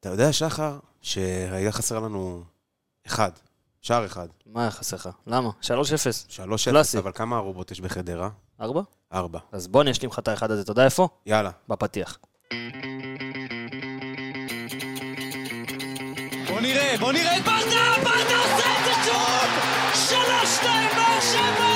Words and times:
אתה 0.00 0.08
יודע, 0.08 0.32
שחר, 0.32 0.78
שהיה 1.02 1.72
חסר 1.72 1.98
לנו 2.00 2.42
אחד, 3.06 3.30
שער 3.82 4.06
אחד. 4.06 4.28
מה 4.46 4.60
היה 4.62 4.70
חסר 4.70 4.96
לך? 4.96 5.08
למה? 5.26 5.50
3-0. 5.62 5.64
שלוש 6.28 6.68
קלאסי. 6.68 6.96
אפס, 6.98 7.04
אבל 7.04 7.12
כמה 7.14 7.36
ערובות 7.36 7.70
יש 7.70 7.80
בחדרה? 7.80 8.28
4? 8.60 8.82
ארבע. 9.12 9.38
אז 9.52 9.66
בוא 9.68 9.82
אני 9.82 9.90
אשלים 9.90 10.10
לך 10.10 10.18
את 10.18 10.28
האחד 10.28 10.50
הזה, 10.50 10.62
אתה 10.62 10.70
יודע 10.72 10.84
איפה? 10.84 11.08
יאללה. 11.26 11.50
בפתיח. 11.68 12.18
בוא 16.48 16.60
נראה, 16.60 16.94
בוא 17.00 17.12
נראה 17.12 17.36
את 17.36 17.42
ברדה! 17.44 17.94
ברדה 18.04 18.38
עושה 18.38 18.68
את 18.78 18.84
זה 18.84 18.92
שוב! 19.04 19.50
שלוש, 19.94 20.56
שתיים, 20.56 20.90
באר 20.96 21.20
שבע! 21.20 21.75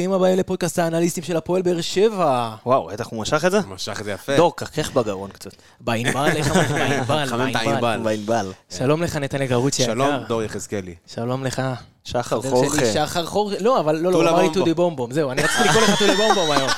ברוכים 0.00 0.12
הבאים 0.12 0.38
לפודקאסט 0.38 0.78
האנליסטים 0.78 1.24
של 1.24 1.36
הפועל 1.36 1.62
באר 1.62 1.80
שבע. 1.80 2.50
וואו, 2.66 2.86
בטח 2.86 3.06
הוא 3.06 3.22
משך 3.22 3.44
את 3.44 3.50
זה? 3.50 3.60
משך 3.68 4.00
את 4.00 4.04
זה 4.04 4.12
יפה. 4.12 4.36
דור, 4.36 4.56
קחך 4.56 4.92
בגרון 4.92 5.30
קצת. 5.30 5.50
בענבל, 5.80 6.30
איך 6.36 6.50
אמרת? 6.50 7.52
בענבל. 7.52 8.00
בענבל. 8.02 8.52
שלום 8.70 9.02
לך 9.02 9.16
נתניה 9.16 9.46
גרוצ'י 9.46 9.82
היקר. 9.82 9.92
שלום, 9.92 10.24
דור 10.28 10.42
יחזקאלי. 10.42 10.94
שלום 11.06 11.44
לך. 11.44 11.62
שחר 12.04 12.42
חורכה. 12.42 12.92
שחר 12.92 13.26
חור... 13.26 13.52
לא, 13.60 13.80
אבל 13.80 13.96
לא, 13.96 14.12
לא, 14.12 14.16
הוא 14.16 14.28
אמר 14.28 14.42
לי. 14.42 14.54
טודי 14.54 14.74
בומבום. 14.74 15.12
זהו, 15.12 15.30
אני 15.30 15.42
רציתי 15.42 15.68
לקרוא 15.68 15.82
לך 15.82 15.98
טודי 15.98 16.14
בומבום 16.14 16.50
היום. 16.50 16.70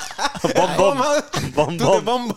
בום 1.55 1.77
בום. 2.05 2.31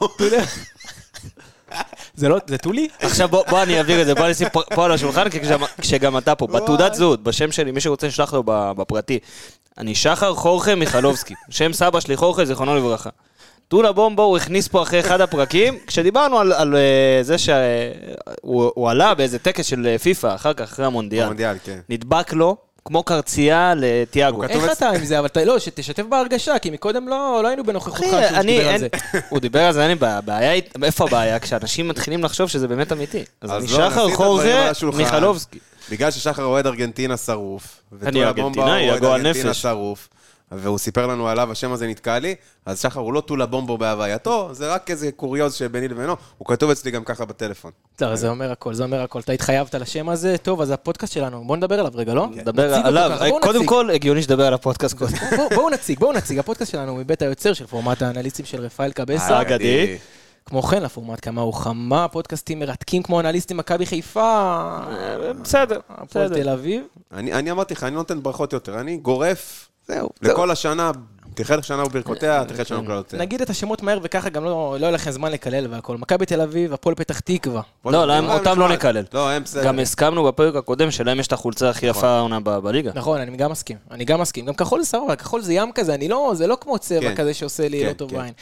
זה 2.14 2.28
לא, 2.28 2.38
זה 2.46 2.58
טולי? 2.58 2.88
עכשיו 3.00 3.28
בוא, 3.28 3.44
בוא 3.50 3.62
אני 3.62 3.78
אעביר 3.78 4.00
את 4.00 4.06
זה, 4.06 4.14
בוא 4.14 4.24
אני 4.24 4.32
אשים 4.32 4.48
פה, 4.48 4.62
פה 4.74 4.84
על 4.84 4.92
השולחן, 4.92 5.28
כי 5.28 5.40
כשגם, 5.40 5.60
כשגם 5.80 6.18
אתה 6.18 6.34
פה, 6.34 6.46
בתעודת 6.46 6.94
זהות, 6.94 7.22
בשם 7.22 7.52
שלי, 7.52 7.70
מי 7.72 7.80
שרוצה 7.80 8.06
לשלוח 8.06 8.34
לו 8.34 8.42
ב- 8.46 8.72
בפרטי. 8.76 9.18
אני 9.78 9.94
שחר 9.94 10.34
חורכה 10.34 10.74
מיכלובסקי, 10.74 11.34
שם 11.50 11.72
סבא 11.72 12.00
שלי 12.00 12.16
חורכה, 12.16 12.44
זיכרונו 12.44 12.76
לברכה. 12.76 13.10
טונה 13.68 13.92
בומבו 13.92 14.22
הוא 14.22 14.36
הכניס 14.36 14.68
פה 14.68 14.82
אחרי 14.82 15.00
אחד 15.00 15.20
הפרקים, 15.20 15.78
כשדיברנו 15.86 16.38
על, 16.38 16.52
על 16.52 16.76
אה, 16.76 17.18
זה 17.22 17.38
שהוא 17.38 18.70
הוא 18.74 18.90
עלה 18.90 19.14
באיזה 19.14 19.38
טקס 19.38 19.66
של 19.66 19.86
אה, 19.86 19.98
פיפא, 19.98 20.34
אחר 20.34 20.52
כך, 20.54 20.62
אחרי 20.64 20.86
המונדיאל. 20.86 21.22
המונדיאל, 21.22 21.56
כן. 21.64 21.78
נדבק 21.88 22.32
לו, 22.32 22.56
כמו 22.86 23.02
קרצייה 23.02 23.74
לתיאגו. 23.76 24.42
איך 24.42 24.72
אתה 24.72 24.90
עם 24.90 25.04
זה? 25.04 25.18
אבל 25.18 25.28
לא, 25.44 25.58
שתשתף 25.58 26.02
בהרגשה, 26.02 26.58
כי 26.58 26.70
מקודם 26.70 27.08
לא 27.08 27.40
לא 27.42 27.48
היינו 27.48 27.64
בנוכחותך 27.64 27.98
כשהוא 27.98 28.18
אני, 28.18 28.58
דיבר 28.58 28.68
על 28.68 28.78
זה. 28.78 28.88
הוא 29.30 29.38
דיבר 29.38 29.60
על 29.60 29.72
זה, 29.72 29.82
אין 29.82 29.88
לי 29.88 29.94
בעיה, 29.94 30.18
הבעיה 30.18 30.50
היא, 30.50 30.62
איפה 30.82 31.04
הבעיה? 31.04 31.38
כשאנשים 31.38 31.88
מתחילים 31.88 32.24
לחשוב 32.24 32.48
שזה 32.48 32.68
באמת 32.68 32.92
אמיתי. 32.92 33.24
אז 33.40 33.50
לא, 33.50 33.58
נשים 33.58 33.68
שחר 33.68 33.86
את 33.86 33.92
הדברים 33.92 34.16
חורכה 34.16 34.62
על 34.62 34.68
השולחן. 34.68 34.98
מיכלובסקי. 34.98 35.58
בגלל 35.90 36.10
ששחר 36.10 36.44
אוהד 36.44 36.66
ארגנטינה 36.66 37.16
שרוף. 37.16 37.80
אני 38.02 38.24
ארגנטינאי, 38.24 38.90
הגועל 38.90 39.26
ארגנטינה 39.26 39.50
נפש. 39.50 39.66
והוא 40.52 40.78
סיפר 40.78 41.06
לנו 41.06 41.28
עליו, 41.28 41.52
השם 41.52 41.72
הזה 41.72 41.86
נתקע 41.86 42.18
לי, 42.18 42.34
אז 42.66 42.80
שחר 42.80 43.00
הוא 43.00 43.12
לא 43.12 43.20
טולה 43.20 43.46
בומבו 43.46 43.78
בהווייתו, 43.78 44.48
זה 44.54 44.72
רק 44.74 44.90
איזה 44.90 45.12
קוריוז 45.12 45.54
שביני 45.54 45.88
לבינו, 45.88 46.16
הוא 46.38 46.46
כתוב 46.48 46.70
אצלי 46.70 46.90
גם 46.90 47.04
ככה 47.04 47.24
בטלפון. 47.24 47.70
לא, 48.00 48.16
זה 48.16 48.28
אומר 48.28 48.52
הכל, 48.52 48.74
זה 48.74 48.84
אומר 48.84 49.02
הכל. 49.02 49.20
אתה 49.20 49.32
התחייבת 49.32 49.74
לשם 49.74 50.08
הזה, 50.08 50.38
טוב, 50.38 50.60
אז 50.60 50.70
הפודקאסט 50.70 51.12
שלנו, 51.12 51.44
בוא 51.46 51.56
נדבר 51.56 51.78
עליו 51.78 51.92
רגע, 51.94 52.14
לא? 52.14 52.26
דבר 52.44 52.62
נציג 52.66 52.76
אותו 52.76 52.86
עליו, 52.88 53.40
קודם. 53.40 53.66
כל, 53.66 53.90
הגיוני 53.90 54.22
שתדבר 54.22 54.46
על 54.46 54.54
הפודקאסט 54.54 54.98
קודם. 54.98 55.12
בואו- 55.54 55.70
נציג, 55.70 55.98
בואו 55.98 56.12
נציג. 56.12 56.38
הפודקאסט 56.38 56.72
שלנו 56.72 56.92
הוא 56.92 56.98
מבית 56.98 57.22
היוצר 57.22 57.52
של 57.52 57.66
פורמט 57.66 58.02
האנליסטים 58.02 58.44
של 58.46 58.60
רפאל 58.60 58.92
קבסה. 58.92 59.40
אגדי. 59.40 59.96
כמו 60.46 60.62
כן, 60.62 60.82
לפורמט 60.82 61.18
כמה 61.22 61.40
הוא 61.40 61.54
חמה, 61.54 62.08
פודקאסטים 62.08 62.58
מרתקים 62.58 63.02
כמו 63.02 63.20
אנליסטים 63.20 63.56
מכבי 63.56 63.86
חיפה. 63.86 64.78
בסדר, 65.42 65.80
הפועל 65.88 66.28
בסדר. 66.28 66.42
תל 66.42 66.48
אביב. 66.48 66.82
אני 67.12 67.32
אני 67.32 67.50
אמרתי 67.50 67.74
לך, 67.74 67.84
אני 67.84 67.92
לא 67.92 67.98
נותן 67.98 68.22
ברכות 68.22 68.52
יותר, 68.52 68.80
אני 68.80 68.96
גורף 68.96 69.68
זהו. 69.88 70.08
לכל 70.22 70.50
השנה, 70.50 70.90
תחל 71.36 71.62
שנה 71.62 71.84
וברכותיה, 71.84 72.44
תחל 72.44 72.64
שנה 72.64 72.78
וברכותיה. 72.78 73.18
נגיד 73.18 73.42
את 73.42 73.50
השמות 73.50 73.82
מהר 73.82 73.98
וככה 74.02 74.28
גם 74.28 74.44
לא 74.44 74.76
לא 74.80 74.86
יהיה 74.86 74.90
לכם 74.90 75.10
זמן 75.10 75.32
לקלל 75.32 75.66
והכל. 75.70 75.96
מכבי 75.96 76.26
תל 76.26 76.40
אביב, 76.40 76.72
הפועל 76.72 76.94
פתח 76.94 77.20
תקווה. 77.20 77.62
לא, 77.84 78.10
אה, 78.10 78.34
אותם 78.34 78.58
לא. 78.60 78.68
נקלל. 78.68 79.04
לא, 79.14 79.30
הם 79.30 79.42
בסדר. 79.42 79.64
גם 79.64 79.78
הסכמנו 79.78 80.24
בפרק 80.24 80.54
הקודם 80.54 80.90
שלהם 80.90 81.20
יש 81.20 81.26
את 81.26 81.32
החולצה 81.32 81.70
הכי 81.70 81.86
יפה 81.86 82.08
העונה 82.08 82.40
בליגה. 82.40 82.90
נכון, 82.94 83.20
אני 83.20 83.36
גם 83.36 83.50
מסכים. 83.50 83.76
אני 83.90 84.04
גם 84.04 84.20
מסכים. 84.20 84.46
גם 84.46 84.54
כחול 84.54 84.82
זה 84.82 84.86
סבבה, 84.86 85.16
כחול 85.16 85.42
זה 85.42 85.52
ים 85.52 85.72
כזה, 85.74 85.94
אני 85.94 86.08
לא, 86.08 86.32
זה 86.34 86.46
לא 86.46 86.58
כמו 86.60 86.78
צבע 86.78 87.00
כן. 87.00 87.14
כזה 87.14 87.34
שעושה 87.34 87.68
לי 87.68 87.80
כן, 87.80 87.86
לא 87.86 87.92
טוב 87.92 88.10
כן. 88.10 88.16
בעין. 88.16 88.32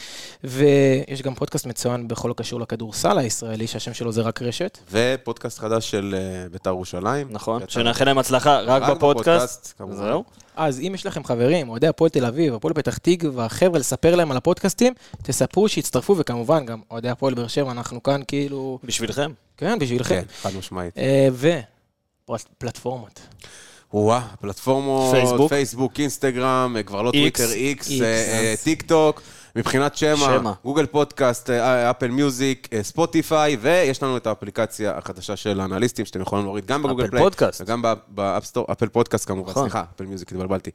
ויש 0.43 1.21
גם 1.21 1.35
פודקאסט 1.35 1.65
מצוין 1.65 2.07
בכל 2.07 2.31
הקשור 2.31 2.59
לכדורסל 2.59 3.17
הישראלי, 3.17 3.67
שהשם 3.67 3.93
שלו 3.93 4.11
זה 4.11 4.21
רק 4.21 4.41
רשת. 4.41 4.77
ופודקאסט 4.91 5.59
חדש 5.59 5.91
של 5.91 6.15
אה, 6.17 6.49
בית"ר 6.49 6.69
ירושלים. 6.69 7.27
נכון, 7.29 7.61
שנאחל 7.67 8.05
להם 8.05 8.17
הצלחה 8.17 8.59
רק 8.59 8.89
בפודקאסט. 8.89 9.81
זהו. 9.91 10.23
אז 10.55 10.79
אם 10.79 10.91
יש 10.95 11.05
לכם 11.05 11.23
חברים, 11.23 11.69
אוהדי 11.69 11.87
הפועל 11.87 12.09
תל 12.09 12.25
אביב, 12.25 12.53
הפועל 12.53 12.73
פתח 12.73 12.97
תקווה, 12.97 13.49
חבר'ה, 13.49 13.79
לספר 13.79 14.15
להם 14.15 14.31
על 14.31 14.37
הפודקאסטים, 14.37 14.93
תספרו 15.23 15.69
שיצטרפו, 15.69 16.17
וכמובן 16.17 16.65
גם 16.65 16.81
אוהדי 16.91 17.09
הפועל 17.09 17.33
באר 17.33 17.47
שבע, 17.47 17.71
אנחנו 17.71 18.03
כאן 18.03 18.21
כאילו, 18.27 18.79
בשבילכם. 18.83 19.31
כן, 19.57 19.79
בשבילכם. 19.79 20.21
כן, 20.21 20.49
חד 20.49 20.55
משמעית. 20.57 20.97
אה, 20.97 21.27
ופלטפורמות. 22.29 23.19
וואה, 23.93 24.21
פלטפורמות, 24.41 25.15
פייסבוק. 25.15 25.49
פייסבוק, 25.49 25.99
אינסטגרם, 25.99 26.75
אה, 26.77 26.83
כבר 26.83 27.01
לא. 27.01 27.11
טוויטר, 27.11 27.51
איקס, 27.51 27.91
אה, 28.01 28.53
טיק 28.63 28.81
טוק, 28.81 29.21
מבחינת 29.55 29.95
שמע. 29.95 30.53
גוגל 30.63 30.85
פודקאסט, 30.85 31.49
אה, 31.49 31.89
אפל 31.89 32.07
מיוזיק, 32.07 32.67
אה, 32.73 32.83
ספוטיפיי, 32.83 33.57
ויש 33.61 34.03
לנו 34.03 34.17
את 34.17 34.27
האפליקציה 34.27 34.97
החדשה 34.97 35.35
של 35.35 35.59
האנליסטים, 35.59 36.05
שאתם 36.05 36.21
יכולים 36.21 36.45
להוריד 36.45 36.65
גם 36.65 36.83
בגוגל 36.83 37.07
פליי, 37.07 37.23
פודקאסט. 37.23 37.61
וגם 37.61 37.81
ב 38.07 38.13
App 38.13 38.30
Store, 38.30 38.65
אפל 38.71 38.87
פודקאסט 38.87 39.27
כמובן, 39.27 39.51
נכון. 39.51 39.63
סליחה, 39.63 39.83
אפל 39.95 40.05
מיוזיק, 40.05 40.31
התבלבלתי. 40.31 40.71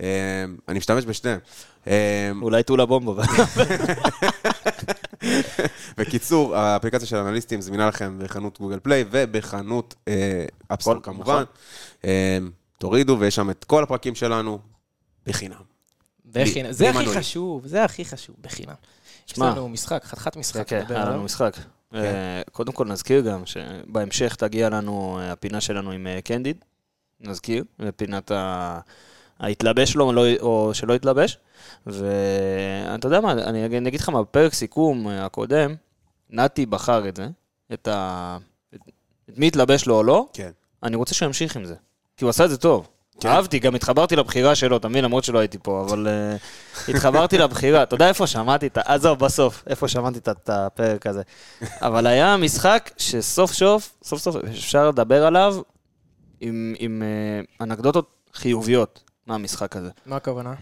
אה, 0.00 0.06
אני 0.68 0.78
משתמש 0.78 1.04
בשניהם. 1.04 1.38
אולי 2.42 2.62
טולה 2.62 2.86
בומבו. 2.86 3.16
בקיצור, 5.98 6.56
האפליקציה 6.56 7.08
של 7.08 7.16
האנליסטים 7.16 7.60
זמינה 7.60 7.88
לכם 7.88 8.18
בחנות 8.18 8.58
גוגל 8.60 8.78
פליי 8.82 9.04
ובחנות 9.10 9.94
App 10.68 10.78
Store 10.78 10.94
נכון. 10.94 11.14
כמובן. 11.14 11.44
אה, 12.04 12.38
תורידו, 12.78 13.16
ויש 13.20 13.34
שם 13.34 13.50
את 13.50 13.64
כל 13.64 13.82
הפרקים 13.82 14.14
שלנו 14.14 14.58
בחינם. 15.26 15.69
בחינם. 16.32 16.72
זה 16.72 16.90
הכי. 16.90 17.06
חשוב, 17.06 17.66
זה 17.66 17.84
הכי 17.84 18.04
חשוב, 18.04 18.36
בחינם. 18.40 18.74
יש. 19.28 19.38
לנו 19.38 19.68
משחק, 19.68 20.04
חתיכת 20.04 20.36
משחק. 20.36 20.68
כן, 20.68 20.84
היה 20.88 21.04
לנו. 21.04 21.22
משחק. 21.22 21.56
אה, 21.94 22.42
קודם 22.52 22.72
כל 22.72 22.84
נזכיר 22.86 23.20
גם 23.20 23.42
שבהמשך 23.46 24.34
תגיע 24.34 24.68
לנו 24.68 25.18
אה, 25.20 25.32
הפינה 25.32 25.60
שלנו 25.60 25.90
עם 25.90 26.06
אה, 26.06 26.20
קנדיד, 26.20 26.64
נזכיר, 27.20 27.64
פינת 27.96 28.30
ה... 28.30 28.80
ההתלבש 29.38 29.96
לו 29.96 30.12
לא- 30.12 30.36
או 30.40 30.70
שלא 30.74 30.94
התלבש. 30.94 31.38
ואתה 31.86 33.06
יודע 33.06 33.20
מה, 33.20 33.32
אני 33.32 33.66
אגיד- 33.66 33.76
אני 33.76 33.88
אגיד 33.88 34.00
לך 34.00 34.08
מה, 34.08 34.22
בפרק 34.22 34.54
סיכום 34.54 35.06
הקודם, 35.08 35.74
נתי 36.30 36.66
בחר 36.66 37.08
את 37.08 37.16
זה, 37.16 37.28
את 37.72 37.88
ה... 37.88 38.38
את 39.30 39.38
מי 39.38 39.46
התלבש 39.48 39.86
לו 39.86 39.94
או 39.96 40.02
לא, 40.02 40.26
כן. 40.32 40.50
אני 40.82 40.96
רוצה 40.96 41.14
שהוא 41.14 41.26
ימשיך 41.26 41.56
עם 41.56 41.64
זה. 41.64 41.74
כי 42.16 42.24
הוא 42.24 42.30
עשה 42.30 42.44
את 42.44 42.50
זה 42.50 42.56
טוב. 42.56 42.88
כן. 43.20 43.28
אהבתי, 43.28 43.58
גם 43.58 43.74
התחברתי 43.74 44.16
לבחירה 44.16 44.54
שלו, 44.54 44.76
אתה 44.76 44.88
מבין? 44.88 45.04
למרות 45.04 45.24
שלא 45.24 45.38
הייתי 45.38 45.58
פה, 45.62 45.84
אבל 45.86 46.06
uh, 46.06 46.90
התחברתי 46.90 47.38
לבחירה. 47.38 47.82
אתה 47.82 47.94
יודע 47.94 48.08
איפה 48.08 48.26
שמעתי 48.26 48.66
את 48.66 48.76
ה... 48.78 48.80
עזוב, 48.84 49.18
בסוף, 49.18 49.62
איפה 49.66 49.88
שמעתי 49.88 50.18
את 50.18 50.50
הפרק 50.50 51.06
הזה. 51.06 51.22
אבל 51.82 52.06
היה 52.06 52.36
משחק 52.36 52.90
שסוף 52.96 53.52
סוף, 53.52 53.92
סוף 54.04 54.20
סוף 54.20 54.36
אפשר 54.36 54.88
לדבר 54.88 55.26
עליו 55.26 55.56
עם, 56.40 56.74
עם 56.78 57.02
uh, 57.02 57.62
אנקדוטות 57.62 58.10
חיוביות 58.34 59.02
מהמשחק 59.26 59.76
הזה. 59.76 59.90
מה 60.06 60.16
הכוונה? 60.16 60.54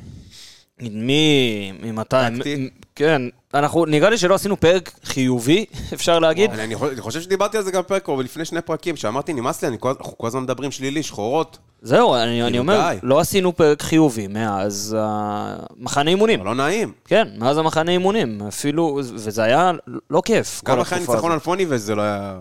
מי... 0.80 1.72
ממתי... 1.82 2.16
מ- 2.56 2.69
כן, 2.94 3.22
אנחנו, 3.54 3.84
נראה 3.86 4.10
לי 4.10 4.19
שלא 4.19 4.34
עשינו 4.34 4.60
פרק 4.60 4.90
חיובי, 5.04 5.64
אפשר 5.94 6.19
להגיד. 6.19 6.50
אני, 6.50 6.75
חושב- 7.00 7.20
שדיברתי 7.20 7.56
על 7.56 7.62
זה 7.62 7.70
גם 7.70 7.82
בפרק, 7.82 8.08
אבל 8.08 8.25
לפני 8.25 8.44
שני 8.44 8.60
פרקים, 8.60 8.96
שאמרתי, 8.96 9.32
נמאס 9.32 9.62
לי, 9.64 9.69
אנחנו 9.69 10.19
כל 10.19 10.26
הזמן 10.26 10.42
מדברים 10.42 10.70
שלילי, 10.70 11.02
שחורות, 11.02 11.58
זהו, 11.82 12.14
אני, 12.14 12.42
אני 12.42 12.58
אומר. 12.58 12.88
לא 13.02 13.20
עשינו 13.20 13.56
פרק 13.56 13.82
חיובי 13.82 14.26
מאז 14.26 14.96
המחנה 14.98 16.10
אימונים. 16.10 16.40
אבל 16.40 16.48
לא 16.48 16.54
נעים. 16.54 16.92
כן, 17.04 17.28
מאז 17.38 17.58
המחנה 17.58 17.90
אימונים, 17.92 18.40
אפילו, 18.48 19.00
וזה 19.14 19.42
היה 19.42 19.72
לא 20.10 20.22
כיף. 20.25 20.62
גם 20.64 20.80
אחרי 20.80 20.98
הניצחון. 20.98 21.32
על 21.32 21.38
פוני, 21.38 21.66
וזה 21.69 21.94
לא 21.94 22.02
היה... 22.02 22.38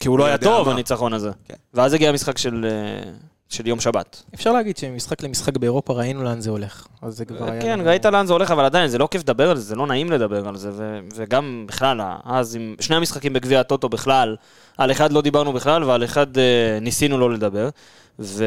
כי 0.00 0.08
הוא 0.08 0.18
לא 0.18 0.24
מי 0.24 0.30
היה 0.30 0.38
טוב. 0.38 0.68
הניצחון 0.68 1.12
הזה. 1.12 1.30
כן. 1.48 1.54
ואז 1.74 1.92
הגיע 1.92 2.08
המשחק 2.08 2.38
של, 2.38 2.66
אה, 2.70 3.10
של 3.48 3.66
יום 3.66 3.80
שבת. 3.80 4.22
אפשר 4.34 4.52
להגיד 4.52 4.76
שמשחק 4.76 5.22
למשחק 5.22 5.56
באירופה 5.56 5.92
ראינו 5.92 6.24
לאן 6.24 6.40
זה 6.40 6.50
הולך. 6.50 6.86
אז 7.02 7.16
זה 7.16 7.24
כבר 7.24 7.50
היה... 7.50 7.62
כן, 7.62 7.80
ראית 7.84 8.04
לאן 8.04 8.26
זה 8.26 8.32
הולך, 8.32 8.50
אבל 8.50 8.64
עדיין, 8.64 8.88
זה 8.88 8.98
לא 8.98 9.08
כיף 9.10 9.22
לדבר 9.22 9.50
על 9.50 9.56
זה, 9.56 9.62
זה 9.62 9.74
לא 9.74 9.86
נעים 9.86 10.12
לדבר 10.12 10.48
על 10.48 10.56
זה, 10.56 10.70
ו- 10.72 10.98
וגם 11.14 11.64
בכלל, 11.68 12.00
אז 12.24 12.56
עם 12.56 12.74
שני 12.80 12.96
המשחקים 12.96 13.32
בגביע 13.32 13.60
הטוטו 13.60 13.88
בכלל, 13.88 14.36
על 14.78 14.90
אחד 14.90 15.12
לא 15.12 15.22
דיברנו 15.22 15.52
בכלל, 15.52 15.84
ועל 15.84 16.04
אחד 16.04 16.38
אה, 16.38 16.78
ניסינו 16.80 17.18
לא 17.18 17.32
לדבר. 17.32 17.68
ו- 18.18 18.44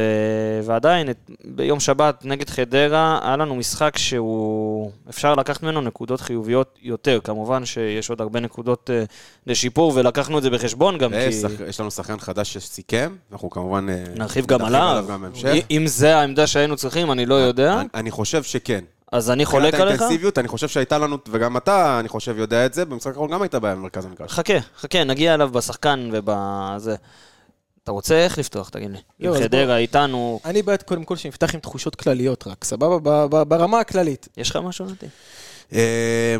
ועדיין, 0.63 1.07
ביום 1.45 1.79
שבת 1.79 2.25
נגד 2.25 2.49
חדרה, 2.49 3.19
היה 3.23 3.37
לנו 3.37 3.55
משחק 3.55 3.97
שהוא, 3.97 4.91
אפשר 5.09 5.35
לקחת 5.35 5.63
ממנו 5.63 5.81
נקודות 5.81 6.21
חיוביות 6.21 6.79
יותר. 6.81 7.19
כמובן 7.23 7.65
שיש 7.65 8.09
עוד 8.09 8.21
הרבה 8.21 8.39
נקודות 8.39 8.89
אה, 8.93 9.03
לשיפור, 9.47 9.91
ולקחנו 9.95 10.37
את 10.37 10.43
זה 10.43 10.49
בחשבון 10.49 10.97
גם, 10.97 11.11
ויש 11.11 11.35
כי... 11.35 11.41
שח- 11.41 11.61
יש 11.67 11.79
לנו 11.79 11.91
שחקן 11.91 12.19
חדש 12.19 12.53
שסיכם, 12.53 13.15
אנחנו 13.31 13.49
כמובן... 13.49 13.87
אה, 13.89 14.03
נרחיב 14.15 14.45
גם 14.45 14.65
עליו. 14.65 15.05
גם. 15.09 15.25
אם 15.71 15.87
זה 15.87 16.17
העמדה 16.17 16.47
שהיינו 16.47 16.75
צריכים, 16.75 17.11
אני 17.11 17.25
לא 17.25 17.35
יודע. 17.35 17.79
אני- 17.79 17.87
אני 17.95 18.11
חושב 18.11 18.43
שכן. 18.43 18.83
אז 19.11 19.31
אני 19.31 19.45
חולק 19.45 19.65
מבחינת 19.65 19.81
עליך. 19.81 20.01
האינטנסיביות, 20.01 20.37
אני 20.37 20.47
חושב 20.47 20.67
שהייתה 20.67 20.97
לנו, 20.97 21.17
וגם 21.29 21.57
אתה, 21.57 21.99
אני 21.99 22.09
חושב, 22.09 22.37
יודע 22.37 22.65
את 22.65 22.73
זה, 22.73 22.85
במשחק 22.85 23.07
האחרון 23.11 23.31
גם 23.31 23.41
הייתה 23.41 23.59
בעיה 23.59 23.75
במרכז 23.75 24.05
המגרש. 24.05 24.31
חכה, 24.31 24.53
חכה, 24.79 25.03
נגיע 25.03 25.33
אליו 25.33 25.49
בשחקן 25.49 26.09
ובזה. 26.13 26.95
אתה 27.89 27.93
רוצה 27.93 28.15
איך 28.15 28.37
לפתוח, 28.37 28.69
תגיד 28.69 28.91
לי? 28.91 28.97
לא, 29.19 29.29
עם 29.29 29.35
אז 29.35 29.41
חדרה 29.41 29.77
איתנו, 29.77 30.39
אני 30.45 30.61
בעד 30.61 30.83
קודם 30.83 31.03
כל 31.03 31.15
שנפתח 31.15 31.53
עם 31.53 31.59
תחושות 31.59 31.95
כלליות 31.95 32.47
רק, 32.47 32.63
סבבה? 32.63 33.27
ברמה 33.45 33.79
הכללית. 33.79 34.27
יש 34.37 34.49
לך 34.49 34.55
משהו 34.55 34.85
נתי? 34.85 35.05
אה, 35.73 36.35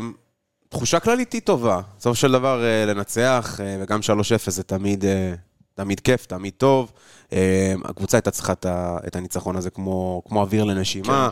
תחושה 0.68 1.00
כללית 1.00 1.32
היא 1.32 1.40
טובה. 1.40 1.80
בסופו 1.98 2.14
של 2.14 2.32
דבר, 2.32 2.64
אה, 2.64 2.84
לנצח, 2.86 3.60
אה, 3.60 3.76
וגם 3.82 4.00
3-0 4.02 4.50
זה 4.50 4.62
תמיד, 4.62 5.04
אה, 5.04 5.34
תמיד 5.74 6.00
כיף, 6.00 6.26
תמיד 6.26 6.52
טוב. 6.56 6.92
אה, 7.32 7.74
הקבוצה 7.84 8.16
הייתה 8.16 8.30
צריכה 8.30 8.52
את 9.06 9.16
הניצחון 9.16 9.56
הזה 9.56 9.70
כמו 9.70 10.22
כמו 10.28 10.40
אוויר 10.40 10.64
לנשימה. 10.64 11.22
היה 11.22 11.30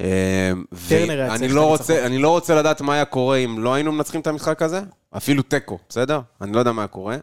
ואני 0.00 1.06
צריך 1.38 1.50
את 1.50 1.56
לא. 1.56 1.66
רוצה- 1.66 2.06
אני 2.06 2.18
לא 2.18 2.28
רוצה 2.28 2.54
לדעת 2.54 2.80
מה 2.80 2.94
היה 2.94 3.04
קורה 3.04 3.36
אם 3.36 3.58
לא 3.58 3.74
היינו 3.74 3.92
מנצחים 3.92 4.20
את 4.20 4.26
המשחק 4.26 4.62
הזה, 4.62 4.80
אפילו 5.16 5.42
תיקו, 5.42 5.78
בסדר? 5.88 6.20
אני 6.40 6.52
לא 6.52 6.58
יודע 6.58 6.72
מה 6.72 6.82
היה 6.82 6.88
קורה. 6.88 7.16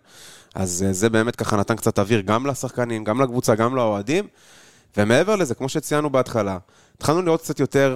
אז 0.56 0.83
אה, 0.88 0.94
זה 0.94 1.09
באמת 1.09 1.35
ככה 1.35 1.57
נתן 1.57 1.75
קצת 1.75 2.00
אוויר 2.00 2.21
גם 2.21 2.45
לשחקנים, 2.47 3.03
גם 3.03 3.21
לקבוצה, 3.21 3.56
גם 3.56 3.75
לאוהדים. 3.75 4.27
ומעבר 4.97 5.35
לזה, 5.35 5.56
כמו 5.56 5.69
שציינו 5.69 6.09
בהתחלה, 6.09 6.57
התחלנו 6.97 7.21
לראות 7.21 7.41
קצת 7.41 7.59
יותר 7.59 7.95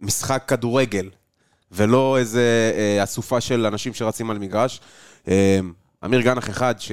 משחק 0.00 0.44
כדורגל, 0.48 1.10
ולא 1.72 2.18
איזה 2.18 2.72
אה, 2.76 3.04
אסופה 3.04 3.40
של 3.40 3.66
אנשים 3.66 3.94
שרצים 3.94 4.30
על 4.30 4.38
מגרש. 4.38 4.80
אה, 5.28 5.58
אמיר 6.04 6.20
גנח 6.20 6.50
אחד, 6.50 6.74
ש... 6.78 6.92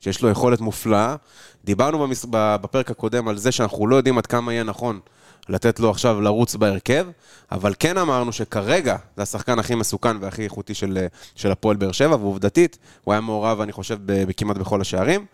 שיש 0.00 0.22
לו 0.22 0.28
יכולת 0.30 0.60
מופלאה. 0.60 1.16
דיברנו 1.64 1.98
במס... 1.98 2.26
בפרק 2.30 2.90
הקודם 2.90 3.28
על 3.28 3.38
זה 3.38 3.52
שאנחנו 3.52 3.86
לא 3.86 3.96
יודעים 3.96 4.18
עד 4.18 4.26
כמה 4.26 4.52
יהיה 4.52 4.64
נכון 4.64 5.00
לתת 5.48 5.80
לו 5.80 5.90
עכשיו 5.90 6.20
לרוץ 6.20 6.54
בהרכב, 6.54 7.06
אבל 7.52 7.74
כן 7.78 7.98
אמרנו 7.98 8.32
שכרגע 8.32 8.96
זה 9.16 9.22
השחקן 9.22 9.58
הכי 9.58 9.74
מסוכן 9.74 10.16
והכי 10.20 10.44
איכותי 10.44 10.74
של, 10.74 10.98
אה, 11.02 11.06
של 11.34 11.50
הפועל 11.50 11.76
באר 11.76 11.92
שבע, 11.92 12.16
ועובדתית, 12.16 12.78
הוא 13.04 13.12
היה 13.12 13.20
מעורב, 13.20 13.60
אני 13.60 13.72
חושב, 13.72 13.98
כמעט 14.36 14.56
בכל 14.56 14.80
השערים, 14.80 15.26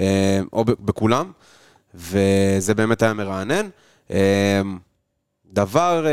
אה, 0.00 0.40
או 0.52 0.64
בכולם, 0.64 1.32
וזה 1.94 2.74
באמת 2.74 3.02
היה 3.02 3.12
מרענן. 3.12 3.68
אה, 4.10 4.60
דבר 5.52 6.06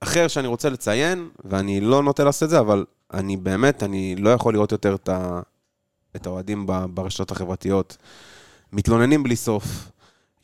אחר 0.00 0.28
שאני 0.28 0.46
רוצה 0.46 0.70
לציין, 0.70 1.28
ואני 1.44 1.80
לא 1.80 2.02
נוטה 2.02 2.24
לעשות 2.24 2.42
את 2.42 2.50
זה, 2.50 2.60
אבל 2.60 2.84
אני 3.14 3.36
באמת, 3.36 3.82
אני 3.82 4.16
לא 4.16 4.30
יכול 4.30 4.54
לראות 4.54 4.72
יותר 4.72 4.96
את, 6.16 6.26
האוהדים 6.26 6.66
ברשתות 6.90 7.30
החברתיות. 7.30 7.96
מתלוננים 8.72 9.22
בלי 9.22 9.36
סוף, 9.36 9.64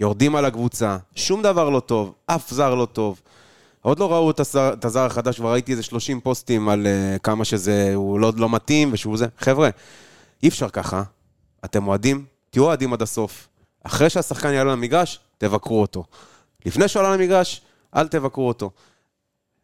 יורדים 0.03 0.37
על 0.37 0.45
הקבוצה, 0.45 0.97
שום 1.15 1.43
דבר 1.43 1.71
לא 1.71 1.81
טוב, 1.81 2.15
אף 2.27 2.51
זר 2.51 2.75
לא 2.75 2.87
טוב. 2.87 3.21
עוד 3.81 3.99
לא 3.99 4.13
ראו 4.13 4.31
את 4.31 4.85
הזר, 4.85 5.07
החדש, 5.07 5.37
כבר 5.37 5.53
ראיתי 5.53 5.73
איזה 5.73 5.83
30 5.83 6.21
פוסטים 6.21 6.69
על 6.69 6.87
uh, 6.87 7.19
כמה 7.19 7.45
שזה, 7.45 7.93
הוא 7.95 8.21
לא, 8.21 8.33
לא 8.37 8.49
מתאים 8.49 8.91
ושהוא 8.93 9.17
זה. 9.17 9.27
חבר'ה, 9.39 9.69
אי 10.43 10.49
אפשר 10.49 10.69
ככה. 10.69 11.03
אתם 11.65 11.89
אוהדים, 11.89 12.25
תהיו 12.51 12.65
אוהדים 12.65 12.93
עד 12.93 13.03
הסוף. 13.03 13.49
אחרי 13.85 14.11
שהשחקן 14.11 14.53
יעלה 14.53 14.73
למגרש, 14.73 15.21
תבקרו 15.39 15.81
אותו. 15.81 16.05
לפני 16.67 16.89
שהוא 16.89 17.01
עלה 17.01 17.17
למגרש, 17.17 17.61
אל 17.97 18.09
תבקרו 18.09 18.49
אותו. 18.49 18.71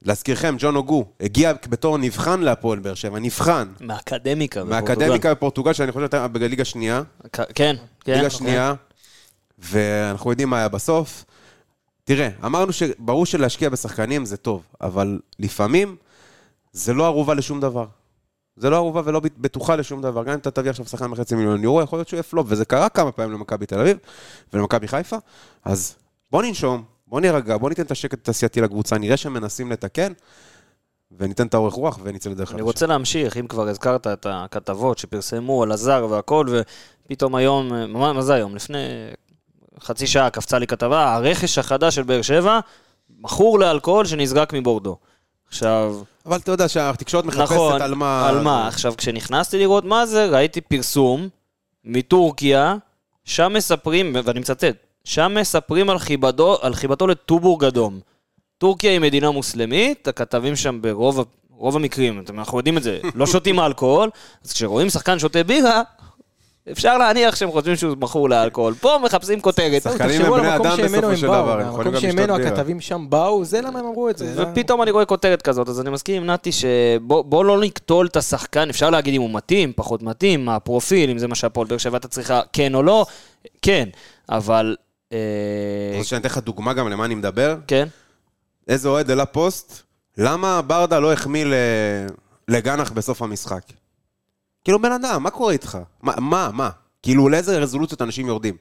להזכירכם, 0.02 0.56
ג'ון 0.58 0.76
אוגו 0.76 1.04
הגיע 1.20 1.52
בתור 1.68 1.98
נבחן 1.98 2.40
להפועל 2.40 2.78
באר 2.78 2.94
שבע, 2.94 3.18
נבחן. 3.18 3.68
מהאקדמיקה. 3.80 4.64
בפורטוגל. 4.64 4.86
מהאקדמיקה 4.86 5.34
בפורטוגל, 5.34 5.72
שאני 5.72 5.92
חושב 5.92 6.00
שהייתה 6.10 6.28
בליגה 6.28 6.64
שנייה. 6.64 7.02
כן, 7.32 7.42
כן. 7.54 7.76
ליגה 8.06 8.24
אוקיי. 8.24 8.30
שנייה, 8.30 8.74
ואנחנו 9.58 10.30
יודעים 10.30 10.50
מה 10.50 10.58
היה 10.58 10.68
בסוף. 10.68 11.24
תראה, 12.04 12.28
אמרנו 12.44 12.72
שברור 12.72 13.26
שלהשקיע 13.26 13.68
בשחקנים 13.68 14.24
זה 14.24 14.36
טוב, 14.36 14.62
אבל 14.80 15.20
לפעמים 15.38 15.96
זה 16.72 16.94
לא 16.94 17.06
ערובה 17.06 17.34
לשום 17.34 17.60
דבר. 17.60 17.86
זה 18.56 18.70
לא 18.70 18.76
ערובה 18.76 19.02
ולא 19.04 19.20
בטוחה 19.38 19.76
לשום 19.76 20.02
דבר. 20.02 20.24
גם 20.24 20.32
אם 20.32 20.38
אתה 20.38 20.50
תביא 20.50 20.70
עכשיו 20.70 20.86
שחקן 20.86 21.10
בחצי 21.10 21.34
מיליון 21.34 21.62
יורו, 21.62 21.82
יכול 21.82 21.98
להיות 21.98 22.08
שהוא 22.08 22.16
יהיה 22.16 22.22
פלופ, 22.22 22.46
וזה 22.50 22.64
קרה 22.64 22.88
כמה 22.88 23.12
פעמים 23.12 23.32
למכבי 23.32 23.66
תל 23.66 23.80
אביב 23.80 23.98
ולמכבי 24.52 24.88
חיפה. 24.88 25.16
אז 25.64 25.94
בוא 26.30 26.42
ננשום, 26.42 26.84
בוא 27.06 27.20
נירגע, 27.20 27.56
בוא 27.56 27.68
ניתן 27.68 27.82
את 27.82 27.90
השקט 27.90 28.18
התעשייתי 28.18 28.60
לקבוצה, 28.60 28.98
נראה 28.98 29.16
שהם 29.16 29.32
מנסים 29.32 29.72
לתקן, 29.72 30.12
וניתן 31.18 31.46
את 31.46 31.54
האורך 31.54 31.74
רוח 31.74 31.98
ונצא 32.02 32.30
לדרך 32.30 32.52
אני. 32.52 32.62
רוצה 32.62 32.86
להמשיך, 32.86 33.36
אם 33.36 33.46
כבר 33.46 33.68
הזכרת 33.68 34.06
את 34.06 34.26
הכתבות 34.30 34.98
שפרסמו 34.98 35.62
על 35.62 35.72
הזר 35.72 36.06
והכל, 36.10 36.46
ופתאום 37.06 37.34
היום, 37.34 37.92
מה 37.92 38.22
זה 38.22 38.34
היום? 38.34 38.56
לפני 38.56 38.78
חצי 39.82 40.06
שעה 40.06 40.30
קפצה 40.30 40.58
לי 40.58 40.66
כתבה, 40.66 41.14
הרכש 41.14 41.58
החדש 41.58 41.94
של 41.94 42.02
באר 42.02 42.22
שבע, 42.22 42.60
מכור 43.20 43.58
לאלכוהול 43.58 44.06
שנזרק 44.06 44.52
מבורדו. 44.52 44.96
עכשיו, 45.48 45.96
אבל 46.26 46.36
אתה 46.36 46.50
יודע 46.50 46.68
שהתקשורת 46.68 47.24
מחפשת 47.24 47.52
נכון, 47.52 47.82
על 47.82 47.94
מה... 47.94 48.28
על 48.28 48.40
מה? 48.40 48.68
עכשיו, 48.68 48.94
כשנכנסתי 48.96 49.58
לראות 49.58 49.84
מה 49.84 50.06
זה, 50.06 50.26
ראיתי 50.26 50.60
פרסום 50.60 51.28
מטורקיה, 51.84 52.76
שם 53.24 53.52
מספרים, 53.52 54.16
ואני 54.24 54.40
מצטט, 54.40 54.76
שם 55.04 55.36
מספרים 55.40 55.90
על, 55.90 55.98
חיבדו, 55.98 56.58
על 56.62 56.74
חיבתו 56.74 57.06
לטובורג 57.06 57.64
אדום. 57.64 58.00
טורקיה 58.58 58.90
היא 58.90 59.00
מדינה 59.00 59.30
מוסלמית, 59.30 60.08
הכתבים 60.08 60.56
שם 60.56 60.78
ברוב 60.82 61.24
רוב 61.50 61.76
המקרים, 61.76 62.24
אנחנו 62.30 62.58
יודעים 62.58 62.76
את 62.76 62.82
זה, 62.82 63.00
לא 63.14 63.26
שותים 63.26 63.60
אלכוהול, 63.60 64.10
אז 64.44 64.52
כשרואים 64.52 64.90
שחקן 64.90 65.18
שותה 65.18 65.44
בירה, 65.44 65.82
אפשר 66.72 66.98
להניח 66.98 67.36
שהם 67.36 67.50
חושבים 67.50 67.76
שהוא 67.76 67.96
מכור 68.00 68.30
לאלכוהול. 68.30 68.74
פה 68.74 68.98
מחפשים 69.04 69.40
כותרת. 69.40 69.82
שחקנים 69.82 70.22
הם 70.22 70.32
בני 70.32 70.48
המקום 70.48 70.66
אדם 70.66 70.76
שממנו 70.76 71.08
בסופו 71.08 71.16
של 71.16 71.26
דבר, 71.26 71.60
הם 71.60 71.68
יכולים 71.68 71.76
המקום 71.76 71.84
גם 71.84 71.94
לשתות 71.94 72.10
שממנו 72.12 72.34
בירה. 72.34 72.48
הכתבים 72.48 72.80
שם 72.80 73.06
באו, 73.08 73.44
זה 73.44 73.60
למה 73.60 73.78
הם 73.78 73.86
אמרו 73.86 74.10
את 74.10 74.18
זה. 74.18 74.34
ופתאום 74.36 74.82
אני 74.82 74.90
רואה 74.90 75.04
כותרת 75.04 75.42
כזאת, 75.42 75.68
אז 75.68 75.80
אני 75.80 75.90
מסכים 75.90 76.22
עם 76.22 76.30
נתי 76.30 76.52
שבוא 76.52 77.24
בוא 77.24 77.44
לא 77.44 77.60
נקטול 77.60 78.06
את 78.06 78.16
השחקן, 78.16 78.68
אפשר 78.68 78.90
להגיד 78.90 79.14
אם 79.14 79.20
הוא 79.20 79.30
מתאים, 79.30 79.72
פחות 79.76 80.02
מתאים, 80.02 80.44
מה 80.44 80.56
הפרופיל, 80.56 81.10
אם 81.10 81.18
זה 81.18 81.28
מה 81.28 81.34
שהפועל 81.34 81.66
באר 81.66 81.78
שבע 81.78 81.96
אתה 81.96 82.08
צריכה, 82.08 82.40
כן 82.52 82.74
או 82.74 82.82
לא, 82.82 83.06
כן, 83.62 83.88
אבל... 84.28 84.76
אתה 85.08 85.16
רוצה 85.96 86.08
שאני 86.08 86.20
אתן 86.20 86.28
לך 86.28 86.38
דוגמה 86.38 86.72
גם 86.72 86.88
למה 86.88 87.04
אני 87.04 87.14
מדבר? 87.14 87.56
כן, 87.66 87.88
איזה 88.68 88.88
אוהד 88.88 89.10
העלה 89.10 89.26
פוסט, 89.26 89.82
למה 90.18 90.62
ברדה 90.62 90.98
לא 90.98 91.12
החמיא 91.12 91.44
לגנח 92.48 92.90
בסוף 92.90 93.22
המשחק? 93.22 93.62
כאילו, 94.68 94.78
בן 94.82 94.92
אדם, 94.92 95.22
מה 95.22 95.30
קורה 95.30 95.52
איתך? 95.52 95.78
מה, 96.02 96.12
מה, 96.18 96.50
מה? 96.52 96.70
כאילו, 97.02 97.28
לאיזה 97.28 97.58
רזולוציות 97.58 98.02
אנשים 98.02 98.26
יורדים? 98.26 98.56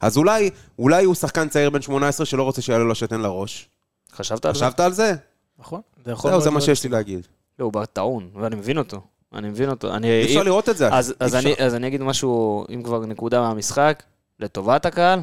אז 0.00 0.16
אולי, 0.16 0.50
אולי 0.78 1.04
הוא 1.04 1.14
שחקן 1.14 1.48
צעיר 1.48 1.70
בן 1.70 1.82
18 1.82 2.26
שלא 2.26 2.42
רוצה 2.42 2.62
שיעלה 2.62 2.84
לו 2.84 2.94
שתן 2.94 3.20
לראש. 3.20 3.68
חשבת 4.16 4.44
על 4.44 4.54
זה? 4.54 4.58
חשבת 4.60 4.80
על 4.80 4.92
זה? 4.92 5.14
נכון. 5.58 5.80
זהו, 6.04 6.40
זה 6.40 6.50
מה. 6.50 6.60
שיש 6.60 6.84
לי 6.84 6.90
להגיד. 6.90 7.26
לא, 7.58 7.70
הוא 7.74 7.84
טעון, 7.84 8.30
ואני 8.34 8.56
מבין 8.56 8.78
אותו. 8.78 9.00
אני 9.34 9.48
מבין 9.48 9.70
אותו. 9.70 9.94
אני, 9.94 10.10
אי 10.10 10.24
אפשר 10.24 10.40
אם- 10.40 10.44
לראות 10.46 10.68
את 10.68 10.76
זה. 10.76 10.88
אז, 10.94 11.14
אז, 11.20 11.34
אפשר. 11.36 11.48
אני, 11.48 11.66
אז 11.66 11.74
אני 11.74 11.86
אגיד 11.86 12.02
משהו, 12.02 12.64
אם 12.74 12.82
כבר 12.82 13.06
נקודה 13.06 13.40
מהמשחק, 13.40 14.02
לטובת 14.40 14.86
הקהל, 14.86 15.20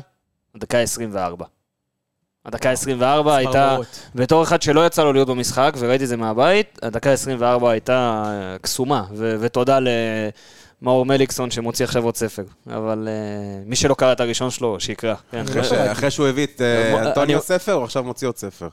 הדקה 0.55 0.77
24. 0.79 1.45
הדקה 2.45 2.71
24 2.71 3.35
הייתה. 3.35 3.77
בתור 4.15 4.43
אחד 4.43 4.61
שלא 4.61 4.85
יצא 4.85 5.03
לו 5.03 5.13
להיות 5.13 5.27
במשחק, 5.27 5.73
וראיתי 5.79 6.03
את 6.03 6.09
זה 6.09 6.17
מהבית, 6.17 6.79
הדקה 6.83 7.11
24 7.11 7.71
הייתה 7.71 8.23
אה, 8.25 8.57
קסומה, 8.61 9.03
ו- 9.13 9.35
ותודה 9.39 9.79
למאור 10.81 11.05
מליקסון 11.05 11.51
שמוציא 11.51 11.85
עכשיו 11.85 12.03
עוד 12.05 12.15
ספר. 12.15 12.43
אבל 12.67 13.07
אה, 13.11 13.13
מי 13.65 13.75
שלא 13.75 13.93
קרא 13.93 14.11
את 14.11 14.19
הראשון 14.19 14.49
שלו, 14.51 14.79
שיקרא. 14.79 15.15
כן, 15.31 15.43
אחרי 15.49 15.63
ש- 15.63 15.71
אחרי 15.71 16.11
שהוא 16.11 16.27
הביא 16.27 16.45
את 16.55 16.61
אה, 16.61 17.07
אנטוניו 17.07 17.35
אני- 17.37 17.43
ספר, 17.45 17.71
הוא 17.73 17.83
עכשיו 17.83 18.03
מוציא 18.03 18.27
עוד 18.27 18.37
ספר. 18.37 18.67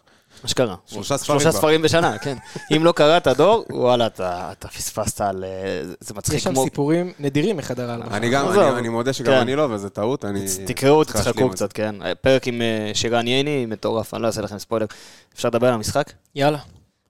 אשכרה. 0.44 0.74
שלושה 0.86 1.16
ספרים 1.16 1.40
שלושה. 1.40 1.58
ספרים 1.58 1.82
בשנה, 1.82 2.18
כן. 2.18 2.36
אם 2.76 2.84
לא 2.84 2.92
קראת 2.92 3.28
דור, 3.28 3.64
וואלה, 3.70 4.06
אתה 4.06 4.52
אתה 4.52 4.68
פספסת 4.68 5.20
על... 5.20 5.44
אה, 5.44 5.82
זה 6.00 6.14
מצחיק 6.14 6.36
יש 6.36 6.42
שם 6.44 6.52
כמו... 6.52 6.64
סיפורים 6.64 7.12
נדירים 7.18 7.56
מחדר 7.56 7.90
ההלבשה. 7.90 8.16
אני 8.16 8.30
גם. 8.30 8.48
אני- 8.48 8.78
אני 8.78 8.88
מודה 8.88 9.12
שגם 9.12 9.32
כן. 9.32 9.38
אני 9.38 9.56
לא, 9.56 9.68
וזו 9.70 9.88
טעות, 9.88 10.24
אני... 10.24 10.44
תקראו, 10.66 11.04
תצחקו. 11.04 11.50
קצת, 11.50 11.72
כן. 11.72 11.94
פרק 12.20 12.46
עם 12.48 12.62
אה, 12.62 12.90
שירן 12.94 13.26
ייני, 13.26 13.66
מטורף, 13.66 14.14
אני 14.14 14.22
לא 14.22 14.26
אעשה 14.26 14.40
לכם 14.42 14.58
ספוילר. 14.58 14.86
אפשר 15.34 15.48
לדבר 15.48 15.66
על 15.68 15.74
המשחק? 15.74 16.12
יאללה. 16.34 16.58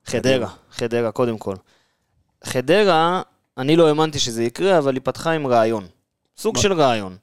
חדרה, 0.06 0.48
חדרה, 0.72 1.10
קודם 1.12 1.38
כל. 1.38 1.54
חדרה, 2.44 3.22
אני 3.58 3.76
לא 3.76 3.88
האמנתי 3.88 4.18
שזה 4.18 4.44
יקרה, 4.44 4.78
אבל 4.78 4.94
היא 4.94 5.00
פתחה 5.04 5.30
עם 5.32 5.46
רעיון. 5.46 5.86
סוג 6.36 6.56
של 6.58 6.72
רעיון. 6.72 7.16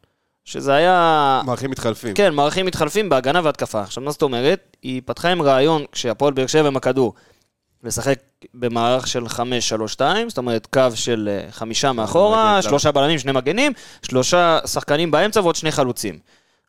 שזה 0.49 0.73
היה... 0.73 1.41
מערכים 1.45 1.71
מתחלפים. 1.71 2.13
כן, 2.13 2.33
מערכים 2.33 2.65
מתחלפים 2.65 3.09
בהגנה 3.09 3.41
והתקפה. 3.43 3.81
עכשיו, 3.81 4.03
מה 4.03 4.11
זאת 4.11 4.21
אומרת? 4.21 4.77
היא 4.81 5.01
פתחה 5.05 5.29
עם 5.29 5.41
רעיון, 5.41 5.85
כשהפועל 5.91 6.33
באר 6.33 6.47
שבע 6.47 6.67
עם 6.67 6.77
הכדור, 6.77 7.13
לשחק 7.83 8.19
במערך 8.53 9.07
של 9.07 9.25
5-3-2, 9.25 9.39
זאת 10.27 10.37
אומרת, 10.37 10.67
קו 10.73 10.81
של 10.95 11.29
אה, 11.31 11.51
חמישה 11.51 11.91
מאחורה, 11.91 12.59
מגן, 12.59 12.69
שלושה 12.69 12.91
בלמים, 12.91 13.19
שני 13.19 13.31
מגנים, 13.31 13.71
שלושה 14.01 14.59
שחקנים 14.65 15.11
באמצע 15.11 15.41
ועוד 15.41 15.55
שני 15.55 15.71
חלוצים. 15.71 16.19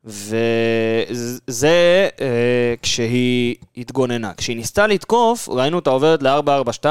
וזה 0.05 2.09
אה, 2.21 2.75
כשהיא 2.83 3.55
התגוננה. 3.77 4.33
כשהיא 4.37 4.57
ניסתה 4.57 4.87
לתקוף, 4.87 5.49
ראינו 5.49 5.77
אותה 5.77 5.91
עוברת 5.91 6.23
ל-4-4-2, 6.23 6.87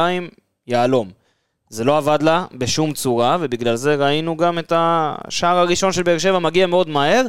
יהלום. 0.68 1.10
זה 1.70 1.84
לא 1.84 1.98
עבד 1.98 2.22
לה 2.22 2.46
בשום 2.54 2.94
צורה, 2.94 3.38
ובגלל 3.40 3.76
זה 3.76 3.96
ראינו 3.96 4.38
גם 4.38 4.60
את 4.60 4.74
השער 4.76 5.58
הראשון 5.58 5.92
של 5.92 6.04
באר 6.04 6.18
שבע 6.18 6.40
מגיע 6.40 6.68
מאוד 6.68 6.90
מהר, 6.90 7.26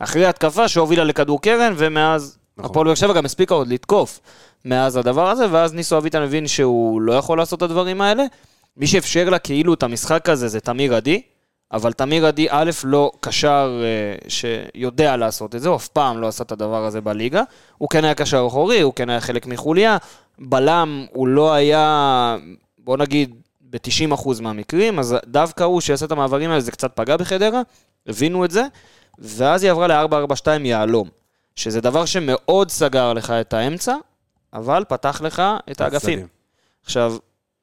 אחרי 0.00 0.26
התקפה 0.26 0.68
שהובילה 0.68 1.04
לכדור 1.04 1.42
קרן, 1.42 1.74
ומאז 1.76 2.38
נכון. 2.56 2.70
הפועל 2.70 2.86
באר 2.86 2.94
שבע 2.94 3.12
גם 3.12 3.24
הספיקה 3.24 3.54
עוד 3.54 3.68
לתקוף 3.68 4.20
מאז 4.64 4.96
הדבר 4.96 5.30
הזה, 5.30 5.46
ואז 5.50 5.74
ניסו 5.74 5.98
אביטן 5.98 6.22
הבין 6.22 6.46
שהוא 6.46 7.00
לא 7.00 7.12
יכול 7.12 7.38
לעשות 7.38 7.58
את 7.58 7.62
הדברים 7.62 8.00
האלה. 8.00 8.24
מי 8.76 8.86
שאפשר 8.86 9.30
לה 9.30 9.38
כאילו 9.38 9.74
את 9.74 9.82
המשחק 9.82 10.28
הזה 10.28 10.48
זה 10.48 10.60
תמיר 10.60 10.94
עדי, 10.94 11.22
אבל 11.72 11.92
תמיר 11.92 12.26
עדי 12.26 12.46
א' 12.50 12.70
לא 12.84 13.12
קשר 13.20 13.82
אה, 13.82 14.28
שיודע 14.28 15.16
לעשות 15.16 15.54
את 15.54 15.60
זה, 15.60 15.68
הוא 15.68 15.76
אף 15.76 15.88
פעם 15.88 16.20
לא 16.20 16.28
עשה 16.28 16.44
את 16.44 16.52
הדבר 16.52 16.84
הזה 16.84 17.00
בליגה. 17.00 17.42
הוא 17.78 17.88
כן 17.88 18.04
היה 18.04 18.14
קשר 18.14 18.44
אחורי, 18.48 18.80
הוא 18.80 18.92
כן 18.94 19.10
היה 19.10 19.20
חלק 19.20 19.46
מחוליה. 19.46 19.96
בלם 20.38 21.06
הוא 21.12 21.28
לא 21.28 21.52
היה, 21.52 22.36
בוא 22.78 22.96
נגיד, 22.96 23.34
ב-90% 23.70 24.42
מהמקרים, 24.42 24.98
אז 24.98 25.16
דווקא 25.26 25.64
הוא 25.64 25.80
שיעשה 25.80 26.06
את 26.06 26.12
המעברים 26.12 26.50
האלה, 26.50 26.60
זה 26.60 26.70
קצת 26.70 26.92
פגע 26.94 27.16
בחדרה, 27.16 27.62
הבינו 28.06 28.44
את 28.44 28.50
זה, 28.50 28.64
ואז 29.18 29.62
היא 29.62 29.70
עברה 29.70 29.86
ל-442 29.86 30.46
יהלום, 30.64 31.08
שזה 31.56 31.80
דבר 31.80 32.04
שמאוד 32.04 32.70
סגר 32.70 33.12
לך 33.12 33.30
את 33.30 33.54
האמצע, 33.54 33.94
אבל 34.52 34.84
פתח 34.88 35.20
לך 35.24 35.42
את 35.70 35.80
האגפים. 35.80 36.26
עכשיו, 36.84 37.16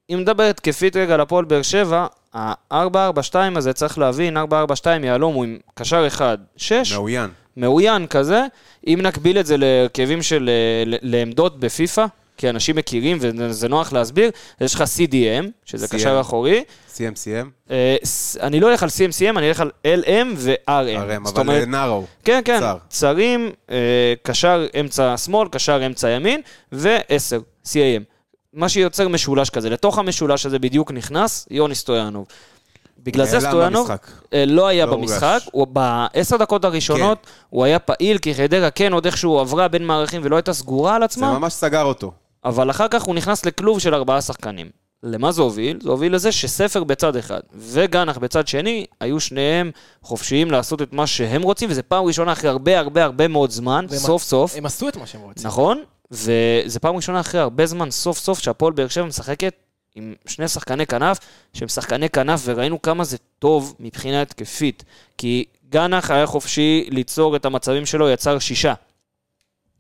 אם 0.10 0.18
נדבר 0.22 0.44
התקפית 0.44 0.96
רגע 0.96 1.14
על 1.14 1.22
הפועל 1.22 1.46
באר 1.46 1.62
שבע, 1.62 2.08
ה-442 2.34 3.36
הזה, 3.56 3.74
צריך 3.74 3.98
להבין, 3.98 4.38
442 4.38 5.04
יהלום 5.04 5.34
הוא 5.34 5.44
עם 5.44 5.58
קשר 5.74 6.08
אחד, 6.08 6.38
6, 6.58 6.94
מאוין. 6.94 7.30
מאוין 7.58 8.08
כזה, 8.08 8.46
אם 8.88 9.00
נקביל 9.02 9.40
את 9.40 9.46
זה 9.46 9.58
להרכבים 9.58 10.22
של, 10.22 10.50
אה, 10.50 10.98
לעמדות 11.02 11.60
בפיפא, 11.60 12.06
כי 12.38 12.50
אנשים 12.50 12.76
מכירים 12.76 13.18
וזה 13.22 13.68
נוח 13.68 13.94
להסביר, 13.94 14.32
יש 14.62 14.76
לך 14.76 14.82
CDM, 14.82 15.46
שזה. 15.66 15.88
קשר 15.88 16.22
אחורי, 16.22 16.64
CMCM, 16.96 17.72
אה, 17.72 17.96
אני 18.42 18.60
לא 18.60 18.72
אלך 18.72 18.84
על 18.84 18.90
CMCM, 18.90 19.38
אני 19.38 19.50
אלך 19.50 19.62
על 19.62 19.72
LM 19.84 20.28
ו-RM. 20.36 21.28
RM, 21.28 21.30
אבל 21.30 21.66
נארו. 21.66 22.06
כן, 22.24 22.42
כן, 22.46 22.58
קצר. 22.58 22.78
צרים, 22.90 23.52
אה, 23.72 24.14
קשר 24.24 24.68
אמצע 24.80 25.18
שמאל, 25.18 25.48
קשר 25.52 25.86
אמצע 25.86 26.10
ימין, 26.10 26.42
ו-10, 26.72 27.42
CAM. 27.66 28.04
מה 28.54 28.70
שיוצר 28.70 29.08
משולש 29.08 29.50
כזה. 29.50 29.70
לתוך 29.70 29.98
המשולש 30.00 30.46
הזה 30.46 30.60
בדיוק 30.60 30.92
נכנס 30.92 31.48
יוני 31.52 31.76
סטויאנוב. 31.76 32.28
בגלל 33.00 33.26
זה 33.26 33.40
סטויאנוב. 33.40 33.90
אה, 34.34 34.44
לא 34.48 34.68
היה 34.68 34.86
לא 34.86 34.96
במשחק. 34.96 35.40
הוא 35.52 35.68
בעשר 35.68 36.38
דקות 36.38 36.66
הראשונות 36.66 37.28
הוא 37.50 37.66
היה 37.66 37.80
פעיל, 37.80 38.18
כי 38.18 38.36
חדרה 38.36 38.72
כן 38.72 38.94
עוד 38.94 39.06
איכשהו 39.06 39.40
עברה 39.40 39.68
בין 39.68 39.86
מערכים 39.86 40.22
ולא 40.24 40.36
הייתה 40.36 40.54
סגורה 40.54 40.96
על 40.96 41.02
זה 41.02 41.06
עצמה, 41.06 41.40
ממש 41.40 41.54
סגר 41.54 41.84
אותו. 41.84 42.12
אבל 42.48 42.70
אחר 42.70 42.88
כך 42.88 43.04
הוא 43.04 43.16
נכנס 43.16 43.46
לכלוב 43.46 43.80
של 43.80 43.96
ארבעה 43.96 44.22
שחקנים. 44.22 44.70
למה 45.04 45.32
זה 45.32 45.42
הוביל? 45.42 45.80
זה 45.82 45.90
הוביל 45.90 46.16
לזה 46.16 46.32
שספר 46.32 46.84
בצד 46.84 47.16
אחד 47.16 47.40
וגנח 47.56 48.18
בצד 48.18 48.48
שני, 48.48 48.86
היו 49.00 49.20
שניהם 49.20 49.72
חופשיים 50.02 50.52
לעשות 50.52 50.82
את 50.82 50.94
מה 50.94 51.08
שהם 51.08 51.42
רוצים, 51.42 51.70
וזו 51.70 51.82
פעם 51.88 52.06
ראשונה 52.06 52.32
אחרי 52.32 52.50
הרבה 52.50 52.80
הרבה 52.80 53.04
הרבה 53.04 53.28
מאוד 53.28 53.52
זמן, 53.52 53.86
סוף 53.90 54.24
סוף, 54.24 54.56
הם 54.56 54.66
עשו 54.66 54.90
את 54.90 54.98
מה 54.98 55.08
שהם 55.08 55.22
רוצים. 55.22 55.48
נכון? 55.48 55.84
וזו 56.12 56.80
פעם 56.82 56.96
ראשונה 56.96 57.20
אחרי 57.20 57.42
הרבה 57.42 57.66
זמן, 57.66 57.92
סוף 57.92 58.18
סוף, 58.18 58.40
שהפועל 58.40 58.74
באר 58.74 58.88
שבע 58.88 59.06
משחקת 59.06 59.54
עם 59.96 60.14
שני 60.26 60.48
שחקני 60.48 60.86
כנף, 60.86 61.20
שהם 61.54 61.68
שחקני 61.68 62.10
כנף, 62.10 62.42
וראינו 62.46 62.82
כמה 62.82 63.04
זה 63.04 63.18
טוב 63.40 63.76
מבחינה 63.80 64.22
התקפית. 64.22 64.84
כי 65.18 65.46
גנח 65.70 66.12
היה 66.12 66.26
חופשי 66.26 66.88
ליצור 66.92 67.36
את 67.36 67.46
המצבים 67.46 67.86
שלו, 67.86 68.10
יצר 68.10 68.40
שישה. 68.40 68.74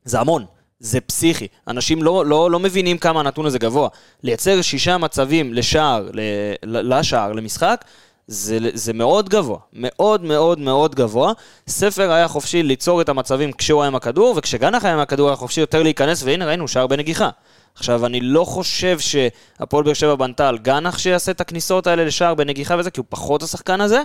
זה 0.05 0.19
המון, 0.19 0.45
זה 0.79 1.01
פסיכי. 1.01 1.47
אנשים 1.67 2.03
לא, 2.03 2.25
לא, 2.25 2.51
לא 2.51 2.59
מבינים 2.59 2.97
כמה 2.97 3.19
הנתון 3.19 3.45
הזה 3.45 3.59
גבוה. 3.59 3.89
לייצר 4.23 4.61
שישה 4.61 4.97
מצבים 4.97 5.53
לשער, 5.53 6.09
ל, 6.13 6.93
לשער, 6.93 7.31
למשחק, 7.31 7.85
זה, 8.27 8.57
זה 8.73 8.93
מאוד 8.93 9.29
גבוה. 9.29 9.57
מאוד 9.73 10.23
מאוד 10.23 10.59
מאוד 10.59 10.95
גבוה. 10.95 11.33
ספר 11.67 12.11
היה 12.11 12.27
חופשי 12.27 12.63
ליצור 12.63 13.01
את 13.01 13.09
המצבים 13.09 13.51
כשהוא 13.51 13.81
היה 13.81 13.87
עם 13.87 13.95
הכדור, 13.95 14.33
וכשגנח 14.37 14.85
היה 14.85 14.93
עם 14.93 14.99
הכדור 14.99 15.27
היה 15.27 15.35
חופשי 15.35 15.61
יותר 15.61 15.83
להיכנס, 15.83 16.23
והנה 16.23 16.45
ראינו 16.45 16.67
שער 16.67 16.87
בנגיחה. 16.87 17.29
עכשיו, 17.75 18.05
אני 18.05 18.21
לא 18.21 18.45
חושב 18.45 18.99
שהפועל 18.99 19.83
באר 19.83 19.93
שבע 19.93 20.15
בנתה 20.15 20.49
על 20.49 20.57
גנח 20.57 20.97
שיעשה 20.97 21.31
את 21.31 21.41
הכניסות 21.41 21.87
האלה 21.87 22.05
לשער 22.05 22.33
בנגיחה 22.33 22.75
וזה, 22.79 22.91
כי 22.91 22.99
הוא 22.99 23.05
פחות 23.09 23.43
השחקן 23.43 23.81
הזה, 23.81 24.03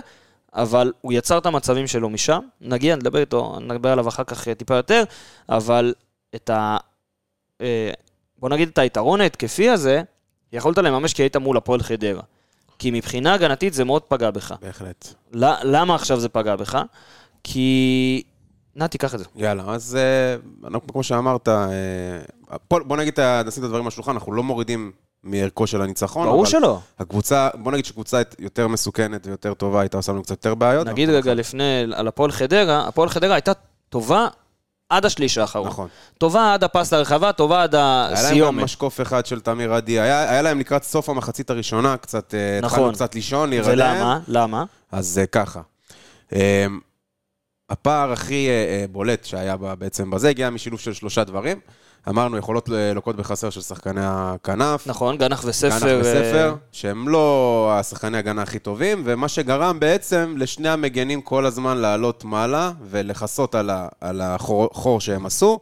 אבל 0.55 0.91
הוא 1.01 1.13
יצר 1.13 1.37
את 1.37 1.45
המצבים 1.45 1.87
שלו 1.87 2.09
משם. 2.09 2.39
נגיע, 2.61 2.95
נדבר 2.95 3.19
איתו, 3.19 3.57
נדבר 3.61 3.91
עליו 3.91 4.07
אחר 4.07 4.23
כך 4.23 4.47
אה, 4.47 4.55
טיפה 4.55 4.75
יותר, 4.75 5.03
אבל 5.49 5.93
את 6.35 6.49
ה... 6.49 6.77
אה, 7.61 7.91
בוא 8.39 8.49
נגיד 8.49 8.69
את 8.69 8.77
היתרון 8.77 9.21
ההתקפי 9.21 9.69
הזה, 9.69 10.01
יכולת 10.53 10.77
לממש 10.77 11.13
כי 11.13 11.21
היית 11.21 11.35
מול 11.35 11.57
הפועל 11.57 11.83
חדרה. 11.83 12.21
כי 12.79 12.91
מבחינה 12.91 13.33
הגנתית 13.33 13.73
זה 13.73 13.83
מאוד 13.83 14.01
פגע 14.01 14.31
בך. 14.31 14.53
בהחלט. 14.61 15.07
ל- 15.33 15.75
למה 15.75 15.95
עכשיו 15.95 16.19
זה 16.19 16.29
פגע 16.29 16.55
בך? 16.55 16.81
כי... 17.43 18.23
נתי, 18.75 18.97
קח 18.97 19.13
את 19.13 19.19
זה. 19.19 19.25
יאללה, 19.35 19.63
אז 19.67 19.95
אה, 19.95 20.67
אנחנו, 20.67 20.87
כמו 20.87 21.03
שאמרת, 21.03 21.47
אה, 21.47 21.57
בוא 22.69 22.97
נגיד, 22.97 23.19
נשים 23.19 23.63
את 23.63 23.67
הדברים 23.67 23.83
על 23.83 23.87
השולחן, 23.87 24.11
אנחנו 24.11 24.33
לא 24.33 24.43
מורידים 24.43 24.91
מערכו 25.23 25.67
של 25.67 25.81
הניצחון. 25.81 26.27
ברור 26.27 26.45
שלא. 26.45 26.79
הקבוצה, 26.99 27.49
בוא 27.53 27.71
נגיד 27.71 27.85
שקבוצה 27.85 28.21
יותר 28.39 28.67
מסוכנת 28.67 29.27
ויותר 29.27 29.53
טובה, 29.53 29.79
הייתה 29.81 29.97
עושה 29.97 30.11
לנו 30.11 30.23
קצת 30.23 30.31
יותר 30.31 30.55
בעיות. 30.55 30.87
נגיד 30.87 31.09
רגע 31.09 31.33
לפני, 31.33 31.83
על 31.95 32.07
הפועל 32.07 32.31
חדרה, 32.31 32.87
הפועל 32.87 33.09
חדרה 33.09 33.35
הייתה 33.35 33.51
טובה 33.89 34.27
עד 34.89 35.05
השליש 35.05 35.37
האחרון. 35.37 35.67
נכון. 35.67 35.87
טובה 36.17 36.53
עד 36.53 36.63
הפס 36.63 36.93
לרחבה, 36.93 37.31
טובה 37.31 37.63
עד 37.63 37.75
היה 37.75 38.07
להם 38.09 38.11
גם 38.11 38.25
הסיומת. 38.25 38.63
משקוף 38.63 39.01
אחד 39.01 39.25
של 39.25 39.39
תמיר 39.39 39.73
עדי, 39.73 39.99
היה, 39.99 40.29
היה 40.31 40.41
להם 40.41 40.59
לקראת 40.59 40.83
סוף 40.83 41.09
המחצית 41.09 41.49
הראשונה, 41.49 41.97
קצת, 41.97 42.33
אה, 42.33 42.59
נכון. 42.61 42.79
התחלנו 42.79 42.93
קצת 42.93 43.15
לישון, 43.15 43.49
להירדם. 43.49 43.71
ולמה? 43.71 44.19
למה? 44.27 44.63
אז 44.91 45.17
אה, 45.17 45.25
ככה. 45.25 45.61
אה, 46.35 46.65
הפער 47.69 48.11
הכי 48.11 48.49
אה, 48.49 48.85
בולט 48.91 49.25
שהיה 49.25 49.57
בעצם 49.57 50.11
בזה, 50.11 50.29
הגיע 50.29 50.49
משילוב 50.49 50.79
של 50.79 50.93
שלושה 50.93 51.23
דברים. 51.23 51.59
אמרנו, 52.09 52.37
יכולות 52.37 52.69
אה, 52.69 52.93
לוקות 52.93 53.15
בחסר 53.15 53.49
של 53.49 53.61
שחקני 53.61 54.01
הכנף. 54.03 54.87
נכון, 54.87 55.17
גנח 55.17 55.43
וספר. 55.47 55.69
גנח 55.69 55.83
אה, 55.83 55.99
וספר, 55.99 56.55
שהם 56.71 57.09
לא 57.09 57.69
השחקני 57.79 58.17
הגנה 58.17 58.41
הכי 58.41 58.59
טובים, 58.59 59.01
ומה 59.05 59.27
שגרם 59.27 59.79
בעצם 59.79 60.35
לשני 60.37 60.69
המגנים 60.69 61.21
כל 61.21 61.45
הזמן 61.45 61.77
לעלות 61.77 62.23
מעלה 62.23 62.71
ולכסות 62.89 63.55
על, 63.55 63.69
ה, 63.69 63.87
על 64.01 64.21
החור 64.21 64.69
חור 64.73 65.01
שהם 65.01 65.25
עשו, 65.25 65.59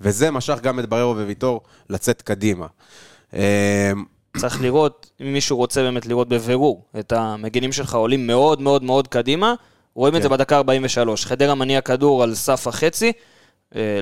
וזה 0.00 0.30
משך 0.30 0.58
גם 0.62 0.78
את 0.78 0.88
בררו 0.88 1.16
וויטור 1.16 1.60
לצאת 1.90 2.22
קדימה. 2.22 2.66
אה, 3.34 3.92
צריך 4.36 4.62
לראות, 4.62 5.10
אם 5.20 5.32
מישהו 5.32 5.56
רוצה 5.56 5.82
באמת 5.82 6.06
לראות 6.06 6.28
בבירור 6.28 6.84
את 6.98 7.12
המגינים 7.12 7.72
שלך 7.72 7.94
עולים 7.94 8.26
מאוד 8.26 8.60
מאוד 8.60 8.82
מאוד 8.82 9.08
קדימה, 9.08 9.54
רואים 9.94 10.16
את 10.16 10.22
זה 10.22 10.28
כן. 10.28 10.34
בדקה 10.34 10.56
43. 10.56 11.26
חדרה 11.26 11.54
מניע 11.54 11.80
כדור 11.80 12.22
על 12.22 12.34
סף 12.34 12.66
החצי, 12.66 13.06
אה, 13.06 13.33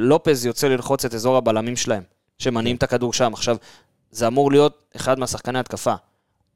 לופז 0.01 0.47
יוצא 0.47 0.69
ללחוץ 0.69 1.05
את 1.05 1.15
אזור 1.15 1.37
הבלמים 1.37 1.77
שלהם, 1.77 2.03
שמניעים 2.39 2.77
את 2.77 2.83
הכדור 2.83 3.13
שם. 3.13 3.33
עכשיו, 3.33 3.57
זה 4.11 4.27
אמור 4.27 4.53
להיות 4.53 4.85
אחד 4.97 5.19
מהשחקני 5.19 5.59
התקפה. 5.59 5.95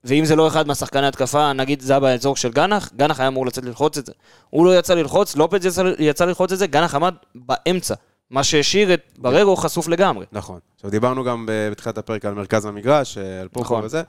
ואם 0.04 0.24
זה 0.24 0.36
לא 0.36 0.48
אחד 0.48 0.66
מהשחקני 0.66 1.06
התקפה, 1.06 1.52
נגיד 1.52 1.80
זה 1.80 1.92
היה 1.92 2.00
באזור 2.00 2.36
של 2.36 2.52
גנח, 2.52 2.90
גנח 2.96 3.20
היה 3.20 3.28
אמור 3.28 3.46
לצאת 3.46 3.64
ללחוץ 3.64 3.98
את 3.98 4.06
זה. 4.06 4.12
הוא 4.50 4.66
לא 4.66 4.78
יצא 4.78 4.94
ללחוץ, 4.94 5.36
לופז 5.36 5.66
יצא, 5.66 5.82
יצא 5.98 6.24
ללחוץ 6.24 6.52
את 6.52 6.58
זה, 6.58 6.66
גנח 6.66 6.94
עמד 6.94 7.14
באמצע. 7.34 7.94
מה 8.30 8.44
שהשאיר 8.44 8.94
את 8.94 9.00
בררו 9.18 9.56
חשוף 9.56 9.88
לגמרי. 9.88 10.26
נכון. 10.32 10.58
עכשיו, 10.76 10.90
דיברנו 10.90 11.24
גם 11.24 11.48
בתחילת 11.48 11.98
הפרק 11.98 12.24
על 12.24 12.34
מרכז 12.34 12.64
המגרש, 12.64 13.18
אה, 13.18 13.40
על 13.40 13.48
פופו 13.48 13.64
נכון. 13.64 13.84
וזה, 13.84 14.02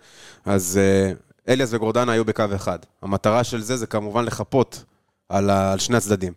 אז 0.45 0.79
אה, 0.81 1.11
אליאס 1.53 1.73
וגורדנה 1.73 2.11
היו 2.11 2.25
בקו 2.25 2.43
אחד. 2.55 2.79
המטרה 3.01 3.43
של 3.43 3.61
זה 3.61 3.77
זה 3.77 3.87
כמובן 3.87 4.25
לחפות 4.25 4.83
על, 5.29 5.49
על 5.49 5.79
שני 5.79 5.97
הצדדים. 5.97 6.33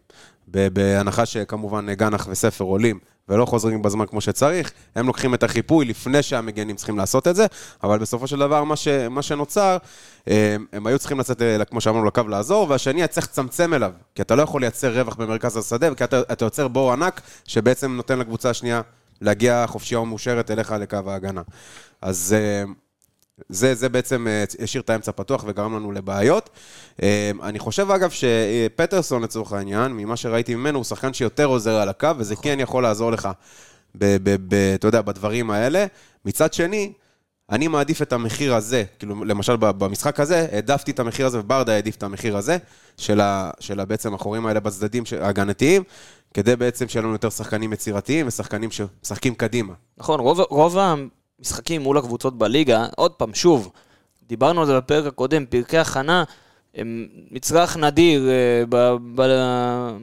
בהנחה 0.52 1.26
שכמובן 1.26 1.94
גנח 1.94 2.28
וספר 2.30 2.64
עולים 2.64 2.98
ולא 3.28 3.44
חוזרים 3.44 3.82
בזמן 3.82 4.06
כמו 4.06 4.20
שצריך, 4.20 4.72
הם 4.94 5.06
לוקחים 5.06 5.34
את 5.34 5.42
החיפוי 5.42 5.84
לפני 5.84 6.22
שהמגנים 6.22 6.76
צריכים 6.76 6.98
לעשות 6.98 7.28
את 7.28 7.36
זה, 7.36 7.46
אבל 7.82 7.98
בסופו 7.98 8.26
של 8.26 8.38
דבר 8.38 8.64
מה, 8.64 8.76
ש, 8.76 8.88
מה 8.88 9.22
שנוצר, 9.22 9.76
אה, 10.28 10.56
הם 10.72 10.86
היו 10.86 10.98
צריכים 10.98 11.20
לצאת, 11.20 11.42
אה, 11.42 11.64
כמו 11.64 11.80
שאמרנו, 11.80 12.04
לקו 12.04 12.22
לעזור, 12.28 12.66
והשני 12.70 13.00
היה 13.00 13.06
צריך 13.06 13.26
לצמצם 13.26 13.74
אליו, 13.74 13.92
כי 14.14 14.22
אתה 14.22 14.34
לא 14.34 14.42
יכול 14.42 14.60
לייצר 14.60 14.98
רווח 15.00 15.14
במרכז 15.16 15.56
השדה, 15.56 15.94
כי 15.94 16.04
אתה, 16.04 16.20
אתה 16.20 16.44
יוצר 16.44 16.68
בור 16.68 16.92
ענק, 16.92 17.20
שבעצם 17.44 17.96
נותן 17.96 18.18
לקבוצה 18.18 18.50
השנייה 18.50 18.80
להגיע 19.20 19.64
חופשייה 19.66 20.00
ומאושרת 20.00 20.50
אליך 20.50 20.74
לקו 20.80 20.98
ההגנה. 21.06 21.42
אז 22.02 22.36
אה, 22.38 22.72
זה, 23.48 23.74
זה 23.74 23.88
בעצם 23.88 24.26
אה, 24.28 24.44
השאיר 24.62 24.82
את 24.82 24.90
האמצע 24.90 25.12
פתוח 25.12 25.44
וגרם 25.46 25.76
לנו 25.76 25.92
לבעיות. 25.92 26.50
אה, 27.02 27.30
אני 27.42 27.58
חושב, 27.58 27.90
אגב, 27.90 28.10
שפטרסון, 28.10 29.22
לצורך 29.22 29.52
העניין, 29.52 29.92
ממה 29.92 30.16
שראיתי 30.16 30.54
ממנו, 30.54 30.78
הוא 30.78 30.84
שחקן 30.84 31.12
שיותר 31.12 31.44
עוזר 31.44 31.74
על 31.74 31.88
הקו, 31.88 32.08
וזה 32.18 32.36
כן 32.36 32.60
יכול 32.60 32.82
לעזור 32.82 33.10
לך, 33.10 33.28
ב- 33.94 34.16
ב- 34.22 34.36
ב- 34.54 34.74
אתה 34.74 34.88
יודע, 34.88 35.02
בדברים 35.02 35.50
האלה. 35.50 35.86
מצד 36.24 36.52
שני, 36.52 36.92
אני 37.50 37.68
מעדיף 37.68 38.02
את 38.02 38.12
המחיר 38.12 38.54
הזה, 38.54 38.84
כאילו, 38.98 39.24
למשל 39.24 39.56
במשחק 39.56 40.20
הזה, 40.20 40.46
העדפתי 40.52 40.90
את 40.90 41.00
המחיר 41.00 41.26
הזה, 41.26 41.40
וברדה 41.40 41.72
העדיף 41.72 41.96
את 41.96 42.02
המחיר 42.02 42.36
הזה, 42.36 42.56
של, 42.96 43.20
ה, 43.20 43.50
של 43.60 43.80
ה, 43.80 43.84
בעצם 43.84 44.14
החורים 44.14 44.46
האלה 44.46 44.60
בצדדים 44.60 45.02
ההגנתיים, 45.20 45.82
כדי 46.34 46.56
בעצם 46.56 46.88
שיהיה 46.88 47.02
לנו 47.02 47.12
יותר 47.12 47.30
שחקנים 47.30 47.72
יצירתיים 47.72 48.26
ושחקנים 48.26 48.70
שמשחקים 48.70 49.34
קדימה. 49.34 49.72
נכון, 49.98 50.20
רוב, 50.20 50.40
רוב 50.40 50.78
המשחקים 51.40 51.82
מול 51.82 51.98
הקבוצות 51.98 52.38
בליגה, 52.38 52.86
עוד 52.96 53.12
פעם, 53.12 53.34
שוב, 53.34 53.70
דיברנו 54.28 54.60
על 54.60 54.66
זה 54.66 54.76
בפרק 54.76 55.06
הקודם, 55.06 55.46
פרקי 55.46 55.78
הכנה 55.78 56.24
הם 56.74 57.06
מצרך 57.30 57.76
נדיר 57.76 58.28
אה, 58.28 58.64
ב, 58.68 58.96
ב, 59.14 59.22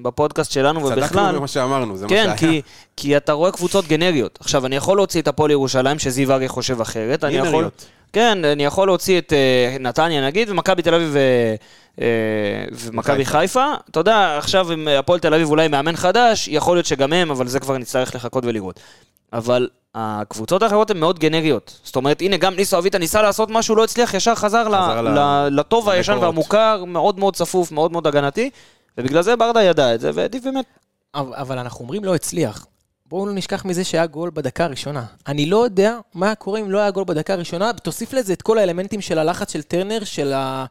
בפודקאסט 0.02 0.52
שלנו 0.52 0.80
צדקנו 0.80 1.02
ובכלל. 1.02 1.36
במה 1.36 1.48
שאמרנו, 1.48 1.98
זה 1.98 2.06
מה 2.06 2.10
כן, 2.10 2.24
שהיה. 2.24 2.38
כי, 2.38 2.62
כי 2.98 3.18
אתה 3.18 3.32
רואה 3.32 3.52
קבוצות 3.52 3.88
גנריות. 3.88 4.38
עכשיו, 4.42 4.66
אני 4.66 4.76
יכול 4.76 4.98
להוציא 4.98 5.22
את 5.22 5.28
הפועל 5.28 5.52
ירושלים, 5.52 6.00
שזיו 6.00 6.32
אריה 6.32 6.50
חושב 6.50 6.82
אחרת. 6.82 7.24
אני 7.24 7.36
יכול. 7.36 7.70
כן, 8.14 8.46
אני 8.46 8.66
יכול 8.66 8.88
להוציא 8.88 9.18
את 9.18 9.34
אה, 9.34 9.78
נתניה 9.80 10.26
נגיד, 10.26 10.50
ומכבי 10.50 10.82
תל 10.82 10.94
אביב 10.94 11.10
ו- 11.12 11.56
אה, 12.02 12.66
ומכבי 12.72 13.22
וחיפה. 13.22 13.40
חיפה. 13.40 13.66
אתה 13.92 14.00
יודע, 14.00 14.38
עכשיו 14.38 14.72
עם 14.72 14.88
הפועל 14.88 15.20
תל 15.20 15.34
אביב 15.34 15.50
אולי 15.50 15.68
מאמן 15.68 15.96
חדש, 15.96 16.48
יכול 16.48 16.78
להיות 16.78 16.86
שגם 16.86 17.14
הם, 17.14 17.32
אבל 17.32 17.48
זה 17.48 17.60
כבר 17.60 17.78
נצטרך 17.78 18.16
לחכות 18.16 18.46
ולראות. 18.46 18.80
אבל 19.34 19.68
הקבוצות 20.00 20.64
האחרות 20.64 20.92
הן 20.92 20.98
מאוד 21.00 21.20
גנריות. 21.20 21.80
זאת 21.84 21.96
אומרת, 21.96 22.22
הנה, 22.22 22.38
גם 22.38 22.54
ניסו 22.56 22.78
אביטה 22.78 22.98
ניסה 22.98 23.22
לעשות 23.22 23.50
משהו, 23.52 23.76
לא 23.76 23.84
הצליח, 23.84 24.14
ישר 24.14 24.36
חזר, 24.36 24.68
ל- 24.68 24.76
חזר 24.76 25.02
ל- 25.02 25.20
ל- 25.20 25.60
לטוב 25.60 25.90
הישן. 25.90 26.18
והמוכר, 26.22 26.84
מאוד 26.88 27.20
מאוד 27.20 27.36
צפוף, 27.36 27.72
מאוד 27.72 27.92
מאוד 27.92 28.08
הגנתי, 28.08 28.50
ובגלל 28.98 29.22
זה 29.22 29.36
ברדה 29.36 29.64
ידע 29.64 29.96
את 29.96 30.00
זה, 30.00 30.12
והעדיף 30.14 30.44
באמת 30.44 30.66
אבל 31.16 31.34
אבל 31.36 31.58
אנחנו 31.60 31.84
אומרים 31.84 32.04
לא 32.04 32.16
הצליח. 32.16 32.66
בואו 33.10 33.26
לא 33.26 33.34
נשכח 33.34 33.66
מזה 33.66 33.84
שהיה 33.84 34.06
גול 34.06 34.32
בדקה 34.34 34.64
הראשונה. 34.64 35.04
אני 35.28 35.46
לא 35.46 35.64
יודע 35.64 35.98
מה 36.14 36.36
קורה 36.36 36.60
אם 36.60 36.72
לא 36.72 36.80
היה 36.80 36.92
גול 36.92 37.04
בדקה 37.08 37.34
הראשונה, 37.34 37.72
תוסיף 37.74 38.14
לזה 38.14 38.34
את 38.34 38.42
כל 38.42 38.58
האלמנטים 38.58 39.02
של 39.02 39.20
הלחץ 39.20 39.54
של 39.54 39.62
טרנר, 39.62 40.04
של, 40.04 40.34
ה... 40.34 40.66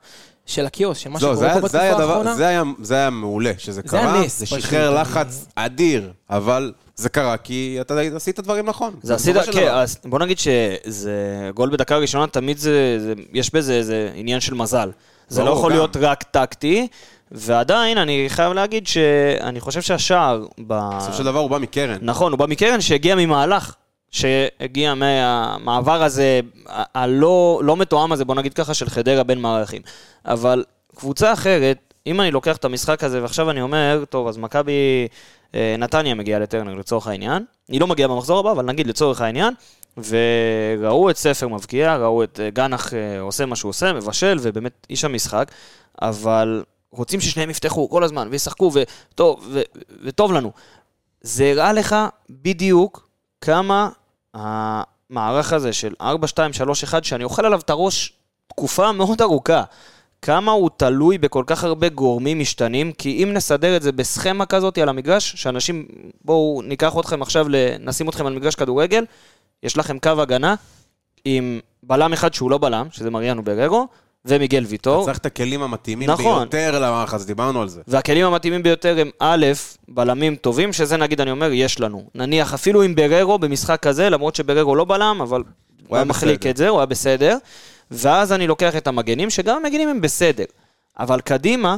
של 0.47 0.67
הקיוס, 0.67 0.99
של 0.99 1.11
מה 1.11 1.19
שקורה 1.21 1.33
לא, 1.35 1.39
זה 1.55 1.61
פה 1.61 1.69
זה 1.69 1.79
בתקופה 1.89 2.03
האחרונה. 2.05 2.35
זה 2.35 2.47
היה- 2.47 2.63
זה 2.83 3.11
מעולה 3.11 3.53
שזה 3.59 3.73
זה 3.73 3.83
קרה, 3.83 4.23
זה 4.27 4.47
פשוט. 4.47 4.61
שחרר 4.61 5.01
לחץ 5.01 5.47
אדיר, 5.55 6.11
אבל 6.31 6.73
זה 6.97 7.09
קרה 7.09 7.37
כי 7.37 7.79
אתה 7.81 8.01
עשית 8.17 8.41
דברים 8.41 8.67
נכון. 8.67 8.95
זה 9.03 9.15
עשית, 9.15 9.37
כן. 9.53 9.69
אז 9.73 9.99
בוא 10.05 10.19
נגיד 10.19 10.39
שזה 10.39 11.51
גול 11.55 11.71
בדקה 11.71 11.97
ראשונה, 11.99 12.27
תמיד 12.27 12.59
זה, 12.59 12.97
זה 12.99 13.13
יש 13.33 13.55
בזה 13.55 13.75
איזה 13.75 14.11
עניין 14.15 14.41
של 14.41 14.55
מזל. 14.55 14.91
זה 15.29 15.45
לא 15.45 15.51
יכול 15.51 15.71
גם. 15.73 15.77
להיות 15.77 15.97
רק 15.97 16.23
טקטי, 16.23 16.89
ועדיין 17.33 17.99
אני 17.99 18.25
חייב 18.29 18.53
להגיד 18.53 18.87
שאני 18.87 19.61
חושב 19.61 19.83
שהשער. 19.83 20.47
בסופו 20.59 21.13
של 21.17 21.25
דבר 21.25 21.39
הוא 21.39 21.51
בא 21.51 21.59
מקרן. 21.59 21.99
נכון, 22.03 22.33
הוא 22.33 22.39
בא 22.39 22.47
מקרן 22.47 22.81
שהגיע 22.81 23.15
ממהלך, 23.15 23.75
שהגיע 24.11 24.95
מהמעבר 24.95 26.03
הזה, 26.03 26.41
הלא 26.95 27.61
לא 27.65 27.77
מתואם 27.77 28.13
הזה, 28.13 28.25
בוא 28.25 28.35
נגיד 28.35 28.55
ככה, 28.55 28.75
של 28.75 28.89
חדרה 28.89 29.23
בין 29.23 29.41
מערכים. 29.41 29.83
אבל 30.25 30.65
קבוצה 30.97 31.33
אחרת, 31.33 31.95
אם 32.07 32.21
אני 32.21 32.31
לוקח 32.31 32.57
את 32.57 32.65
המשחק 32.65 33.05
הזה 33.05 33.23
ועכשיו 33.23 33.51
אני 33.51 33.63
אומר, 33.63 34.05
טוב, 34.11 34.29
אז 34.29 34.39
מכבי 34.39 35.09
נתניה 35.79 36.15
מגיעה 36.15 36.41
לטרנר 36.41 36.75
לצורך 36.75 37.07
העניין, 37.07 37.45
היא 37.69 37.81
לא 37.81 37.87
מגיעה 37.87 38.09
במחזור 38.09 38.39
הבא, 38.39 38.53
אבל 38.53 38.65
נגיד 38.65 38.87
לצורך 38.87 39.21
העניין, 39.21 39.55
וראו 39.97 41.11
את 41.11 41.17
ספר 41.17 41.49
מבקיע, 41.49 41.97
ראו 41.97 42.25
את 42.25 42.41
אה, 42.41 42.51
גנח 42.51 42.95
אה, 42.95 43.21
עושה 43.21 43.47
מה 43.47 43.57
שהוא 43.57 43.69
עושה, 43.69 43.93
מבשל, 43.93 44.39
ובאמת 44.43 44.87
איש 44.91 45.05
המשחק, 45.05 45.51
אבל 46.03 46.65
רוצים 46.91 47.21
ששניהם 47.21 47.51
יפתחו 47.51 47.91
כל 47.91 48.05
הזמן 48.05 48.29
וישחקו, 48.31 48.73
וטוב, 48.75 49.49
ו- 49.51 49.63
וטוב 50.05 50.33
לנו. 50.33 50.53
זה 51.21 51.51
הראה 51.51 51.73
לך 51.73 51.97
בדיוק 52.31 53.09
כמה 53.41 53.89
המערך 54.35 55.53
הזה 55.53 55.73
של 55.73 55.95
4, 56.01 56.27
2, 56.27 56.53
3, 56.53 56.85
1, 56.85 57.05
שאני 57.05 57.25
אוכל 57.25 57.47
עליו 57.47 57.61
את 57.61 57.71
הראש 57.71 58.13
תקופה 58.49 58.93
מאוד 58.93 59.23
ארוכה, 59.23 59.63
כמה 60.27 60.53
הוא 60.53 60.71
תלוי 60.77 61.19
בכל 61.19 61.45
כך 61.47 61.65
הרבה 61.65 61.89
גורמים 61.89 62.39
משתנים, 62.39 62.93
כי 62.93 63.23
אם 63.23 63.33
נסדר 63.33 63.77
את 63.77 63.83
זה 63.83 63.93
בסכמה 63.93 64.47
כזאת 64.47 64.79
על 64.79 64.89
המגרש, 64.89 65.33
שאנשים, 65.37 65.87
בואו 66.25 66.63
ניקח 66.65 66.99
אתכם 67.01 67.23
עכשיו, 67.23 67.47
נשים 67.81 68.09
אתכם 68.09 68.27
על 68.27 68.35
מגרש 68.35 68.55
כדורגל, 68.55 69.05
יש 69.63 69.77
לכם 69.77 69.99
קו 69.99 70.11
הגנה 70.19 70.55
עם 71.25 71.61
בלם 71.83 72.13
אחד 72.13 72.35
שהוא 72.35 72.51
לא 72.51 72.59
בלם, 72.59 72.87
שזה 72.91 73.11
מריאנו 73.11 73.45
בררו, 73.45 73.87
ומיגל 74.25 74.63
אתה 74.63 74.71
ויטור. 74.71 75.05
צריך 75.05 75.19
את 75.19 75.27
הכלים 75.27 75.63
המתאימים 75.63 76.11
נכון. 76.11 76.39
ביותר 76.39 76.79
למערך 76.79 77.15
הזה, 77.15 77.27
דיברנו 77.27 77.63
על 77.63 77.69
זה. 77.69 77.81
והכלים 77.89 78.27
המתאימים 78.27 78.63
ביותר 78.63 78.97
הם 79.01 79.11
א', 79.19 79.47
בלמים 79.89 80.37
טובים, 80.37 80.73
שזה 80.73 80.97
נגיד 80.97 81.21
אני 81.21 81.31
אומר, 81.31 81.53
יש 81.53 81.81
לנו. 81.81 82.05
נניח 82.15 82.55
אפילו 82.55 82.83
עם 82.83 82.95
בררו 82.95 83.39
במשחק 83.39 83.83
כזה, 83.83 84.11
למרות 84.11 84.35
שבררו 84.35 84.77
לא 84.77 84.85
בלם, 84.85 85.19
אבל 85.23 85.43
הוא 85.89 85.97
היה 85.97 86.05
מחליק 86.05 86.41
בסדר. 86.41 86.51
את 86.51 86.57
זה, 86.57 86.69
הוא 86.69 86.79
היה 86.79 86.87
בסדר. 86.87 87.39
ואז 87.91 88.33
אני 88.33 88.47
לוקח 88.47 88.77
את 88.77 88.87
המגנים, 88.87 89.31
שגם 89.31 89.57
המגנים 89.57 89.89
הם 89.89 90.01
בסדר. 90.01 90.45
אבל 90.99 91.21
קדימה, 91.21 91.77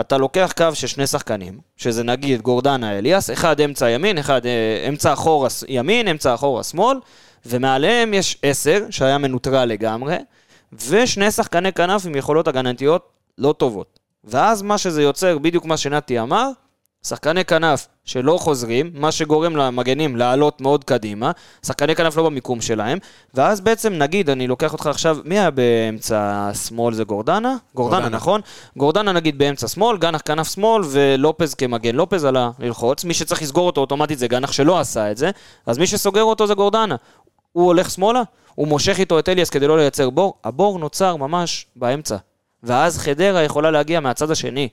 אתה 0.00 0.18
לוקח 0.18 0.52
קו 0.56 0.74
של 0.74 0.86
שני 0.86 1.06
שחקנים, 1.06 1.58
שזה 1.76 2.04
נגיד 2.04 2.42
גורדנה 2.42 2.98
אליאס, 2.98 3.30
אחד 3.30 3.60
אמצע 3.60 3.90
ימין, 3.90 4.18
אחד 4.18 4.46
אה, 4.46 4.86
אמצע 4.88 5.12
אחורה 5.12 5.48
ימין, 5.68 6.08
אמצע 6.08 6.34
אחורה 6.34 6.62
שמאל, 6.62 6.98
ומעליהם 7.46 8.14
יש 8.14 8.38
עשר, 8.42 8.86
שהיה 8.90 9.18
מנוטרל 9.18 9.64
לגמרי, 9.64 10.16
ושני 10.88 11.30
שחקני 11.30 11.72
כנף 11.72 12.06
עם 12.06 12.16
יכולות 12.16 12.48
הגנתיות 12.48 13.08
לא 13.38 13.52
טובות. 13.52 13.98
ואז 14.24 14.62
מה 14.62 14.78
שזה 14.78 15.02
יוצר, 15.02 15.38
בדיוק 15.38 15.64
מה 15.64 15.76
שנתי 15.76 16.20
אמר, 16.20 16.50
שחקני 17.08 17.44
כנף 17.44 17.86
שלא 18.04 18.38
חוזרים, 18.40 18.90
מה 18.94 19.12
שגורם 19.12 19.56
למגנים 19.56 20.16
לעלות 20.16 20.60
מאוד 20.60 20.84
קדימה, 20.84 21.30
שחקני 21.66 21.94
כנף 21.94 22.16
לא 22.16 22.22
במיקום 22.22 22.60
שלהם, 22.60 22.98
ואז 23.34 23.60
בעצם 23.60 23.92
נגיד, 23.92 24.30
אני 24.30 24.46
לוקח 24.46 24.72
אותך 24.72 24.86
עכשיו, 24.86 25.18
מי 25.24 25.38
היה 25.38 25.50
באמצע 25.50 26.50
שמאל 26.66 26.94
זה 26.94 27.04
גורדנה? 27.04 27.56
גורדנה, 27.74 27.98
גורדנה. 28.00 28.16
נכון? 28.16 28.40
גורדנה 28.76 29.12
נגיד 29.12 29.38
באמצע 29.38 29.68
שמאל, 29.68 29.98
גנח 29.98 30.20
כנף 30.24 30.48
שמאל 30.54 30.82
ולופז 30.90 31.54
כמגן. 31.54 31.94
לופז 31.94 32.24
עלה 32.24 32.50
ללחוץ, 32.58 33.04
מי 33.04 33.14
שצריך 33.14 33.42
לסגור 33.42 33.66
אותו 33.66 33.80
אוטומטית 33.80 34.18
זה 34.18 34.28
גנח 34.28 34.52
שלא 34.52 34.80
עשה 34.80 35.10
את 35.10 35.16
זה, 35.16 35.30
אז 35.66 35.78
מי 35.78 35.86
שסוגר 35.86 36.22
אותו 36.22 36.46
זה 36.46 36.54
גורדנה. 36.54 36.96
הוא 37.52 37.66
הולך 37.66 37.90
שמאלה, 37.90 38.22
הוא 38.54 38.68
מושך 38.68 38.98
איתו 38.98 39.18
את 39.18 39.28
אליאס 39.28 39.50
כדי 39.50 39.66
לא 39.66 39.76
לייצר 39.76 40.10
בור, 40.10 40.34
הבור 40.44 40.78
נוצר 40.78 41.16
ממש 41.16 41.66
באמצע. 41.76 42.16
ואז 42.62 42.98
חדרה 42.98 43.42
יכולה 43.42 43.70
להגיע 43.70 44.00
מהצד 44.00 44.30
השני, 44.30 44.68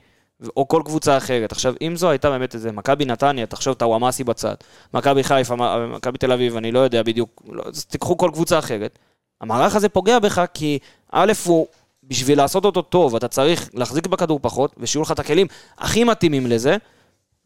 או 0.57 0.67
כל 0.67 0.81
קבוצה 0.85 1.17
אחרת. 1.17 1.51
עכשיו, 1.51 1.73
אם 1.81 1.95
זו 1.95 2.09
הייתה 2.09 2.29
באמת 2.29 2.55
איזה 2.55 2.71
מכבי 2.71 3.05
נתניה, 3.05 3.45
תחשוב 3.45 3.73
טוואמאסי 3.73 4.23
בצד, 4.23 4.55
מכבי 4.93 5.23
חיפה, 5.23 5.55
מכבי 5.87 6.17
תל 6.17 6.31
אביב, 6.31 6.57
אני 6.57 6.71
לא 6.71 6.79
יודע 6.79 7.03
בדיוק, 7.03 7.41
לא, 7.49 7.63
אז 7.65 7.85
תיקחו 7.85 8.17
כל 8.17 8.29
קבוצה 8.33 8.59
אחרת. 8.59 8.99
המערך 9.41 9.75
הזה 9.75 9.89
פוגע 9.89 10.19
בך 10.19 10.45
כי 10.53 10.79
א', 11.11 11.31
הוא, 11.45 11.67
בשביל 12.03 12.37
לעשות 12.37 12.65
אותו 12.65 12.81
טוב, 12.81 13.15
אתה 13.15 13.27
צריך 13.27 13.69
להחזיק 13.73 14.07
בכדור 14.07 14.39
פחות, 14.41 14.75
ושיהיו 14.77 15.01
לך 15.01 15.11
את 15.11 15.19
הכלים 15.19 15.47
הכי 15.77 16.03
מתאימים 16.03 16.47
לזה, 16.47 16.77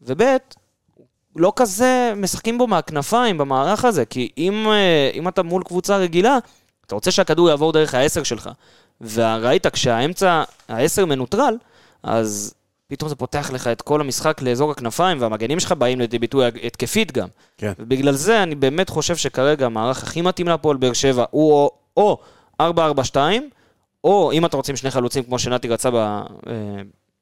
וב', 0.02 0.22
לא 1.36 1.52
כזה 1.56 2.12
משחקים 2.16 2.58
בו 2.58 2.66
מהכנפיים 2.66 3.38
במערך 3.38 3.84
הזה, 3.84 4.04
כי 4.04 4.30
אם, 4.38 4.66
אה, 4.68 5.10
אם 5.14 5.28
אתה 5.28 5.42
מול 5.42 5.62
קבוצה 5.62 5.96
רגילה, 5.96 6.38
אתה 6.86 6.94
רוצה 6.94 7.10
שהכדור 7.10 7.48
יעבור 7.48 7.72
דרך 7.72 7.94
העשר 7.94 8.22
שלך. 8.22 8.50
וראית, 9.00 9.66
כשהאמצע, 9.66 10.42
העשר 10.68 11.06
מנוטרל, 11.06 11.56
אז 12.02 12.54
פתאום 12.88 13.08
זה 13.08 13.16
פותח 13.16 13.50
לך 13.54 13.66
את 13.66 13.82
כל 13.82 14.00
המשחק 14.00 14.42
לאזור 14.42 14.70
הכנפיים, 14.70 15.20
והמגנים 15.20 15.60
שלך 15.60 15.72
באים 15.72 16.00
לידי 16.00 16.18
ביטוי 16.18 16.46
התקפית 16.46 17.12
גם. 17.12 17.28
כן. 17.56 17.72
ובגלל 17.78 18.12
זה 18.12 18.42
אני 18.42 18.54
באמת 18.54 18.88
חושב 18.88 19.16
שכרגע 19.16 19.66
המערך 19.66 20.02
הכי 20.02 20.22
מתאים 20.22 20.48
להפועל 20.48 20.76
באר 20.76 20.92
שבע 20.92 21.24
הוא 21.30 21.52
או, 21.52 21.70
או 21.96 22.18
4-4-2, 22.62 23.16
או 24.04 24.32
אם 24.32 24.46
אתם 24.46 24.56
רוצים 24.56 24.76
שני 24.76 24.90
חלוצים 24.90 25.24
כמו 25.24 25.38
שנתי 25.38 25.68
רצה 25.68 25.90
ב, 25.90 25.94
אה, 25.94 26.22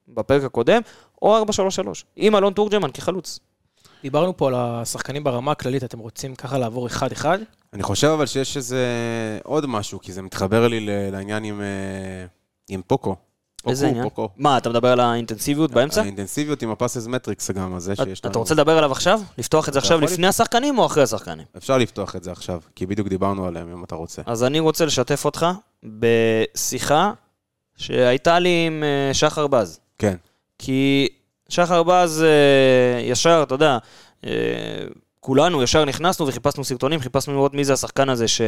בפרק 0.09 0.45
הקודם, 0.45 0.83
או 1.23 1.45
4-3-3, 1.45 1.49
עם 2.17 2.37
אלון 2.37 2.53
תורג'מן 2.53 2.91
כחלוץ. 2.91 3.39
דיברנו 4.03 4.37
פה 4.37 4.49
על 4.49 4.55
השחקנים 4.57 5.25
ברמה 5.25 5.53
הכללית, 5.53 5.85
אתם 5.85 5.99
רוצים 5.99 6.35
ככה 6.35 6.59
לעבור 6.59 6.87
אחד-אחד? 6.87 7.39
אני 7.73 7.83
חושב 7.83 8.09
אבל 8.09 8.27
שיש 8.27 8.57
איזה 8.57 8.79
עוד 9.45 9.67
משהו, 9.67 10.01
כי 10.01 10.13
זה 10.13 10.23
מתחבר 10.23 10.69
לי 10.69 10.87
לעניין 11.11 11.45
עם, 11.45 11.61
אה, 11.61 12.27
עם 12.69 12.83
פוקו. 12.87 13.17
איזה 13.71 13.89
עניין? 13.89 14.05
פוקו. 14.05 14.29
מה, 14.37 14.59
אתה 14.59 14.69
מדבר 14.69 14.93
על 14.93 15.01
האינטנסיביות 15.01 15.71
באמצע? 15.71 16.03
האינטנסיביות 16.03 16.63
עם 16.63 16.71
הפאסס 16.71 17.07
מטריקס 17.07 17.51
גם 17.51 17.75
הזה 17.75 17.97
שיש 17.97 18.25
לנו. 18.25 18.31
אתה 18.31 18.39
רוצה 18.39 18.55
לדבר 18.55 18.79
עליו 18.79 18.93
עכשיו? 18.93 19.21
לפתוח 19.39 19.69
את 19.69 19.73
זה 19.73 19.79
עכשיו 19.79 20.01
לפני 20.01 20.27
השחקנים 20.27 20.79
או 20.79 20.87
אחרי 20.87 21.03
השחקנים? 21.03 21.45
אפשר 21.57 21.79
לפתוח 21.79 22.17
את 22.17 22.25
זה 22.25 22.33
עכשיו, 22.33 22.61
כי 22.75 22.87
בדיוק 22.87 23.09
דיברנו 23.09 23.47
עליהם, 23.47 23.73
אם 23.73 23.85
אתה 23.85 23.95
רוצה. 23.95 24.23
אז 24.27 24.45
אני 24.45 24.61
רוצה 24.61 24.85
לשתף 24.85 25.25
אותך 25.25 25.47
בשיחה 25.85 27.13
שהייתה 27.77 28.39
לי 28.39 28.67
עם 28.67 28.83
אה, 28.85 29.15
שחר 29.15 29.47
בז. 29.47 29.81
כן. 29.99 30.17
כי 30.59 31.09
שחר 31.49 31.83
בז 31.83 32.23
אה, 32.23 33.01
ישר, 33.01 33.43
אתה 33.47 33.55
יודע, 33.55 33.79
אה, 34.27 34.31
כולנו 35.21 35.63
ישר 35.63 35.85
נכנסנו 35.85 36.27
וחיפשנו 36.27 36.65
סרטונים, 36.65 37.01
חיפשנו 37.01 37.35
לראות 37.35 37.55
מי 37.55 37.65
זה 37.65 37.73
השחקן 37.73 38.09
הזה 38.09 38.29
ש... 38.29 38.41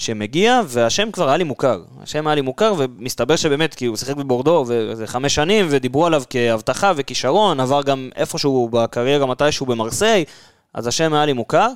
שמגיע, 0.00 0.60
והשם 0.66 1.10
כבר 1.10 1.28
היה 1.28 1.36
לי 1.36 1.44
מוכר. 1.44 1.82
השם 2.02 2.26
היה 2.26 2.34
לי 2.34 2.40
מוכר, 2.40 2.74
ומסתבר 2.78 3.36
שבאמת, 3.36 3.74
כי 3.74 3.86
הוא 3.86 3.96
שיחק 3.96 4.16
בבורדו, 4.16 4.64
וזה 4.68 5.06
חמש 5.06 5.34
שנים, 5.34 5.66
ודיברו 5.70 6.06
עליו 6.06 6.22
כהבטחה 6.30 6.92
וכישרון, 6.96 7.60
עבר 7.60 7.82
גם 7.82 8.08
איפשהו 8.16 8.68
בקריירה 8.72 9.26
מתישהו 9.26 9.66
במרסיי, 9.66 10.24
אז 10.74 10.86
השם 10.86 11.14
היה 11.14 11.26
לי 11.26 11.32
מוכר. 11.32 11.68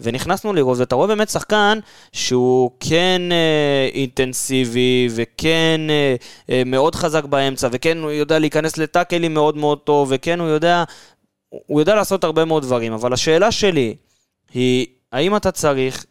ונכנסנו 0.00 0.52
לראות, 0.52 0.78
ואתה 0.78 0.94
רואה 0.94 1.06
באמת 1.08 1.28
שחקן 1.28 1.78
שהוא 2.12 2.70
כן 2.80 3.22
אה, 3.32 3.88
אינטנסיבי, 3.94 5.08
וכן 5.10 5.80
אה, 5.90 6.14
אה, 6.50 6.62
מאוד 6.66 6.94
חזק 6.94 7.24
באמצע, 7.24 7.68
וכן 7.72 7.98
הוא 7.98 8.10
יודע 8.10 8.38
להיכנס 8.38 8.78
לטאקלים 8.78 9.34
מאוד 9.34 9.56
מאוד 9.56 9.78
טוב, 9.78 10.08
וכן 10.10 10.40
הוא 10.40 10.48
יודע, 10.48 10.84
הוא 11.48 11.80
יודע 11.80 11.94
לעשות 11.94 12.24
הרבה 12.24 12.44
מאוד 12.44 12.62
דברים, 12.62 12.92
אבל 12.92 13.12
השאלה 13.12 13.52
שלי 13.52 13.94
היא, 14.54 14.86
האם 15.12 15.36
אתה 15.36 15.50
צריך 15.50 16.06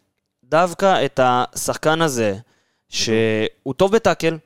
דווקא 0.50 1.04
את 1.04 1.20
השחקן 1.22 2.02
הזה, 2.02 2.34
שהוא 2.88 3.08
טוב 3.76 3.92
בטאקל, 3.92 4.38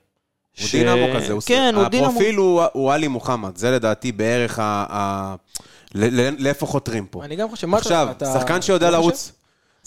הוא 0.60 0.66
דינמו 0.72 1.06
כזה, 1.16 1.32
הוא 1.32 1.42
כן, 1.46 1.74
הוא 1.76 1.88
דינמו. 1.88 2.06
הפרופיל 2.08 2.34
הוא- 2.36 2.62
הוא 2.72 2.92
עלי 2.92 3.08
מוחמד, 3.08 3.56
זה 3.56 3.70
לדעתי 3.70 4.12
בערך 4.12 4.58
ה... 4.58 4.62
ה- 4.90 5.34
ל- 5.94 6.20
ל- 6.20 6.36
לאיפה 6.38 6.66
חותרים 6.66 7.06
פה. 7.06 7.24
אני 7.24 7.36
גם 7.36 7.50
חושב, 7.50 7.66
מה 7.66 7.78
אתה- 7.78 8.02
עכשיו, 8.12 8.40
שחקן 8.40 8.62
שיודע 8.62 8.90
לרוץ, 8.90 9.32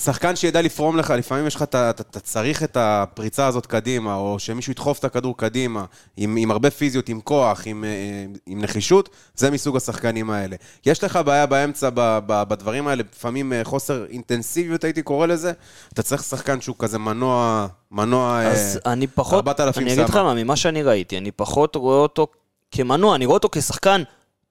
שחקן 0.01 0.35
שידע 0.35 0.61
לפרום 0.61 0.97
לך, 0.97 1.11
לפעמים 1.11 1.47
יש 1.47 1.55
לך, 1.55 1.63
אתה, 1.63 1.89
אתה, 1.89 2.03
אתה 2.11 2.19
צריך 2.19 2.63
את 2.63 2.77
הפריצה 2.79 3.47
הזאת 3.47 3.65
קדימה, 3.65 4.15
או 4.15 4.39
שמישהו 4.39 4.71
ידחוף 4.71 4.99
את 4.99 5.03
הכדור 5.03 5.37
קדימה, 5.37 5.85
עם, 6.17 6.35
עם 6.35 6.51
הרבה 6.51 6.71
פיזיות, 6.71 7.09
עם 7.09 7.21
כוח, 7.21 7.61
עם, 7.65 7.83
אה, 7.83 8.25
עם 8.45 8.61
נחישות, 8.61 9.09
זה 9.35 9.51
מסוג 9.51 9.77
השחקנים 9.77 10.29
האלה. 10.29 10.55
יש 10.85 11.03
לך 11.03 11.19
בעיה 11.25 11.45
באמצע 11.45 11.89
ב, 11.93 12.19
ב, 12.25 12.43
בדברים 12.43 12.87
האלה, 12.87 13.03
לפעמים 13.13 13.53
אה, 13.53 13.63
חוסר 13.63 14.05
אינטנסיביות 14.09 14.83
הייתי 14.83 15.01
קורא 15.01 15.27
לזה, 15.27 15.51
אתה 15.93 16.03
צריך 16.03 16.23
שחקן 16.23 16.61
שהוא 16.61 16.75
כזה 16.79 16.99
מנוע, 16.99 17.67
מנוע... 17.91 18.41
אז 18.43 18.79
אה, 18.85 18.93
אני 18.93 19.07
פחות, 19.07 19.47
4,000 19.47 19.83
אני 19.83 19.93
אגיד 19.93 20.03
לך. 20.03 20.15
מה, 20.15 20.33
ממה 20.33 20.55
שאני 20.55 20.83
ראיתי, 20.83 21.17
אני 21.17 21.31
פחות 21.31 21.75
רואה 21.75 21.97
אותו 21.97 22.27
כמנוע, 22.71 23.15
אני 23.15 23.25
רואה 23.25 23.33
אותו 23.33 23.49
כשחקן 23.51 24.03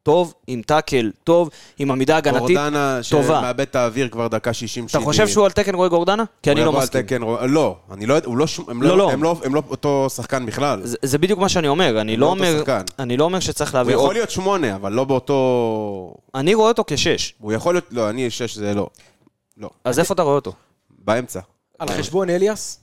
טוב, 0.06 0.34
עם 0.46 0.62
טאקל 0.62 1.10
טוב, 1.24 1.50
עם 1.78 1.90
עמידה 1.90 2.16
הגנתית 2.16 2.40
גורדנה 2.40 3.00
טובה. 3.10 3.40
שמאבד 3.40 3.60
את 3.60 3.76
האוויר 3.76 4.08
כבר 4.08 4.28
דקה 4.28 4.50
60-70. 4.50 4.54
אתה 4.90 5.00
חושב 5.00 5.28
שהוא 5.28 5.44
על 5.44 5.50
תקן 5.50 5.74
רועי 5.74 5.90
גורדנה? 5.90 6.24
כי 6.42 6.50
אני 6.50 6.60
הוא 6.60 6.66
לא 6.66 6.80
מסכים. 6.80 7.02
תקן 7.02 7.20
לא, 7.48 7.76
אני 7.90 8.06
לא 8.06 8.14
יודע, 8.14 8.28
הוא 8.28 8.36
לא, 8.36 8.46
הם 8.68 8.82
לא, 8.82 8.88
לא, 8.88 8.96
לא. 8.96 9.10
הם 9.10 9.22
לא, 9.22 9.40
הם 9.44 9.54
לא 9.54 9.62
אותו 9.70 10.06
שחקן 10.10 10.46
בכלל. 10.46 10.80
זה, 10.84 10.96
זה 11.02 11.18
בדיוק 11.18 11.38
מה 11.38 11.48
שאני 11.48 11.68
אומר, 11.68 12.00
אני 12.00 12.16
לא 12.16 12.26
לא 12.26 12.30
אומר. 12.30 12.62
אני 12.98 13.16
לא 13.16 13.24
אומר 13.24 13.40
שצריך 13.40 13.70
הוא 13.70 13.78
להביא 13.78 13.94
יכול 13.94 14.06
עוד... 14.06 14.16
להיות 14.16 14.30
שמונה, 14.30 14.74
אבל 14.74 14.92
לא 14.92 15.04
באותו... 15.04 16.14
אני 16.34 16.54
רואה 16.54 16.68
אותו 16.68 16.84
כשש, 16.86 17.34
הוא 17.38 17.52
יכול 17.52 17.74
להיות, 17.74 17.84
לא, 17.90 18.10
אני 18.10 18.30
שש 18.30 18.54
זה 18.54 18.74
לא. 18.74 18.88
לא. 19.56 19.70
אז 19.84 19.98
איפה 19.98 20.14
אתה 20.14 20.22
רואה 20.22 20.34
אותו? 20.34 20.52
באמצע. 20.90 21.40
על 21.78 21.88
חשבון 21.88 22.30
אליאס? 22.30 22.80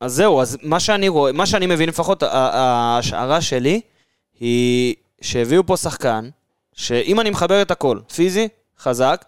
אז 0.00 0.12
זהו, 0.12 0.40
אז 0.40 0.58
מה 0.62 0.80
שאני 0.80 1.08
רואה, 1.08 1.32
מה 1.32 1.46
שאני 1.46 1.66
מבין 1.66 1.88
לפחות, 1.88 2.22
ההשערה 2.22 3.40
שלי 3.40 3.80
היא 4.40 4.94
שהביאו 5.20 5.66
פה 5.66 5.76
שחקן, 5.76 6.28
שאם 6.80 7.20
אני 7.20 7.30
מחבר 7.30 7.62
את 7.62 7.70
הכל, 7.70 7.98
פיזי, 8.14 8.48
חזק, 8.78 9.24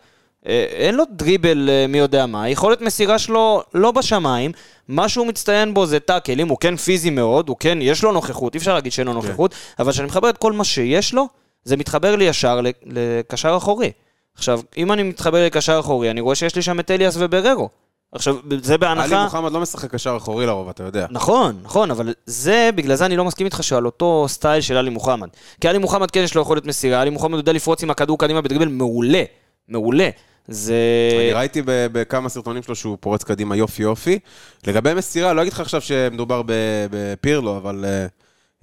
אה, 0.47 0.67
אין 0.71 0.95
לו 0.95 1.05
דריבל 1.11 1.71
אה, 1.71 1.87
מי 1.87 1.99
יודע 1.99 2.27
מה, 2.27 2.49
יכולת 2.49 2.81
מסירה 2.81 3.19
שלו 3.19 3.63
לא 3.75 3.91
בשמיים, 3.91 4.53
מה 4.89 5.09
שהוא 5.09 5.27
מצטיין 5.27 5.75
בו 5.75 5.87
זה 5.87 6.01
טאקל, 6.01 6.41
אם 6.41 6.49
הוא 6.49 6.59
כן 6.59 6.77
פיזי 6.77 7.11
מאוד, 7.11 7.49
הוא 7.49 7.57
כן, 7.61 7.79
יש 7.83 8.03
לו 8.03 8.13
נוכחות, 8.13 8.55
אי 8.55 8.59
אפשר 8.59 8.75
להגיד 8.75 8.93
שאין 8.93 9.07
לו 9.07 9.13
נוכחות, 9.13 9.55
אבל 9.79 9.93
כשאני 9.93 10.07
מחבר 10.07 10.29
את 10.31 10.39
כל 10.39 10.53
מה 10.53 10.65
שיש 10.65 11.15
לו, 11.15 11.29
זה 11.65 11.77
מתחבר 11.77 12.17
לי 12.17 12.25
ישר 12.25 12.61
לקשר 12.87 13.55
אחורי. 13.57 13.93
עכשיו, 14.35 14.61
אם 14.77 14.93
אני 14.93 15.03
מתחבר 15.03 15.47
לקשר 15.47 15.81
אחורי, 15.81 16.11
אני 16.11 16.21
רואה 16.21 16.35
שיש 16.35 16.57
לי 16.57 16.63
שם 16.63 16.81
את 16.81 16.91
אליאס 16.91 17.17
ובררו. 17.19 17.69
עכשיו, 18.13 18.37
זה 18.63 18.79
בהנחה... 18.79 19.05
עלי 19.05 19.25
מוחמד 19.25 19.53
לא 19.53 19.61
משחק 19.61 19.91
קשר 19.95 20.17
אחורי 20.17 20.47
לרוב, 20.47 20.69
אתה 20.69 20.83
יודע. 20.83 21.07
נכון, 21.11 21.59
נכון, 21.63 21.91
אבל 21.91 22.15
זה, 22.27 22.71
בגלל 22.75 22.97
זה 22.97 23.07
אני 23.07 23.17
לא 23.17 23.25
מסכים 23.25 23.45
איתך 23.45 23.63
שעל 23.63 23.87
אותו 23.87 24.25
סטייל 24.29 24.61
של 24.61 24.77
עלי 24.77 24.91
מוחמד. 24.91 25.29
כי 25.61 25.69
עלי 25.69 25.79
מוחמד 25.79 26.11
כן 26.11 26.21
יש 26.21 26.35
לו 26.35 26.43
יכולת 26.43 26.67
מסירה, 26.67 27.01
עלי 27.01 27.11
מוחמד 27.11 27.39
יודע 27.39 27.53
לפרוץ 27.53 27.83
עם 27.83 27.91
הכדור 27.91 28.19
קדימה 28.19 28.41
בדריבל 28.41 28.69
מעולה, 28.69 29.23
מעולה. 29.69 30.11
זה... 30.49 30.75
אני 31.13 31.33
ראיתי 31.33 31.63
בכמה 31.67 32.29
סרטונים 32.29 32.63
שלו 32.63 32.75
שהוא 32.75 32.97
פורץ 33.01 33.25
קדימה 33.25 33.57
יופי 33.57 33.83
יופי. 33.83 34.19
לגבי 34.67 34.95
מסירה, 34.95 35.33
לא 35.33 35.43
אגיד 35.43 35.53
לך 35.53 35.61
עכשיו 35.61 35.81
שמדובר 35.81 36.43
בפירלו, 36.91 37.57
אבל 37.57 37.85
אה, 37.85 38.07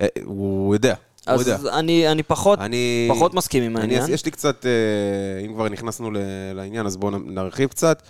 אה, 0.02 0.08
הוא 0.24 0.76
יודע. 0.76 0.94
הוא 1.28 1.40
יודע. 1.40 1.56
אז 1.56 1.68
אני, 1.68 2.12
אני 2.12 2.24
פחות, 2.24 2.60
אני... 2.60 3.10
פחות 3.16 3.34
מסכים 3.34 3.64
עם 3.64 3.78
אני, 3.78 3.96
העניין. 3.96 4.14
יש 4.14 4.26
לי 4.26 4.32
קצת, 4.32 4.66
אה, 4.66 5.46
אם 5.46 5.54
כבר 5.54 5.70
נכנסנו 5.70 6.12
לעניין, 6.56 6.86
אז 6.86 6.98
בואו 6.98 7.12
נרחיב 7.20 7.70
קצת. 7.70 8.02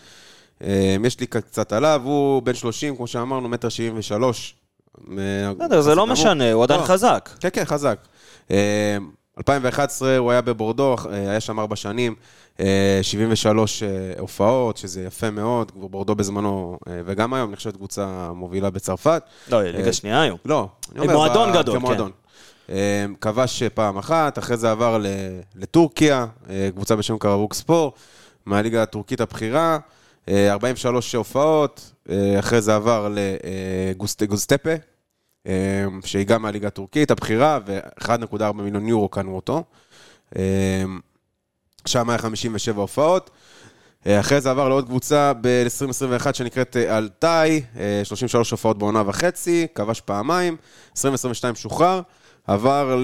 אה, 0.64 0.96
יש 1.06 1.20
לי 1.20 1.28
קצת 1.28 1.74
עליו, 1.74 2.02
הוא 2.04 2.42
בן 2.42 2.54
30, 2.54 2.96
כמו 2.96 3.08
שאמרנו, 3.08 3.50
מטר 3.50 3.70
73. 3.70 4.56
בסדר, 5.58 5.82
זה 5.82 5.96
לא 5.96 6.08
משנה, 6.08 6.52
הוא 6.52 6.64
עדיין 6.64 6.80
לא. 6.80 6.86
חזק. 6.86 7.30
כן, 7.40 7.50
כן, 7.54 7.66
חזק. 7.66 8.00
אה, 8.52 8.98
2011 9.38 10.18
הוא 10.18 10.32
היה 10.32 10.42
בבורדו, 10.42 10.96
אה, 11.12 11.30
היה 11.30 11.40
שם 11.40 11.60
ארבע 11.60 11.76
שנים, 11.76 12.16
אה, 12.60 13.00
73 13.02 13.84
אה, 13.84 13.90
הופעות, 14.20 14.78
שזה 14.78 15.04
יפה 15.04 15.30
מאוד, 15.30 15.72
בורדו 15.76 16.16
בזמנו, 16.16 16.78
אה, 16.88 17.02
וגם 17.06 17.34
היום 17.34 17.52
נחשבת 17.52 17.76
קבוצה 17.76 18.32
מובילה 18.36 18.70
בצרפת. 18.70 19.24
לא, 19.52 19.64
ליגה 19.64 19.94
שנייה 19.94 20.22
היום. 20.22 20.38
לא. 20.46 20.68
מועדון 20.96 21.54
גדול, 21.54 21.76
כן. 21.76 21.82
כמועדון. 21.82 22.12
אה, 22.70 23.06
כבש 23.22 23.64
פעם 23.64 23.98
אחת, 23.98 24.38
אחרי 24.38 24.58
זה 24.58 24.72
עבר 24.72 25.04
לטורקיה, 25.56 26.26
אה, 26.50 26.70
קבוצה 26.76 26.96
בשם 26.96 27.18
קרבוק 27.18 27.54
ספור, 27.54 27.94
מהליגה 28.46 28.84
הטורקית 28.84 29.22
הבכירה, 29.22 29.74
אה, 29.74 29.78
43 30.28 31.16
הופעות, 31.16 31.92
אה, 32.10 32.40
אחרי 32.40 32.62
זה 32.62 32.76
עבר 32.76 33.16
לגוסטפה, 34.20 34.74
שהיא 36.06 36.26
גם 36.26 36.42
מהליגה 36.42 36.68
הטורקית 36.68 37.12
הבכירה, 37.12 37.60
ו-1.4 37.66 38.52
מיליון 38.54 38.88
יורו 38.88 39.10
קנו 39.10 39.36
אותו. 39.36 39.64
אה, 40.36 40.84
שם 41.86 42.10
היה 42.10 42.18
57 42.18 42.82
הופעות. 42.82 43.30
אה, 44.08 44.20
אחרי 44.20 44.42
זה 44.42 44.52
עבר 44.52 44.70
לעוד 44.70 44.86
קבוצה 44.86 45.32
ב-2021 45.42 46.34
שנקראת 46.34 46.78
אה, 46.78 46.98
אלטאי, 46.98 47.62
אה, 47.80 48.02
33 48.04 48.52
הופעות 48.52 48.78
בעונה 48.78 49.04
וחצי, 49.06 49.68
כבש 49.76 50.02
פעמיים, 50.02 50.58
2022 50.92 51.56
שוחרר, 51.56 52.02
עבר 52.54 53.00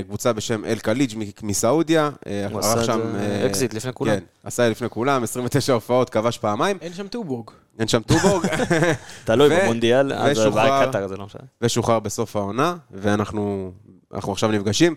לקבוצה 0.00 0.32
בשם 0.32 0.64
אל 0.64 0.78
קליג' 0.78 1.14
מ- 1.18 1.46
מסעודיה. 1.46 2.10
אה, 2.26 2.46
הוא 2.50 2.58
עשה 2.60 2.80
את 2.80 2.84
שם, 2.84 3.00
זה 3.12 3.38
אה, 3.42 3.46
אקזיט 3.46 3.74
לפני 3.74 3.92
כולם. 3.92 4.12
כן, 4.12 4.24
עשה 4.44 4.62
את 4.62 4.66
זה 4.66 4.70
לפני 4.70 4.88
כולם, 4.88 5.22
29 5.22 5.72
הופעות, 5.72 6.10
כבש 6.10 6.38
פעמיים, 6.38 6.78
אין 6.80 6.92
שם 6.92 7.06
טובורג. 7.08 7.50
אין 7.78 7.88
שם 7.88 8.00
טובורג, 8.02 8.46
תלוי 9.24 9.48
במונדיאל, 9.60 10.12
אז. 10.12 10.38
קטאר, 10.88 11.08
זה 11.08 11.16
לא 11.16 11.26
משנה. 11.26 11.42
ושוחרר 11.62 11.98
בסוף 11.98 12.36
העונה, 12.36 12.76
ואנחנו 12.90 13.72
אנחנו 14.14 14.32
עכשיו 14.32 14.50
נפגשים. 14.50 14.94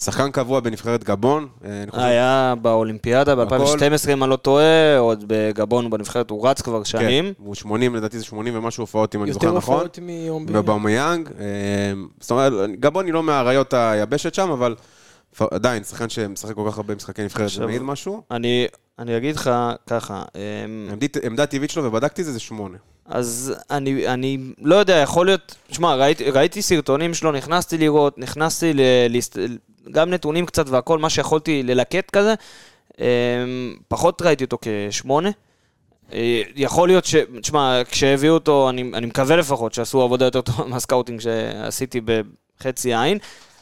שחקן 0.00 0.30
קבוע 0.30 0.60
בנבחרת 0.60 1.04
גבון, 1.04 1.48
אה, 1.64 1.84
היה 1.92 2.54
באולימפיאדה 2.62 3.34
ב-2012, 3.34 4.10
אם 4.12 4.22
אני 4.22 4.30
לא 4.30 4.36
טועה, 4.36 4.98
עוד 4.98 5.24
בגבון 5.26 5.90
בנבחרת, 5.90 6.30
הוא 6.30 6.48
רץ 6.48 6.62
כבר 6.62 6.84
שנים. 6.84 7.24
כן, 7.24 7.32
הוא 7.44 7.54
80, 7.54 7.94
לדעתי 7.94 8.18
זה 8.18 8.24
80 8.24 8.56
ומשהו 8.56 8.82
הופעות, 8.82 9.14
אם 9.14 9.22
אני 9.22 9.32
זוכר 9.32 9.46
יותר 9.46 9.58
נכון. 9.58 9.74
הופעות 9.74 9.98
מיום 9.98 10.46
ב... 10.46 10.50
אובמיאנג. 10.54 11.28
אה, 11.40 11.44
זאת 12.20 12.30
אומרת, 12.30 12.52
גבון 12.80 13.06
היא 13.06 13.14
לא 13.14 13.22
מהאריות 13.22 13.74
היבשת 13.74 14.34
שם, 14.34 14.50
אבל 14.50 14.74
עדיין, 15.40 15.84
שחקן 15.84 16.08
שמשחק 16.08 16.54
כל 16.54 16.68
כך 16.70 16.76
הרבה 16.76 16.94
משחקי 16.94 17.22
נבחרת, 17.22 17.50
זה 17.50 17.66
מעיד 17.66 17.82
משהו. 17.82 18.22
אני, 18.30 18.66
אני 18.98 19.16
אגיד 19.16 19.36
לך 19.36 19.50
ככה, 19.86 20.22
אמ, 20.34 20.88
עמדה 21.24 21.46
טבעית 21.46 21.70
שלו, 21.70 21.84
ובדקתי 21.84 22.24
זה, 22.24 22.32
זה 22.32 22.40
שמונה. 22.40 22.76
אז 23.06 23.54
אני, 23.70 24.08
אני 24.08 24.38
לא 24.62 24.76
יודע, 24.76 24.96
יכול 24.96 25.26
להיות, 25.26 25.54
שמע, 25.70 25.94
ראיתי, 25.94 26.30
ראיתי 26.30 26.62
סרטונים 26.62 27.14
שלו, 27.14 27.32
נכנסתי 27.32 27.78
לראות, 27.78 28.18
נכנסתי 28.18 28.72
ל... 28.74 28.80
גם 29.92 30.10
נתונים 30.10 30.46
קצת 30.46 30.68
והכל, 30.68 30.98
מה 30.98 31.10
שיכולתי 31.10 31.62
ללקט 31.62 32.10
כזה, 32.10 32.34
אמ, 33.00 33.04
פחות 33.88 34.22
ראיתי 34.22 34.44
אותו 34.44 34.58
כשמונה. 34.60 35.30
אה, 36.12 36.42
יכול 36.56 36.88
להיות 36.88 37.04
ש... 37.04 37.14
תשמע, 37.42 37.82
כשהביאו 37.90 38.34
אותו, 38.34 38.70
אני, 38.70 38.90
אני 38.94 39.06
מקווה 39.06 39.36
לפחות 39.36 39.74
שעשו 39.74 40.02
עבודה 40.02 40.24
יותר 40.24 40.40
טובה 40.40 40.64
מה 40.64 40.75
scouting 40.75 41.20
שעשיתי 41.20 42.00
בחצי 42.00 42.94
עין, 42.94 43.18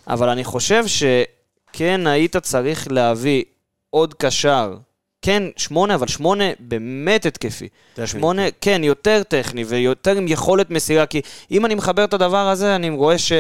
אבל 0.09 0.29
אני 0.29 0.45
חושב 0.45 0.85
שכן 0.87 2.07
היית 2.07 2.37
צריך 2.37 2.89
להביא 2.91 3.45
עוד 3.91 4.15
קשר, 4.15 4.75
כן, 5.23 5.43
שמונה, 5.57 5.95
אבל 5.95 6.07
שמונה 6.07 6.45
באמת 6.61 7.27
התקפי. 7.27 7.69
שמונה, 8.05 8.43
כן, 8.61 8.85
יותר 8.85 9.23
טכני 9.23 9.65
ויותר 9.65 10.17
עם 10.17 10.29
יכולת 10.29 10.71
מסירה, 10.71 11.07
כי 11.07 11.21
אם 11.51 11.67
אני 11.67 11.75
מחבר 11.75 12.05
את 12.05 12.15
הדבר 12.15 12.49
הזה, 12.49 12.77
אני 12.77 12.91
רואה 12.91 13.19
ש... 13.19 13.33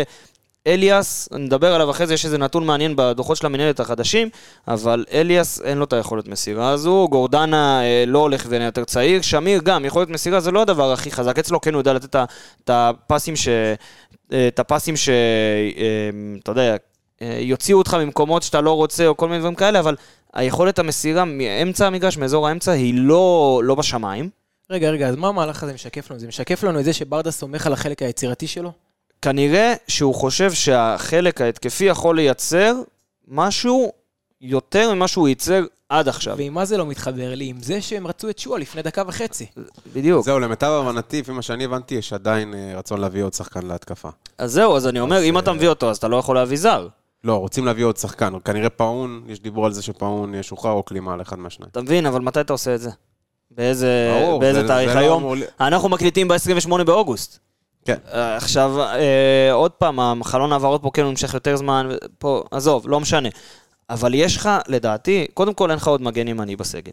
אליאס, 0.66 1.28
נדבר 1.32 1.74
עליו 1.74 1.90
אחרי 1.90 2.06
זה, 2.06 2.14
יש 2.14 2.24
איזה 2.24 2.38
נתון 2.38 2.66
מעניין 2.66 2.96
בדוחות 2.96 3.36
של 3.36 3.46
המנהלת 3.46 3.80
החדשים, 3.80 4.28
אבל 4.68 5.04
אליאס 5.12 5.60
אין 5.60 5.78
לו 5.78 5.84
את 5.84 5.92
היכולת 5.92 6.28
מסירה 6.28 6.70
הזו, 6.70 7.08
גורדנה 7.10 7.82
אה, 7.82 8.04
לא 8.06 8.18
הולך 8.18 8.46
ונהיה 8.48 8.66
יותר 8.66 8.84
צעיר, 8.84 9.22
שמיר 9.22 9.60
גם, 9.64 9.84
יכולת 9.84 10.08
מסירה 10.08 10.40
זה 10.40 10.50
לא 10.50 10.62
הדבר 10.62 10.92
הכי 10.92 11.10
חזק, 11.10 11.38
אצלו 11.38 11.60
כן 11.60 11.74
הוא 11.74 11.80
יודע 11.80 11.92
לתת 11.92 12.16
את 12.64 12.70
הפסים 12.70 13.36
ש... 13.36 13.48
את 14.48 14.58
הפסים 14.58 14.96
ש... 14.96 15.08
אה, 15.08 16.10
אתה 16.42 16.50
יודע, 16.50 16.76
אה, 17.22 17.38
יוציאו 17.40 17.78
אותך 17.78 17.94
ממקומות 17.94 18.42
שאתה 18.42 18.60
לא 18.60 18.72
רוצה, 18.72 19.06
או 19.06 19.16
כל 19.16 19.28
מיני 19.28 19.38
דברים 19.40 19.54
כאלה, 19.54 19.80
אבל 19.80 19.96
היכולת 20.34 20.78
המסירה 20.78 21.24
מאמצע 21.24 21.86
המגרש, 21.86 22.18
מאזור 22.18 22.48
האמצע, 22.48 22.72
היא 22.72 22.94
לא, 22.96 23.60
לא 23.64 23.74
בשמיים. 23.74 24.30
רגע, 24.70 24.90
רגע, 24.90 25.08
אז 25.08 25.16
מה 25.16 25.28
המהלך 25.28 25.62
הזה 25.62 25.72
משקף 25.72 26.10
לנו? 26.10 26.20
זה 26.20 26.26
משקף 26.26 26.64
לנו 26.64 26.80
את 26.80 26.84
זה 26.84 26.92
שברדה 26.92 27.30
סומך 27.30 27.66
על 27.66 27.72
החלק 27.72 28.02
היצירתי 28.02 28.46
שלו? 28.46 28.72
כנראה 29.26 29.74
שהוא 29.88 30.14
חושב 30.14 30.52
שהחלק 30.52 31.40
ההתקפי 31.40 31.84
יכול 31.84 32.16
לייצר 32.16 32.74
משהו 33.28 33.92
יותר 34.40 34.94
ממה 34.94 35.08
שהוא 35.08 35.28
ייצר 35.28 35.64
עד 35.88 36.08
עכשיו. 36.08 36.36
ועם 36.38 36.54
מה 36.54 36.64
זה 36.64 36.76
לא 36.76 36.86
מתחבר 36.86 37.34
לי? 37.34 37.44
עם 37.44 37.60
זה 37.62 37.80
שהם 37.80 38.06
רצו 38.06 38.28
את 38.30 38.38
שועה 38.38 38.58
לפני 38.60 38.82
דקה 38.82 39.02
וחצי. 39.06 39.46
בדיוק. 39.94 40.24
זהו, 40.24 40.38
למיטב 40.38 40.66
הבנתי, 40.66 41.20
לפי 41.20 41.32
מה 41.32 41.42
שאני 41.42 41.64
הבנתי, 41.64 41.94
יש 41.94 42.12
עדיין 42.12 42.54
אה, 42.54 42.78
רצון 42.78 43.00
להביא 43.00 43.22
עוד 43.22 43.32
שחקן 43.34 43.66
להתקפה. 43.66 44.08
אז 44.38 44.52
זהו, 44.52 44.76
אז 44.76 44.86
אני 44.86 45.00
אומר, 45.00 45.16
אז, 45.16 45.22
אם 45.24 45.38
אתה 45.38 45.50
אה, 45.50 45.56
מביא 45.56 45.68
אותו, 45.68 45.90
אז 45.90 45.96
אתה 45.96 46.08
לא 46.08 46.16
יכול 46.16 46.36
להביא 46.36 46.56
זר. 46.58 46.88
לא, 47.24 47.34
רוצים 47.36 47.66
להביא 47.66 47.84
עוד 47.84 47.96
שחקן. 47.96 48.32
כנראה 48.44 48.70
פאון, 48.70 49.22
יש 49.28 49.40
דיבור 49.40 49.66
על 49.66 49.72
זה 49.72 49.82
שפאון 49.82 50.34
ישוחרר 50.34 50.72
או 50.72 50.84
כלימה 50.84 51.12
על 51.14 51.22
אחד 51.22 51.38
מהשניים. 51.38 51.68
אתה 51.70 51.82
מבין, 51.82 52.06
אבל 52.06 52.20
מתי 52.20 52.40
אתה 52.40 52.52
עושה 52.52 52.74
את 52.74 52.80
זה? 52.80 52.90
באיזה, 53.50 54.20
באיזה 54.40 54.62
זה- 54.62 54.68
תאריך 54.68 54.94
לא 54.94 55.00
היום? 55.00 55.34
אנחנו 55.60 55.88
מקליטים 55.88 56.28
ב-28 56.28 56.84
באוגוסט. 56.84 57.38
כן. 57.86 57.96
אה, 58.12 58.36
עכשיו, 58.36 58.80
אה, 58.80 59.52
עוד 59.52 59.70
פעם, 59.70 60.20
החלון 60.20 60.52
העברות 60.52 60.82
פה 60.82 60.90
כן 60.94 61.02
הוא 61.02 61.10
נמשך 61.10 61.34
יותר 61.34 61.56
זמן, 61.56 61.88
פה, 62.18 62.42
עזוב, 62.50 62.88
לא 62.88 63.00
משנה. 63.00 63.28
אבל 63.90 64.14
יש 64.14 64.36
לך, 64.36 64.50
לדעתי, 64.68 65.26
קודם 65.34 65.54
כל 65.54 65.70
אין 65.70 65.76
לך 65.76 65.88
עוד 65.88 66.02
מגן 66.02 66.28
ימני 66.28 66.56
בסגל. 66.56 66.92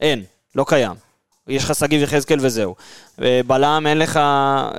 אין, 0.00 0.24
לא 0.54 0.64
קיים. 0.68 1.09
יש 1.50 1.64
לך 1.64 1.74
שגיב 1.74 2.02
יחזקאל 2.02 2.38
וזהו. 2.40 2.74
אה, 3.22 3.40
בלם 3.46 3.86
אין 3.86 3.98
לך, 3.98 4.16
אה, 4.16 4.70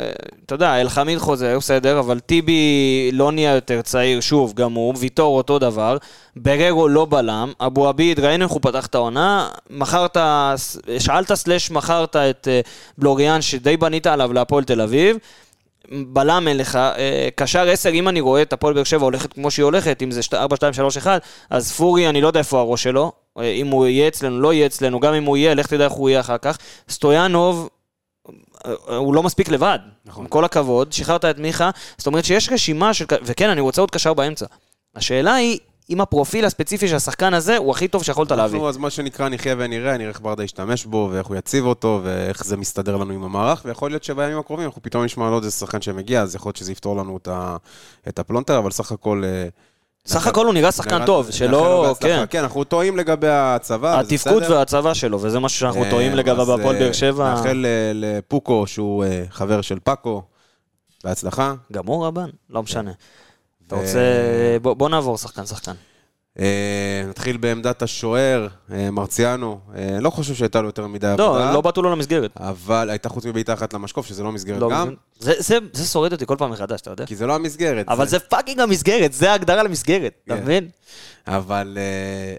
אתה 0.45 0.55
יודע, 0.55 0.81
אלחמיד 0.81 1.17
חוזר, 1.17 1.57
בסדר, 1.57 1.99
אבל 1.99 2.19
טיבי 2.19 3.09
לא 3.13 3.31
נהיה 3.31 3.55
יותר 3.55 3.81
צעיר, 3.81 4.19
שוב, 4.19 4.53
גם 4.53 4.73
הוא, 4.73 4.95
ויטור 4.99 5.37
אותו 5.37 5.59
דבר, 5.59 5.97
בררו 6.35 6.87
לא 6.87 7.07
בלם, 7.09 7.51
אבו 7.59 7.87
עביד, 7.87 8.19
ראינו 8.19 8.43
איך 8.43 8.51
הוא 8.51 8.61
פתח 8.61 8.85
את 8.85 8.95
העונה, 8.95 9.49
מכרת, 9.69 10.17
שאלת 10.99 11.33
סלאש 11.33 11.71
מכרת 11.71 12.15
את 12.15 12.47
אה, 12.51 12.61
בלוריאן 12.97 13.41
שדי 13.41 13.77
בנית 13.77 14.07
עליו 14.07 14.33
להפועל 14.33 14.63
תל 14.63 14.81
אביב, 14.81 15.17
בלם 15.91 16.47
אין 16.47 16.57
לך, 16.57 16.75
אה, 16.75 17.29
קשר 17.35 17.69
10, 17.69 17.89
אם 17.89 18.07
אני 18.07 18.21
רואה 18.21 18.41
את 18.41 18.53
הפועל 18.53 18.73
באר 18.73 18.83
שבע 18.83 19.03
הולכת 19.03 19.33
כמו 19.33 19.51
שהיא 19.51 19.63
הולכת, 19.63 20.03
אם 20.03 20.11
זה 20.11 20.21
4, 20.33 20.55
2, 20.55 20.73
3, 20.73 20.97
1, 20.97 21.21
אז 21.49 21.71
פורי, 21.71 22.09
אני 22.09 22.21
לא 22.21 22.27
יודע 22.27 22.39
איפה 22.39 22.59
הראש 22.59 22.83
שלו, 22.83 23.11
אה, 23.39 23.51
אם 23.51 23.67
הוא 23.67 23.87
יהיה 23.87 24.07
אצלנו, 24.07 24.41
לא 24.41 24.53
יהיה 24.53 24.65
אצלנו, 24.65 24.99
גם 24.99 25.13
אם 25.13 25.23
הוא 25.23 25.37
יהיה, 25.37 25.53
לך 25.53 25.67
תדע 25.67 25.83
איך 25.83 25.93
הוא 25.93 26.09
יהיה 26.09 26.19
אחר 26.19 26.37
כך. 26.37 26.57
סטויאנוב, 26.89 27.69
אה, 28.65 28.95
הוא 28.95 29.15
לא 29.15 29.23
מספיק 29.23 29.49
לבד, 29.49 29.79
נכון. 30.05 30.23
עם 30.23 30.29
כל 30.29 30.45
הכבוד, 30.45 30.93
שחררת 30.93 31.25
את 31.25 31.39
מיכה, 31.39 31.69
זאת 31.97 32.07
אומרת 32.07 32.25
שיש 32.25 32.49
רשימה 32.51 32.93
של, 32.93 33.05
וכן, 33.23 33.49
אני 33.49 33.61
רוצה 33.61 33.81
עוד 33.81 33.91
קשר 33.91 34.13
באמצע. 34.13 34.45
השאלה 34.95 35.33
היא, 35.33 35.59
אם 35.91 36.01
הפרופיל 36.01 36.45
הספציפי 36.45 36.87
של 36.87 36.95
השחקן 36.95 37.33
הזה 37.33 37.57
הוא 37.57 37.71
הכי 37.71 37.87
טוב 37.87 38.03
שיכולת 38.03 38.31
להביא. 38.31 38.53
אנחנו, 38.53 38.69
אז 38.69 38.77
מה 38.77 38.89
שנקרא, 38.89 39.29
נחיה 39.29 39.55
ונראה, 39.57 39.97
נראה 39.97 40.09
איך 40.09 40.21
ברדה 40.21 40.43
ישתמש 40.43 40.85
בו, 40.85 41.09
ואיך 41.11 41.27
הוא 41.27 41.35
יציב 41.35 41.65
אותו, 41.65 41.99
ואיך 42.03 42.45
זה 42.45 42.57
מסתדר 42.57 42.97
לנו 42.97 43.13
עם 43.13 43.23
המערך, 43.23 43.61
ויכול 43.65 43.91
להיות 43.91 44.03
שבימים 44.03 44.37
הקרובים 44.37 44.65
אנחנו 44.65 44.81
פתאום 44.81 45.03
נשמע 45.03 45.27
על 45.27 45.33
עוד 45.33 45.43
איזה 45.43 45.55
שחקן 45.55 45.81
שמגיע, 45.81 46.21
אז 46.21 46.35
יכול 46.35 46.49
להיות 46.49 46.55
שזה 46.55 46.71
יפתור 46.71 46.95
לנו 46.95 47.19
את, 48.07 48.19
הפלונטר, 48.19 48.57
אבל 48.57 48.71
סך 48.71 48.91
הכל... 48.91 49.23
אה, 49.25 49.47
סך 50.05 50.27
הכל 50.27 50.45
הוא 50.45 50.53
נראה 50.53 50.71
שחקן 50.71 51.05
טוב, 51.05 51.31
שלא. 51.31 51.95
כן. 51.99 52.23
כן, 52.29 52.39
אנחנו 52.39 52.63
טועים 52.63 52.97
לגבי 52.97 53.27
הצבא, 53.29 53.99
התפקוד. 53.99 54.43
והצבא 54.49 54.93
שלו, 54.93 55.21
וזה 55.21 55.39
משהו 55.39 55.59
שאנחנו 55.59 55.83
אה, 55.83 55.89
טועים 55.89 56.15
לגביו 56.15 56.45
בהפועל 56.45 56.75
אה, 56.75 56.81
באר 56.81 56.91
שבע. 56.91 57.33
נאחל 57.33 57.65
לפוקו, 57.93 58.67
שהוא 58.67 59.05
חבר 59.29 59.61
של 59.61 59.79
פאקו, 59.79 60.21
בהצלחה. 61.03 61.53
גם 61.71 61.85
הוא 61.85 62.05
רבן? 62.05 62.29
לא 62.49 62.63
משנה. 62.63 62.91
אתה 63.71 63.79
רוצה... 63.79 63.99
בוא 64.61 64.73
בוא 64.73 64.89
נעבור 64.89 65.17
שחקן-שחקן. 65.17 65.71
אה, 66.39 67.03
נתחיל 67.09 67.37
בעמדת 67.37 67.81
השוער, 67.81 68.47
אה, 68.71 68.91
מרציאנו. 68.91 69.59
אה, 69.75 69.97
לא 70.01 70.09
חושב 70.09 70.33
שהייתה 70.33 70.61
לו 70.61 70.67
יותר 70.67 70.87
מדי 70.87 71.07
עבודה. 71.07 71.45
לא, 71.45 71.53
לא 71.53 71.61
בעטו 71.61 71.81
לו 71.81 71.91
למסגרת. 71.91 72.31
אבל 72.37 72.89
הייתה 72.89 73.09
חוץ 73.09 73.25
מבעיטה 73.25 73.53
אחת 73.53 73.73
למשקוף, 73.73 74.05
שזה 74.05 74.23
לא 74.23 74.31
מסגרת 74.31 74.59
לא, 74.59 74.69
גם, 74.71 74.93
זה- 75.19 75.85
שורף 75.91 76.11
אותי 76.11 76.25
כל 76.25 76.35
פעם 76.37 76.51
מחדש, 76.51 76.81
אתה 76.81 76.91
יודע? 76.91 77.05
כי 77.05 77.15
זה 77.15 77.27
לא 77.27 77.35
המסגרת. 77.35 77.89
אבל 77.89 78.07
זה 78.07 78.19
fucking 78.19 78.59
המסגרת, 78.59 79.13
זה 79.13 79.31
ההגדרה 79.31 79.63
למסגרת, 79.63 80.13
אתה 80.25 80.35
כן. 80.35 80.41
מבין? 80.41 80.69
אבל 81.27 81.77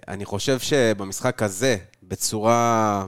אני 0.08 0.24
חושב 0.24 0.58
שבמשחק 0.58 1.42
הזה, 1.42 1.76
בצורה 2.02 3.04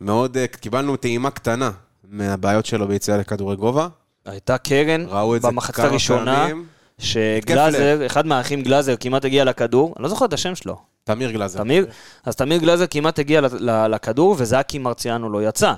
מאוד... 0.00 0.36
קיבלנו 0.60 0.96
טעימה 0.96 1.30
קטנה 1.30 1.70
מהבעיות 2.08 2.66
שלו 2.66 2.88
ביציאה 2.88 3.16
לכדורי 3.16 3.56
גובה. 3.56 3.88
הייתה 4.26 4.58
קרן 4.58 5.04
ראו 5.08 5.36
את 5.36 5.42
זה 5.42 5.48
במחצית 5.48 5.74
כמה 5.74 5.86
הראשונה, 5.86 6.36
פעמים. 6.36 6.66
שגלאזר, 7.00 8.06
אחד 8.06 8.26
מהאחים 8.26 8.62
גלאזר 8.62 8.94
כמעט 9.00 9.24
הגיע 9.24 9.44
לכדור, 9.44 9.94
אני 9.96 10.02
לא 10.02 10.08
זוכר 10.08 10.24
את 10.24 10.32
השם 10.32 10.54
שלו, 10.54 10.76
תמיר 11.04 11.30
גלאזר. 11.30 11.58
תמיר? 11.58 11.86
אז 12.24 12.36
תמיר 12.36 12.58
גלאזר 12.60 12.86
כמעט 12.90 13.18
הגיע 13.18 13.40
לכדור, 13.88 14.36
וזה 14.38 14.54
היה 14.54 14.62
כי 14.62 14.78
מרציאנו 14.78 15.30
לא 15.30 15.48
יצא. 15.48 15.72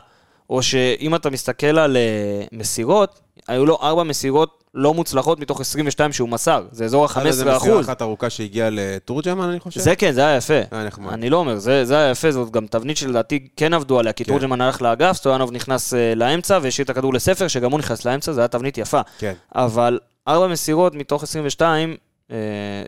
או 0.50 0.62
שאם 0.62 1.14
אתה 1.14 1.30
מסתכל 1.30 1.78
על 1.78 1.96
אה, 1.96 2.44
מסירות, 2.52 3.20
היו 3.48 3.66
לו 3.66 3.78
ארבע 3.82 4.02
מסירות 4.02 4.64
לא 4.74 4.94
מוצלחות 4.94 5.40
מתוך 5.40 5.60
22 5.60 6.12
שהוא 6.12 6.28
מסר, 6.28 6.64
זה 6.72 6.84
אזור 6.84 7.06
הייתה 7.06 7.28
איזה 7.28 7.42
ה-15 7.42 7.56
מסירה 7.56 7.74
אחוז. 7.74 7.86
אחת 7.86 8.02
ארוכה 8.02 8.30
שהגיעה 8.30 8.68
לתורג'מן, 8.70 9.48
אני 9.48 9.60
חושב. 9.60 9.80
זה 9.80 9.96
כן, 9.96 10.12
זה 10.12 10.26
היה 10.26 10.36
יפה. 10.36 10.60
היה 10.70 10.84
נחמד. 10.84 11.12
אני 11.12 11.30
לא 11.30 11.36
אומר, 11.36 11.58
זה, 11.58 11.84
זה 11.84 11.96
היה 11.96 12.10
יפה, 12.10 12.30
זאת 12.30 12.50
גם 12.50 12.66
תבנית 12.66 12.96
שלדעתי 12.96 13.48
כן 13.56 13.74
עבדו 13.74 13.98
עליה, 13.98 14.12
כי 14.12 14.24
כן. 14.24 14.32
תורג'מן 14.32 14.60
הלך 14.60 14.82
לאגף, 14.82 15.16
סטויאנוב 15.16 15.52
נכנס 15.52 15.94
אה, 15.94 16.14
לאמצע 16.14 16.58
והשאיר 16.62 16.84
את 16.84 16.90
הכדור 16.90 17.14
לספר, 17.14 17.48
שגם 17.48 17.70
הוא 17.70 17.78
נכנס 17.78 18.04
לאמצע, 18.04 18.32
זו 18.32 18.40
הייתה 18.40 18.58
תבנית 18.58 18.78
יפה. 18.78 19.00
כן. 19.18 19.32
אבל 19.54 19.98
ארבע 20.28 20.46
מסירות 20.46 20.94
מתוך 20.94 21.22
22 21.22 21.96
אה, 22.30 22.36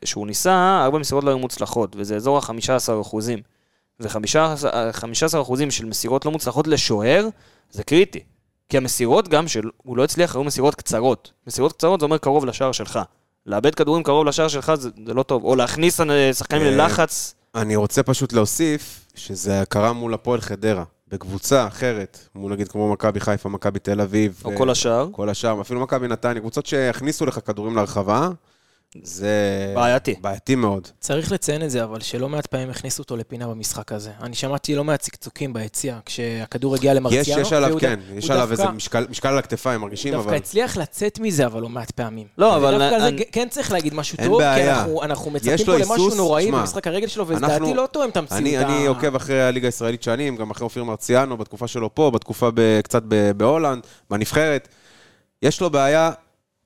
שהוא 0.04 0.26
ניסה, 0.26 0.82
ארבע 0.84 0.98
מסירות 0.98 1.24
לא 1.24 1.30
היו 1.30 1.38
מוצלחות, 1.38 1.96
וזה 1.96 2.16
אזור 2.16 2.38
ה-15 2.38 3.00
אחוזים. 3.00 3.38
ו-15 4.00 5.40
אחוזים 5.40 5.70
של 5.70 5.84
מסירות 5.84 6.24
לא 6.24 6.30
מוצלחות 6.30 6.66
לשוער, 6.66 7.28
זה 7.70 7.84
קריטי. 7.84 8.20
כי 8.68 8.76
המסירות 8.76 9.28
גם 9.28 9.48
שהוא 9.48 9.96
לא 9.96 10.04
הצליח, 10.04 10.34
היו 10.34 10.44
מסירות 10.44 10.74
קצרות. 10.74 11.32
מסירות 11.46 11.72
קצרות 11.72 12.00
זה 12.00 12.06
אומר 12.06 12.18
קרוב 12.18 12.44
לשער 12.44 12.72
שלך. 12.72 12.98
לאבד 13.46 13.74
כדורים 13.74 14.02
קרוב 14.02 14.26
לשער 14.26 14.48
שלך 14.48 14.74
זה, 14.74 14.90
זה 15.06 15.14
לא 15.14 15.22
טוב. 15.22 15.44
או 15.44 15.56
להכניס 15.56 16.00
אה, 16.00 16.32
שחקנים 16.32 16.62
אה, 16.62 16.70
ללחץ. 16.70 17.34
אני 17.54 17.76
רוצה 17.76 18.02
פשוט 18.02 18.32
להוסיף 18.32 19.06
שזה 19.14 19.62
קרה 19.68 19.92
מול 19.92 20.14
הפועל 20.14 20.40
חדרה, 20.40 20.84
בקבוצה 21.08 21.66
אחרת, 21.66 22.28
מול 22.34 22.52
נגיד 22.52 22.68
כמו 22.68 22.92
מכבי 22.92 23.20
חיפה, 23.20 23.48
מכבי 23.48 23.78
תל 23.78 24.00
אביב. 24.00 24.42
או 24.44 24.50
ו- 24.50 24.56
כל 24.56 24.70
השאר. 24.70 25.08
כל 25.12 25.28
השאר, 25.28 25.60
אפילו 25.60 25.80
מכבי 25.80 26.08
נתניה, 26.08 26.40
קבוצות 26.40 26.66
שהכניסו 26.66 27.26
לך 27.26 27.38
כדורים 27.46 27.76
לרחבה, 27.76 28.30
זה... 29.02 29.28
בעייתי. 29.74 30.14
בעייתי 30.20 30.54
מאוד. 30.54 30.88
צריך 31.00 31.32
לציין 31.32 31.62
את 31.62 31.70
זה, 31.70 31.84
אבל 31.84 32.00
שלא 32.00 32.28
מעט 32.28 32.46
פעמים 32.46 32.70
הכניסו 32.70 33.02
אותו 33.02 33.16
לפינה 33.16 33.46
במשחק 33.48 33.92
הזה. 33.92 34.10
אני 34.22 34.34
שמעתי 34.34 34.74
לא 34.74 34.84
מעט 34.84 35.00
צקצוקים 35.00 35.52
ביציע, 35.52 35.98
כשהכדור 36.06 36.74
הגיע 36.74 36.90
יש, 36.90 36.96
למרציאנו. 36.96 37.40
יש 37.42 37.52
עליו, 37.52 37.68
והוא 37.68 37.80
כן, 37.80 38.00
ד- 38.12 38.16
יש 38.18 38.24
הוא 38.24 38.32
עליו 38.32 38.46
דווקא- 38.48 38.62
איזה 38.62 38.72
משקל, 38.72 39.06
משקל 39.10 39.28
על 39.28 39.38
הכתפיים, 39.38 39.80
מרגישים, 39.80 40.12
דווקא 40.14 40.28
אבל... 40.28 40.36
הצליח 40.36 40.76
לצאת 40.76 41.18
מזה, 41.18 41.46
אבל 41.46 41.62
לא 41.62 41.68
מעט 41.68 41.90
פעמים. 41.90 42.26
לא, 42.38 42.56
אבל 42.56 42.70
דווקא 42.78 42.94
על 42.94 43.00
זה 43.00 43.08
אני- 43.08 43.24
כן 43.32 43.48
צריך 43.50 43.72
להגיד 43.72 43.94
משהו 43.94 44.16
אין 44.18 44.26
טוב, 44.28 44.38
כי 44.40 44.44
בעיה. 44.44 44.80
אנחנו- 44.80 45.02
אנחנו 45.02 45.30
יש 45.36 45.42
מצפים 45.50 45.66
פה 45.66 45.76
למשהו 45.76 45.92
היסוס, 45.94 46.16
נוראי 46.16 46.44
שמע, 46.46 46.58
במשחק 46.60 46.86
הרגל 46.86 47.06
שלו, 47.06 47.24
אנחנו- 47.30 47.42
ולדעתי 47.48 47.74
לא 47.74 47.88
תואם 47.92 48.08
את 48.10 48.16
המציאות. 48.16 48.40
אני, 48.40 48.58
אני 48.58 48.86
ה- 48.86 48.88
עוקב 48.88 49.14
אחרי 49.16 49.42
הליגה 49.42 49.68
הישראלית 49.68 50.02
שנים, 50.02 50.36
גם 50.36 50.50
אחרי 50.50 50.64
אופיר 50.64 50.84
מרציאנו, 50.84 51.36
בתקופה 51.36 51.66
שלו 51.68 51.94
פה, 51.94 52.10
בתקופה 52.14 52.50
ב, 52.54 52.80
קצת 52.80 53.02
בהולנד, 53.36 53.82
בנבחרת. 54.10 54.68
יש 55.42 55.60
לו 55.60 55.70
בעיה 55.70 56.10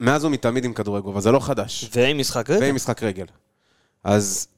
מאז 0.01 0.25
ומתמיד 0.25 0.65
עם 0.65 0.73
כדורי 0.73 1.01
גובה, 1.01 1.21
זה 1.21 1.33
לא 1.33 1.41
חדש. 1.41 1.91
ועם 1.95 2.19
משחק 2.19 2.51
רגע. 2.51 2.61
ועם 2.61 2.75
משחק 2.75 3.03
רגל. 3.03 3.27
אז 4.05 4.49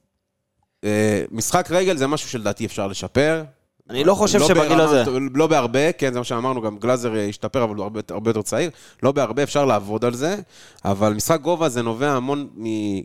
אה, 0.83 1.23
משחק 1.31 1.67
רגל 1.71 1.97
זה 1.97 2.07
משהו 2.07 2.29
שלדעתי 2.29 2.65
אפשר 2.65 2.87
לשפר. 2.87 3.43
אני 3.89 4.03
לא 4.03 4.15
חושב 4.15 4.39
שבגיל 4.39 4.67
ברמה- 4.69 4.83
הזה. 4.83 5.03
לא 5.33 5.47
בהרבה, 5.47 5.91
כן, 5.91 6.13
זה 6.13 6.19
מה 6.19 6.25
שאמרנו, 6.25 6.61
גם 6.61 6.77
גלאזר 6.77 7.15
אה, 7.15 7.25
השתפר, 7.27 7.63
אבל 7.63 7.75
הוא 7.75 7.83
הרבה, 7.83 7.99
הרבה 8.09 8.29
יותר 8.29 8.41
צעיר. 8.41 8.69
לא 9.03 9.11
בהרבה, 9.11 9.43
אפשר 9.43 9.65
לעבוד 9.65 10.05
על 10.05 10.13
זה, 10.13 10.35
אבל 10.85 11.13
משחק 11.13 11.41
גובה 11.41 11.69
זה 11.69 11.81
נובע 11.81 12.11
המון 12.11 12.47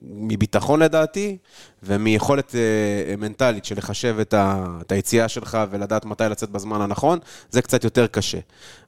מביטחון 0.03 0.83
לדעתי, 0.83 1.37
ומיכולת 1.83 2.55
אה, 2.55 3.16
מנטלית 3.16 3.64
של 3.64 3.79
לחשב 3.79 4.16
את, 4.20 4.35
ה, 4.35 4.66
את 4.81 4.92
היציאה 4.92 5.29
שלך 5.29 5.59
ולדעת 5.70 6.05
מתי 6.05 6.25
לצאת 6.31 6.51
בזמן 6.51 6.81
הנכון, 6.81 7.18
זה 7.51 7.62
קצת 7.62 7.85
יותר 7.85 8.07
קשה. 8.07 8.38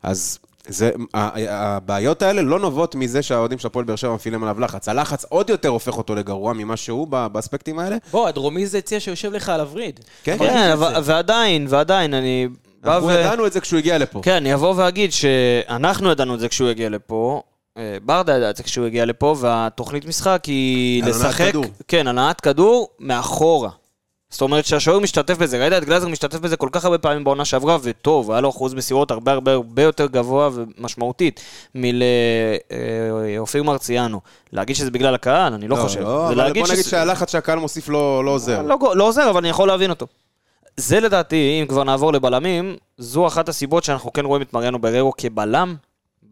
אז... 0.02 0.38
זה, 0.68 0.90
הבעיות 1.14 2.22
האלה 2.22 2.42
לא 2.42 2.58
נובעות 2.58 2.94
מזה 2.94 3.22
שהאוהדים 3.22 3.58
של 3.58 3.66
הפועל 3.66 3.84
באר 3.84 3.96
שבע 3.96 4.14
מפעילים 4.14 4.42
עליו 4.42 4.60
לחץ. 4.60 4.88
הלחץ 4.88 5.24
עוד 5.24 5.50
יותר 5.50 5.68
הופך 5.68 5.98
אותו 5.98 6.14
לגרוע 6.14 6.52
ממה 6.52 6.76
שהוא 6.76 7.08
באספקטים 7.08 7.78
האלה. 7.78 7.96
בוא, 8.10 8.28
הדרומי 8.28 8.66
זה 8.66 8.78
יציע 8.78 9.00
שיושב 9.00 9.32
לך 9.32 9.48
על 9.48 9.60
הווריד. 9.60 10.00
כן, 10.22 10.38
כן, 10.38 10.74
ועדיין, 11.04 11.66
ועדיין, 11.68 12.14
אני... 12.14 12.48
אנחנו 12.84 13.06
ו- 13.06 13.12
ידענו 13.12 13.46
את 13.46 13.52
זה 13.52 13.60
כשהוא 13.60 13.78
הגיע 13.78 13.98
לפה. 13.98 14.20
כן, 14.22 14.34
אני 14.34 14.54
אבוא 14.54 14.74
ואגיד 14.76 15.12
שאנחנו 15.12 16.10
ידענו 16.10 16.34
את 16.34 16.40
זה 16.40 16.48
כשהוא 16.48 16.68
הגיע 16.68 16.88
לפה, 16.88 17.42
אה, 17.78 17.96
ברדה 18.02 18.36
ידע 18.36 18.50
את 18.50 18.56
זה 18.56 18.62
כשהוא 18.62 18.86
הגיע 18.86 19.04
לפה, 19.04 19.36
והתוכנית 19.38 20.04
משחק 20.04 20.42
היא 20.46 21.02
על 21.02 21.08
הנעת 21.08 21.20
לשחק... 21.20 21.48
כדור. 21.48 21.64
כן, 21.88 22.06
הנעת 22.06 22.40
כדור 22.40 22.88
מאחורה. 23.00 23.70
זאת 24.30 24.42
אומרת 24.42 24.66
שהשוער 24.66 24.98
משתתף 24.98 25.38
בזה, 25.38 25.58
ראית 25.58 25.72
את 25.72 25.84
גלאזר 25.84 26.08
משתתף 26.08 26.38
בזה 26.38 26.56
כל 26.56 26.68
כך 26.72 26.84
הרבה 26.84 26.98
פעמים 26.98 27.24
בעונה 27.24 27.44
שעברה, 27.44 27.78
וטוב, 27.82 28.30
היה 28.30 28.40
לו 28.40 28.50
אחוז 28.50 28.74
מסירות 28.74 29.10
הרבה 29.10 29.32
הרבה 29.32 29.52
הרבה 29.52 29.82
יותר 29.82 30.06
גבוה 30.06 30.50
ומשמעותית 30.52 31.40
מלאופיר 31.74 33.62
מרציאנו. 33.62 34.20
להגיד 34.52 34.76
שזה 34.76 34.90
בגלל 34.90 35.14
הקהל, 35.14 35.52
אני 35.52 35.68
לא 35.68 35.76
חושב. 35.76 36.00
לא, 36.00 36.28
אבל 36.28 36.52
בוא 36.52 36.68
נגיד 36.68 36.84
שהלחץ 36.84 37.32
שהקהל 37.32 37.58
מוסיף 37.58 37.88
לא 37.88 38.24
לא 38.24 38.30
עוזר. 38.30 38.62
לא, 38.62 38.76
לא 38.94 39.08
עוזר, 39.08 39.30
אבל 39.30 39.38
אני 39.38 39.48
יכול 39.48 39.68
להבין 39.68 39.90
אותו. 39.90 40.06
זה 40.76 41.00
לדעתי, 41.00 41.58
אם 41.62 41.66
כבר 41.66 41.84
נעבור 41.84 42.12
לבלמים, 42.12 42.76
זו 42.98 43.26
אחת 43.26 43.48
הסיבות 43.48 43.84
שאנחנו 43.84 44.12
כן 44.12 44.24
רואים 44.24 44.42
את 44.42 44.52
מריאנו 44.52 44.78
בררו 44.78 45.12
כבלם 45.16 45.74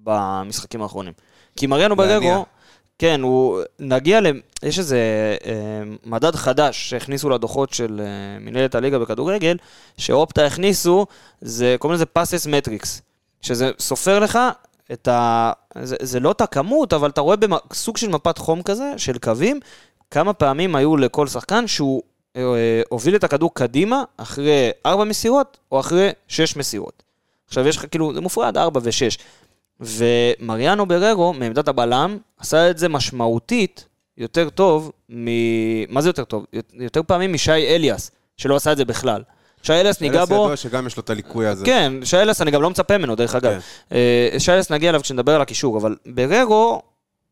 במשחקים 0.04 0.82
האחרונים. 0.82 1.12
כי 1.56 1.66
מריאנו. 1.66 1.96
בררו, 1.96 2.44
כן, 2.98 3.20
הוא... 3.22 3.62
נגיע 3.78 4.20
ל... 4.20 4.26
יש 4.62 4.78
איזה 4.78 4.98
אה, 5.46 5.52
מדד 6.04 6.36
חדש 6.36 6.90
שהכניסו 6.90 7.30
לדוחות 7.30 7.72
של 7.72 8.00
אה, 8.00 8.38
מנהלת 8.40 8.74
הליגה 8.74 8.98
בכדורגל, 8.98 9.56
שאופטה 9.98 10.46
הכניסו, 10.46 11.06
זה, 11.40 11.76
קוראים 11.78 11.94
לזה 11.94 12.06
פאסס 12.06 12.46
מטריקס, 12.46 13.02
שזה 13.40 13.70
סופר 13.78 14.18
לך 14.18 14.38
את 14.92 15.08
ה... 15.08 15.52
זה, 15.82 15.96
זה 16.00 16.20
לא 16.20 16.30
את 16.30 16.40
הכמות, 16.40 16.92
אבל 16.92 17.10
אתה 17.10 17.20
רואה 17.20 17.36
בסוג 17.36 17.96
של 17.96 18.08
מפת 18.08 18.38
חום 18.38 18.62
כזה, 18.62 18.92
של 18.96 19.18
קווים, 19.18 19.60
כמה 20.10 20.32
פעמים 20.32 20.76
היו 20.76 20.96
לכל 20.96 21.26
שחקן 21.26 21.66
שהוא 21.66 22.02
אה, 22.36 22.42
אה, 22.42 22.82
הוביל 22.88 23.16
את 23.16 23.24
הכדור 23.24 23.54
קדימה 23.54 24.04
אחרי 24.16 24.70
ארבע 24.86 25.04
מסירות, 25.04 25.58
או 25.72 25.80
אחרי 25.80 26.10
שש 26.28 26.56
מסירות. 26.56 27.02
עכשיו 27.48 27.68
יש 27.68 27.76
לך 27.76 27.86
כאילו, 27.90 28.14
זה 28.14 28.20
מופרד, 28.20 28.58
ארבע 28.58 28.80
ושש. 28.82 29.18
ומריאנו 29.80 30.86
בררו, 30.86 31.32
מעמדת 31.32 31.68
הבלם, 31.68 32.18
עשה 32.38 32.70
את 32.70 32.78
זה 32.78 32.88
משמעותית 32.88 33.88
יותר 34.18 34.50
טוב 34.50 34.92
מ... 35.10 35.28
מה 35.94 36.00
זה 36.00 36.08
יותר 36.08 36.24
טוב? 36.24 36.44
יותר 36.72 37.02
פעמים 37.02 37.32
משי 37.32 37.52
אליאס, 37.52 38.10
שלא 38.36 38.56
עשה 38.56 38.72
את 38.72 38.76
זה 38.76 38.84
בכלל. 38.84 39.22
שי 39.62 39.72
אליאס 39.72 40.00
ניגע 40.00 40.24
בו... 40.24 40.34
ידוע 40.34 40.56
שגם 40.56 40.86
יש 40.86 40.96
לו 40.96 41.00
את 41.00 41.10
הליקוי 41.10 41.46
הזה. 41.46 41.64
כן, 41.64 41.92
שי 42.04 42.16
אליאס 42.16 42.42
אני 42.42 42.50
גם 42.50 42.62
לא 42.62 42.70
מצפה 42.70 42.98
ממנו, 42.98 43.14
דרך 43.14 43.34
אגב. 43.34 43.52
כן. 43.52 43.96
אה, 43.96 44.40
שי 44.40 44.52
אליאס 44.52 44.70
נגיע 44.70 44.90
אליו 44.90 45.00
כשנדבר 45.02 45.34
על 45.34 45.40
הקישור, 45.40 45.78
אבל 45.78 45.96
בררו 46.06 46.82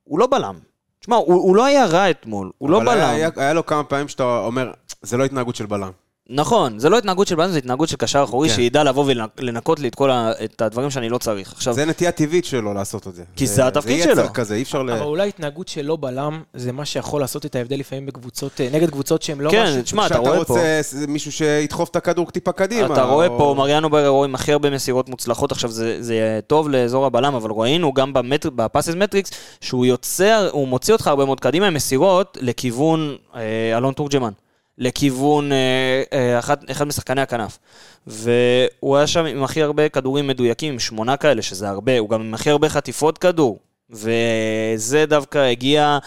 הוא 0.05 0.19
לא 0.19 0.27
בלם. 0.27 0.59
תשמע, 1.01 1.17
הוא, 1.17 1.35
הוא 1.35 1.57
לא 1.57 1.65
היה 1.65 1.87
רע 1.87 2.11
אתמול, 2.11 2.51
הוא 2.59 2.71
לא 2.71 2.81
בלם. 2.81 3.11
היה, 3.15 3.31
היה 3.37 3.53
לו 3.53 3.67
כמה 3.67 3.85
פעמים 3.85 4.09
שאתה 4.09 4.39
אומר, 4.39 4.71
זה 5.03 5.17
לא 5.17 5.25
התנהגות 5.25 5.57
של 5.57 5.67
בלם. 5.67 5.91
נכון, 6.31 6.79
זה 6.79 6.89
לא 6.89 6.99
התנהגות 6.99 7.27
של 7.29 7.35
בלם, 7.37 7.51
זה 7.51 7.59
התנהגות 7.59 7.89
של 7.89 7.97
קשר 7.97 8.25
אחורי, 8.25 8.49
כן. 8.49 8.55
שידע 8.55 8.85
לבוא 8.85 9.05
ולנקות 9.39 9.81
לי 9.81 9.89
את 9.89 9.95
כל 9.95 10.11
ה, 10.11 10.33
את 10.45 10.63
הדברים 10.63 10.91
שאני 10.91 11.09
לא 11.09 11.19
צריך. 11.19 11.53
עכשיו, 11.53 11.75
זה 11.75 11.85
נטייה 11.85 12.13
טבעית 12.13 12.45
שלו 12.45 12.75
לעשות 12.75 13.09
את 13.09 13.15
זה. 13.15 13.23
כי 13.37 13.47
זה 13.47 13.67
התפקיד 13.67 14.03
זה 14.03 14.11
יצר 14.11 14.23
שלו. 14.25 14.33
כזה, 14.35 14.55
אי 14.55 14.63
אפשר 14.63 14.83
ל... 14.83 14.91
אבל 14.91 15.03
אולי 15.03 15.29
התנהגות 15.29 15.69
של 15.69 15.83
לא 15.83 15.97
בלם, 16.01 16.43
זה 16.55 16.73
מה 16.73 16.85
שיכול 16.85 17.21
לעשות 17.21 17.47
את 17.47 17.57
ההבדל 17.57 17.77
לפעמים 17.79 18.07
בקבוצות, 18.07 18.61
אה, 18.61 18.69
נגד 18.73 18.91
קבוצות 18.91 19.23
שהן 19.23 19.41
לא 19.41 19.51
כן, 19.51 19.63
משהו. 19.65 19.83
תשמע, 19.83 20.07
אתה 20.07 20.15
כשאתה 20.15 20.29
רואה 20.31 20.45
פה... 20.45 20.55
רוצה 20.55 20.79
ס- 20.83 20.95
מישהו 21.09 21.33
שידחוף 21.33 21.91
את 21.91 21.97
הכדור 21.97 22.31
טיפה 22.31 22.53
קדימה. 22.53 22.87
אתה 22.95 23.03
רואה 23.03 23.27
או- 23.27 23.39
פה 23.39 23.55
מריאנו 23.59 23.91
בררו 23.91 24.25
עם 24.25 24.35
הכי 24.35 24.53
הרבה 24.53 24.71
מסירות 24.71 25.09
מוצלחות, 25.09 25.53
עכשיו 25.53 25.71
זה, 25.71 25.97
זה 26.03 26.41
טוב 26.47 26.69
לאזור 26.69 27.07
הבלם, 27.07 27.35
אבל 27.35 27.51
ראינו 27.51 27.93
גם 27.93 28.13
במטר, 28.13 28.51
בפאסס 28.51 28.95
מטריקס, 28.95 29.31
שהוא 29.61 29.87
יוצר, 29.87 30.49
הוא 30.53 30.69
מוציא 30.69 30.95
אותך 30.95 31.07
הרבה 31.07 31.25
מאוד 31.25 31.41
קדימה 31.41 31.67
עם 31.67 31.75
מסירות 31.75 32.39
לכיוון 32.41 33.17
אה, 33.37 33.41
אלון 33.77 33.95
תורג'מן, 33.95 34.31
לכיוון 34.79 35.53
אה, 35.53 36.03
אה, 36.13 36.39
אחד, 36.39 36.57
אחד 36.71 36.85
משחקני 36.85 37.21
הכנף. 37.21 37.59
והוא 38.07 38.97
היה 38.97 39.07
שם 39.07 39.25
עם 39.25 39.45
הכי 39.45 39.63
הרבה 39.63 39.89
כדורים 39.89 40.27
מדויקים, 40.27 40.73
עם 40.73 40.79
שמונה 40.79 41.17
כאלה, 41.17 41.43
שזה 41.43 41.69
הרבה, 41.69 41.99
הוא 41.99 42.09
גם 42.09 42.21
עם 42.21 42.35
הכי 42.35 42.51
הרבה 42.51 42.69
חטיפות 42.69 43.19
כדור, 43.19 43.59
וזה 43.91 45.07
דווקא 45.07 45.39
הגיע 45.39 45.99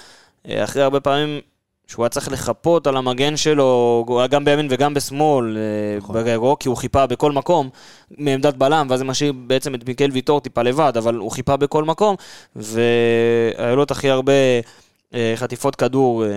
אה, 0.50 0.64
אחרי 0.64 0.84
הרבה 0.84 1.00
פעמים 1.00 1.40
שהוא 1.88 2.04
היה 2.06 2.10
צריך 2.10 2.32
לחפות 2.32 2.88
על 2.88 2.98
המגן 2.98 3.38
שלו, 3.38 4.06
גם 4.30 4.46
בימין 4.46 4.68
וגם 4.70 4.94
בשמאל, 4.94 5.58
נכון. 5.98 6.16
בררו, 6.16 6.60
כי 6.60 6.70
הוא 6.70 6.78
חיפה 6.78 7.06
בכל 7.06 7.32
מקום 7.32 7.70
מעמדת 8.18 8.54
בלם, 8.54 8.88
ואז 8.90 9.00
זה 9.00 9.06
משאיר 9.06 9.34
בעצם 9.34 9.76
את 9.76 9.88
מיקל 9.88 10.10
ויטור 10.12 10.40
טיפה 10.40 10.62
לבד, 10.62 10.94
אבל 10.98 11.16
הוא 11.16 11.32
חיפה 11.32 11.58
בכל 11.58 11.84
מקום, 11.84 12.16
והיו 12.56 13.76
לו 13.76 13.84
את 13.84 13.92
הכי 13.92 14.10
הרבה 14.10 14.34
חטיפות 15.36 15.76
כדור 15.76 16.26
אה, 16.26 16.30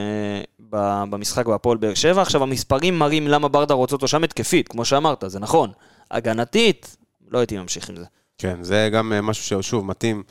במשחק 1.10 1.46
בהפועל 1.46 1.78
באר 1.78 1.94
שבע. 1.94 2.22
עכשיו, 2.22 2.42
המספרים 2.42 2.98
מראים 2.98 3.28
למה 3.28 3.48
ברדה 3.48 3.74
רוצה 3.74 3.94
אותו 3.96 4.08
שם 4.08 4.24
התקפית, 4.24 4.68
כמו 4.68 4.84
שאמרת, 4.84 5.24
זה 5.26 5.38
נכון. 5.38 5.70
הגנתית, 6.10 6.96
לא 7.30 7.38
הייתי 7.38 7.58
ממשיך 7.58 7.88
עם 7.90 7.96
זה. 7.96 8.04
כן, 8.38 8.56
זה 8.62 8.88
גם 8.92 9.12
אה, 9.12 9.20
משהו 9.20 9.44
ששוב 9.62 9.84
מתאים 9.86 10.22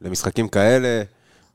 למשחקים 0.00 0.48
כאלה, 0.48 1.02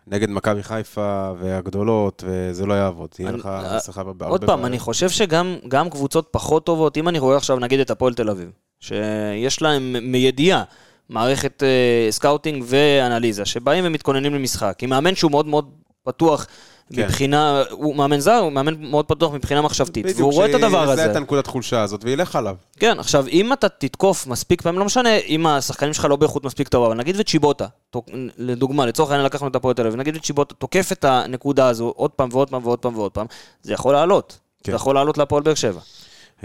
נגד 0.08 0.30
מכבי 0.30 0.64
חיפה 0.64 1.32
והגדולות, 1.40 2.24
וזה 2.28 2.66
לא 2.66 2.74
יעבוד. 2.74 3.10
תהיה 3.10 3.30
אני- 3.30 3.38
לך 3.38 3.46
אה, 3.46 3.80
שיחה 3.80 4.04
בהרבה... 4.04 4.26
עוד 4.26 4.46
פעם. 4.46 4.66
אני 4.66 4.80
חושב 4.80 5.10
שגם 5.10 5.56
גם 5.68 5.90
קבוצות 5.90 6.28
פחות 6.32 6.66
טובות, 6.66 6.98
אם 6.98 7.08
אני 7.10 7.20
רואה 7.20 7.38
עכשיו 7.38 7.60
נגיד 7.60 7.80
את 7.80 7.92
הפועל 7.92 8.14
תל 8.14 8.30
אביב, 8.30 8.50
שיש 8.80 9.62
להם 9.62 9.96
מידיעה 10.02 10.64
מערכת 11.10 11.64
אה, 11.64 12.08
scouting 12.12 12.64
ואנליזה, 12.68 13.46
שבאים 13.46 13.84
ומתכוננים 13.88 14.36
למשחק, 14.36 14.78
עם 14.82 14.90
מאמן 14.90 15.16
שהוא 15.16 15.32
מאוד 15.32 15.46
מאוד 15.48 15.70
פתוח 16.04 16.46
כן. 16.94 17.04
מבחינה, 17.06 17.64
הוא 17.72 17.96
מאמן 17.96 18.20
זר, 18.20 18.38
הוא 18.38 18.52
מאמן 18.52 18.74
מאוד 18.82 19.06
פתוח 19.06 19.34
מבחינה 19.34 19.62
מחשבתית, 19.62 20.06
והוא 20.16 20.34
רואה 20.34 20.50
את 20.50 20.56
הדבר 20.56 20.90
הזה. 20.90 21.12
את 21.12 21.16
הנקודת 21.16 21.48
חולשה 21.48 21.82
הזאת 21.82 22.02
וילך 22.04 22.36
עליו. 22.36 22.56
כן, 22.80 23.00
עכשיו, 23.00 23.28
אם 23.28 23.54
אתה 23.54 23.70
תתקוף 23.70 24.28
מספיק 24.28 24.62
פעמים, 24.62 24.80
לא 24.80 24.86
משנה 24.86 25.18
אם 25.18 25.48
השחקנים 25.48 25.94
שלך 25.94 26.06
לא 26.06 26.16
באיכות 26.16 26.44
מספיק 26.44 26.68
טובה, 26.68 26.88
אבל 26.88 26.96
נגיד 26.96 27.16
וצ'יבוטה, 27.20 27.68
תוק- 27.90 28.10
לדוגמה, 28.38 28.86
לצורך 28.86 29.10
העניין 29.12 29.26
לקחנו 29.26 29.48
את 29.48 29.56
הפועל 29.56 29.74
תל 29.74 29.82
אביב, 29.88 29.96
נגיד 30.00 30.16
וצ'יבוטה 30.18 30.56
תוקף 30.56 30.92
את 30.92 31.06
הנקודה 31.06 31.68
הזו 31.68 31.94
עוד 31.96 32.12
פעם 32.12 32.30
ועוד 32.32 32.50
פעם 32.50 32.66
ועוד 32.66 32.80
פעם 32.80 32.98
ועוד 32.98 33.12
פעם, 33.12 33.26
זה 33.62 33.74
יכול 33.74 33.94
לעלות. 33.94 34.38
כן. 34.64 34.72
זה 34.72 34.76
יכול 34.76 34.96
לעלות 34.96 35.18
להפועל 35.18 35.44
באר 35.44 35.54
שבע. 35.56 35.80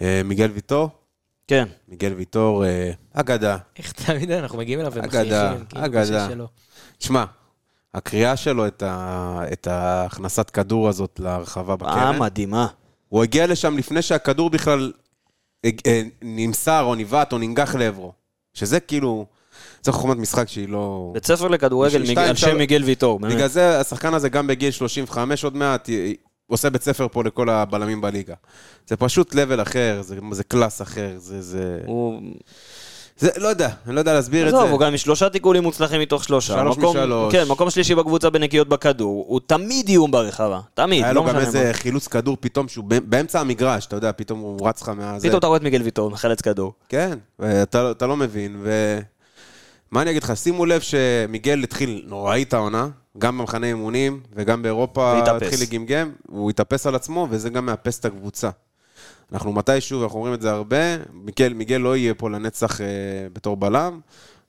אה, 0.02 0.20
מיגל 0.24 0.50
ויטור, 0.54 0.88
כן. 1.48 1.68
מיגל 1.88 2.12
ויטור, 2.12 2.64
אה, 2.64 2.90
אגדה. 3.14 3.56
איך 3.78 3.92
תמיד 3.92 4.30
אנחנו 4.30 4.58
מגיעים 4.58 4.80
אליו 4.80 4.92
אגדה, 4.92 5.06
ומחייכים. 5.06 5.64
כאילו, 5.68 5.84
אגדה. 5.84 6.28
שלו. 6.28 6.46
תשמע, 6.98 7.24
הקריאה 7.94 8.36
שלו 8.36 8.66
את 8.66 8.82
ה- 8.82 9.40
את 9.52 9.66
ההכנסת 9.66 10.50
כדור 10.50 10.88
הזאת 10.88 11.20
להרחבה 11.22 11.72
אה, 11.72 11.76
בקרן, 11.76 12.18
מדהימה. 12.18 12.66
הוא 13.08 13.22
הגיע 13.22 13.46
לשם 13.46 13.78
לפני 13.78 14.02
שהכדור 14.02 14.50
בכלל 14.50 14.92
אה, 15.64 15.70
אה, 15.86 16.02
נמסר 16.22 16.82
או 16.82 16.94
ניווט 16.94 17.32
או 17.32 17.38
ננגח 17.38 17.74
לעברו. 17.74 18.12
שזה 18.54 18.80
כאילו, 18.80 19.26
זה 19.82 19.92
חוכמת 19.92 20.16
משחק 20.16 20.48
שהיא 20.48 20.68
לא... 20.68 21.10
בית 21.14 21.26
ספר 21.26 21.48
לכדורגל 21.48 22.02
מיג- 22.02 22.18
על 22.18 22.36
שם 22.36 22.58
מיגל 22.58 22.82
ויטור, 22.84 23.18
באמת. 23.20 23.34
בגלל 23.34 23.48
זה 23.48 23.80
השחקן 23.80 24.14
הזה 24.14 24.28
גם 24.28 24.46
בגיל 24.46 24.70
35 24.70 25.44
עוד 25.44 25.56
מעט, 25.56 25.88
עושה 26.46 26.70
בית 26.70 26.82
ספר 26.82 27.06
פה 27.12 27.24
לכל 27.24 27.48
הבלמים 27.50 28.00
בליגה. 28.00 28.34
זה 28.86 28.96
פשוט 28.96 29.34
לבל 29.34 29.62
אחר, 29.62 29.98
זה, 30.02 30.18
זה 30.30 30.44
קלאס 30.44 30.82
אחר, 30.82 31.14
זה, 31.16 31.42
זה, 31.42 31.78
הוא... 31.86 32.20
זה, 33.18 33.28
לא 33.36 33.48
יודע, 33.48 33.68
אני 33.86 33.94
לא 33.94 34.00
יודע 34.00 34.14
להסביר 34.14 34.46
את 34.46 34.50
זה. 34.50 34.58
עזוב, 34.58 34.70
הוא 34.70 34.80
גם 34.80 34.90
עם 34.90 34.96
שלושה 34.96 35.28
תיקולים 35.30 35.62
מוצלחים 35.62 36.00
מתוך 36.00 36.24
שלושה. 36.24 36.54
שלוש 36.54 36.78
מקום- 36.78 36.96
משלוש. 36.96 37.32
כן, 37.34 37.44
מקום 37.48 37.70
שלישי 37.70 37.94
בקבוצה 37.94 38.30
בנקיות 38.30 38.68
בכדור. 38.68 39.24
הוא 39.28 39.40
תמיד 39.46 39.88
איום 39.88 40.10
ברחבה. 40.10 40.60
תמיד, 40.74 41.04
היה 41.04 41.12
לא 41.12 41.24
לו 41.24 41.28
גם 41.32 41.38
איזה 41.38 41.64
מה. 41.66 41.72
חילוץ 41.72 42.08
כדור 42.08 42.36
פתאום, 42.40 42.68
שהוא 42.68 42.84
באמצע- 42.84 43.40
המגרש, 43.40 43.86
אתה 43.86 43.96
יודע, 43.96 44.10
פתאום 44.16 44.38
הוא 44.38 44.68
רץ 44.68 44.82
לך 44.82 44.88
מהזה. 44.88 45.28
פתאום 45.28 45.38
אתה 45.38 45.46
רואה 45.46 45.56
את 45.56 45.62
מיגל 45.62 45.82
ויטור 45.82 46.10
מחלץ 46.10 46.40
כדור. 46.40 46.72
כן, 46.88 47.18
ואתה 47.38 47.90
אתה 47.90 48.06
לא 48.06 48.16
מבין, 48.16 48.56
ו... 48.62 48.98
מה 49.90 50.02
אני 50.02 50.10
אגיד 50.10 50.22
לך, 50.22 50.32
שימו 50.36 50.66
לב 50.66 50.80
שמיגל 50.80 51.62
התחיל 51.62 52.02
נוראית 52.06 52.54
העונה, 52.54 52.88
גם 53.18 53.38
במחנה 53.38 53.66
אימונים 53.66 54.20
וגם 54.36 54.62
באירופה 54.62 55.00
והתאפס. 55.00 55.42
התחיל 55.42 55.62
לגמגם, 55.62 56.10
הוא 56.28 56.50
התאפס 56.50 56.86
על 56.86 56.94
עצמו, 56.94 57.26
וזה 57.30 57.50
גם 57.50 57.66
מאפס 57.66 57.98
את 57.98 58.04
הקבוצה. 58.04 58.50
אנחנו 59.34 59.52
מתישהו, 59.52 60.00
ואנחנו 60.00 60.18
אומרים 60.18 60.34
את 60.34 60.40
זה 60.40 60.50
הרבה, 60.50 60.76
מיגל, 61.12 61.52
מיגל 61.52 61.76
לא 61.76 61.96
יהיה 61.96 62.14
פה 62.14 62.30
לנצח 62.30 62.80
אה, 62.80 62.86
בתור 63.32 63.56
בלם, 63.56 64.00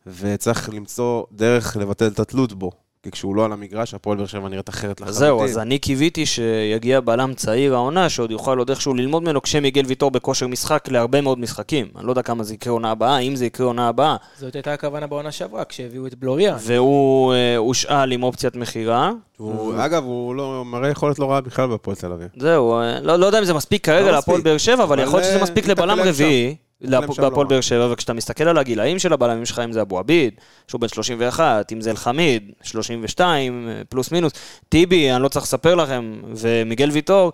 וצריך 0.07 0.69
למצוא 0.73 1.23
דרך 1.31 1.77
לבטל 1.77 2.07
את 2.07 2.19
התלות 2.19 2.53
בו. 2.53 2.71
כי 3.05 3.11
כשהוא 3.11 3.35
לא 3.35 3.45
על 3.45 3.51
המגרש, 3.51 3.93
הפועל 3.93 4.17
באר 4.17 4.25
שבע 4.25 4.49
נראית 4.49 4.69
אחרת 4.69 5.01
לחלוטין. 5.01 5.19
זהו, 5.19 5.43
אז 5.43 5.57
אני 5.57 5.79
קיוויתי 5.79 6.25
שיגיע 6.25 6.99
בלם 6.99 7.33
צעיר 7.33 7.75
העונה, 7.75 8.09
שעוד 8.09 8.31
יוכל 8.31 8.57
עוד 8.57 8.69
איכשהו 8.69 8.93
ללמוד 8.93 9.23
ממנו 9.23 9.41
כשמיגל 9.41 9.83
ויטור 9.85 10.11
בכושר 10.11 10.47
משחק 10.47 10.87
להרבה 10.87 11.21
מאוד 11.21 11.39
משחקים. 11.39 11.87
אני 11.97 12.05
לא 12.05 12.11
יודע 12.11 12.21
כמה 12.21 12.43
זה 12.43 12.53
יקרה 12.53 12.73
עונה 12.73 12.91
הבאה, 12.91 13.17
אם 13.17 13.35
זה 13.35 13.45
יקרה 13.45 13.67
עונה 13.67 13.87
הבאה. 13.87 14.15
זאת 14.39 14.55
הייתה 14.55 14.73
הכוונה 14.73 15.07
בעונה 15.07 15.31
שעברה, 15.31 15.65
כשהביאו 15.65 16.07
את 16.07 16.15
בלוריה. 16.15 16.57
והוא 16.59 17.33
אה, 17.33 17.57
הושאל 17.57 18.11
עם 18.11 18.23
אופציית 18.23 18.55
מכירה. 18.55 19.11
הוא, 19.37 19.73
אגב, 19.77 20.03
הוא 20.03 20.35
לא, 20.35 20.63
מראה 20.65 20.89
יכולת 20.89 21.19
לא 21.19 21.31
רעה 21.31 21.41
בכלל 21.41 21.67
בהפועל 21.67 21.95
תל 21.95 22.11
אביב. 22.11 22.27
זהו, 22.37 22.73
אה, 22.73 22.99
לא, 23.01 23.15
לא 23.15 23.25
יודע 23.25 23.39
אם 23.39 23.45
זה 23.45 23.53
מספיק 23.53 23.85
כרגע 23.85 24.05
לא 24.05 24.11
להפועל. 24.11 24.41
באר 24.41 24.57
שבע, 24.57 24.83
אבל 24.83 24.83
אבל, 24.83 24.99
יכול 24.99 25.19
להיות 25.19 25.29
שזה 25.29 25.37
אה, 25.37 25.43
מספיק 25.43 25.67
לבלם 25.67 25.99
רביעי. 25.99 26.55
מתקלם 26.85 27.03
להפ- 27.03 27.13
שם 27.15 27.21
בהפועל 27.21 27.47
רע. 27.47 27.49
באר 27.49 27.61
שבע, 27.61 27.87
וכשאתה 27.91 28.13
מסתכל 28.13 28.43
על 28.43 28.57
הגילאים 28.57 28.99
של 28.99 29.13
הבלמים 29.13 29.45
שלך, 29.45 29.59
אם 29.65 29.71
זה 29.71 29.81
אבו 29.81 29.99
עביד, 29.99 30.33
שהוא 30.67 30.81
בן 30.81 30.87
31, 30.87 31.71
אם 31.71 31.81
זה 31.81 31.91
אלחמיד, 31.91 32.51
32, 32.63 33.69
אה, 33.69 33.81
פלוס 33.89 34.11
מינוס, 34.11 34.33
טיבי, 34.69 35.11
אני 35.11 35.23
לא 35.23 35.27
צריך 35.27 35.45
לספר 35.45 35.75
לכם, 35.75 36.21
ומיגל 36.35 36.89
ויטור, 36.91 37.31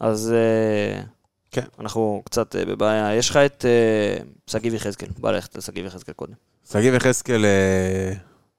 אז 0.00 0.32
אה, 0.32 1.02
כן. 1.50 1.64
אנחנו 1.80 2.22
קצת 2.24 2.56
אה, 2.56 2.64
בבעיה. 2.64 3.14
יש 3.14 3.30
לך 3.30 3.36
את 3.36 3.64
אה, 3.68 4.22
שגיב 4.46 4.74
יחזקאל, 4.74 5.08
בא 5.18 5.30
ללכת 5.30 5.56
לשגיב 5.56 5.86
יחזקאל 5.86 6.14
קודם. 6.14 6.32
שגיב 6.72 6.94
יחזקאל, 6.94 7.44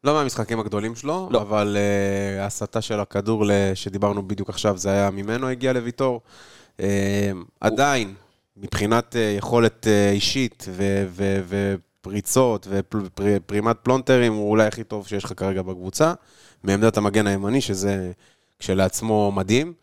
לא 0.03 0.13
מהמשחקים 0.13 0.59
הגדולים 0.59 0.95
שלו, 0.95 1.29
לא. 1.31 1.41
אבל 1.41 1.77
ההסתה 2.39 2.81
של 2.81 2.99
הכדור 2.99 3.45
שדיברנו 3.75 4.27
בדיוק 4.27 4.49
עכשיו, 4.49 4.77
זה 4.77 4.89
היה 4.89 5.09
ממנו 5.11 5.49
הגיע 5.49 5.73
לוויטור. 5.73 6.21
אה, 6.79 7.31
עדיין, 7.61 8.13
מבחינת 8.57 9.15
אה, 9.15 9.35
יכולת 9.37 9.87
אה, 9.87 10.11
אישית 10.11 10.65
ו- 10.69 11.05
ו- 11.09 11.41
ופריצות 11.47 12.67
ופרימת 13.19 13.75
פלונטרים, 13.83 14.33
הוא 14.33 14.49
אולי 14.49 14.67
הכי 14.67 14.83
טוב 14.83 15.07
שיש 15.07 15.23
לך 15.23 15.33
כרגע 15.37 15.61
בקבוצה, 15.61 16.13
מעמדת 16.63 16.97
המגן 16.97 17.27
הימני, 17.27 17.61
שזה 17.61 18.11
כשלעצמו 18.59 19.31
מדהים. 19.31 19.73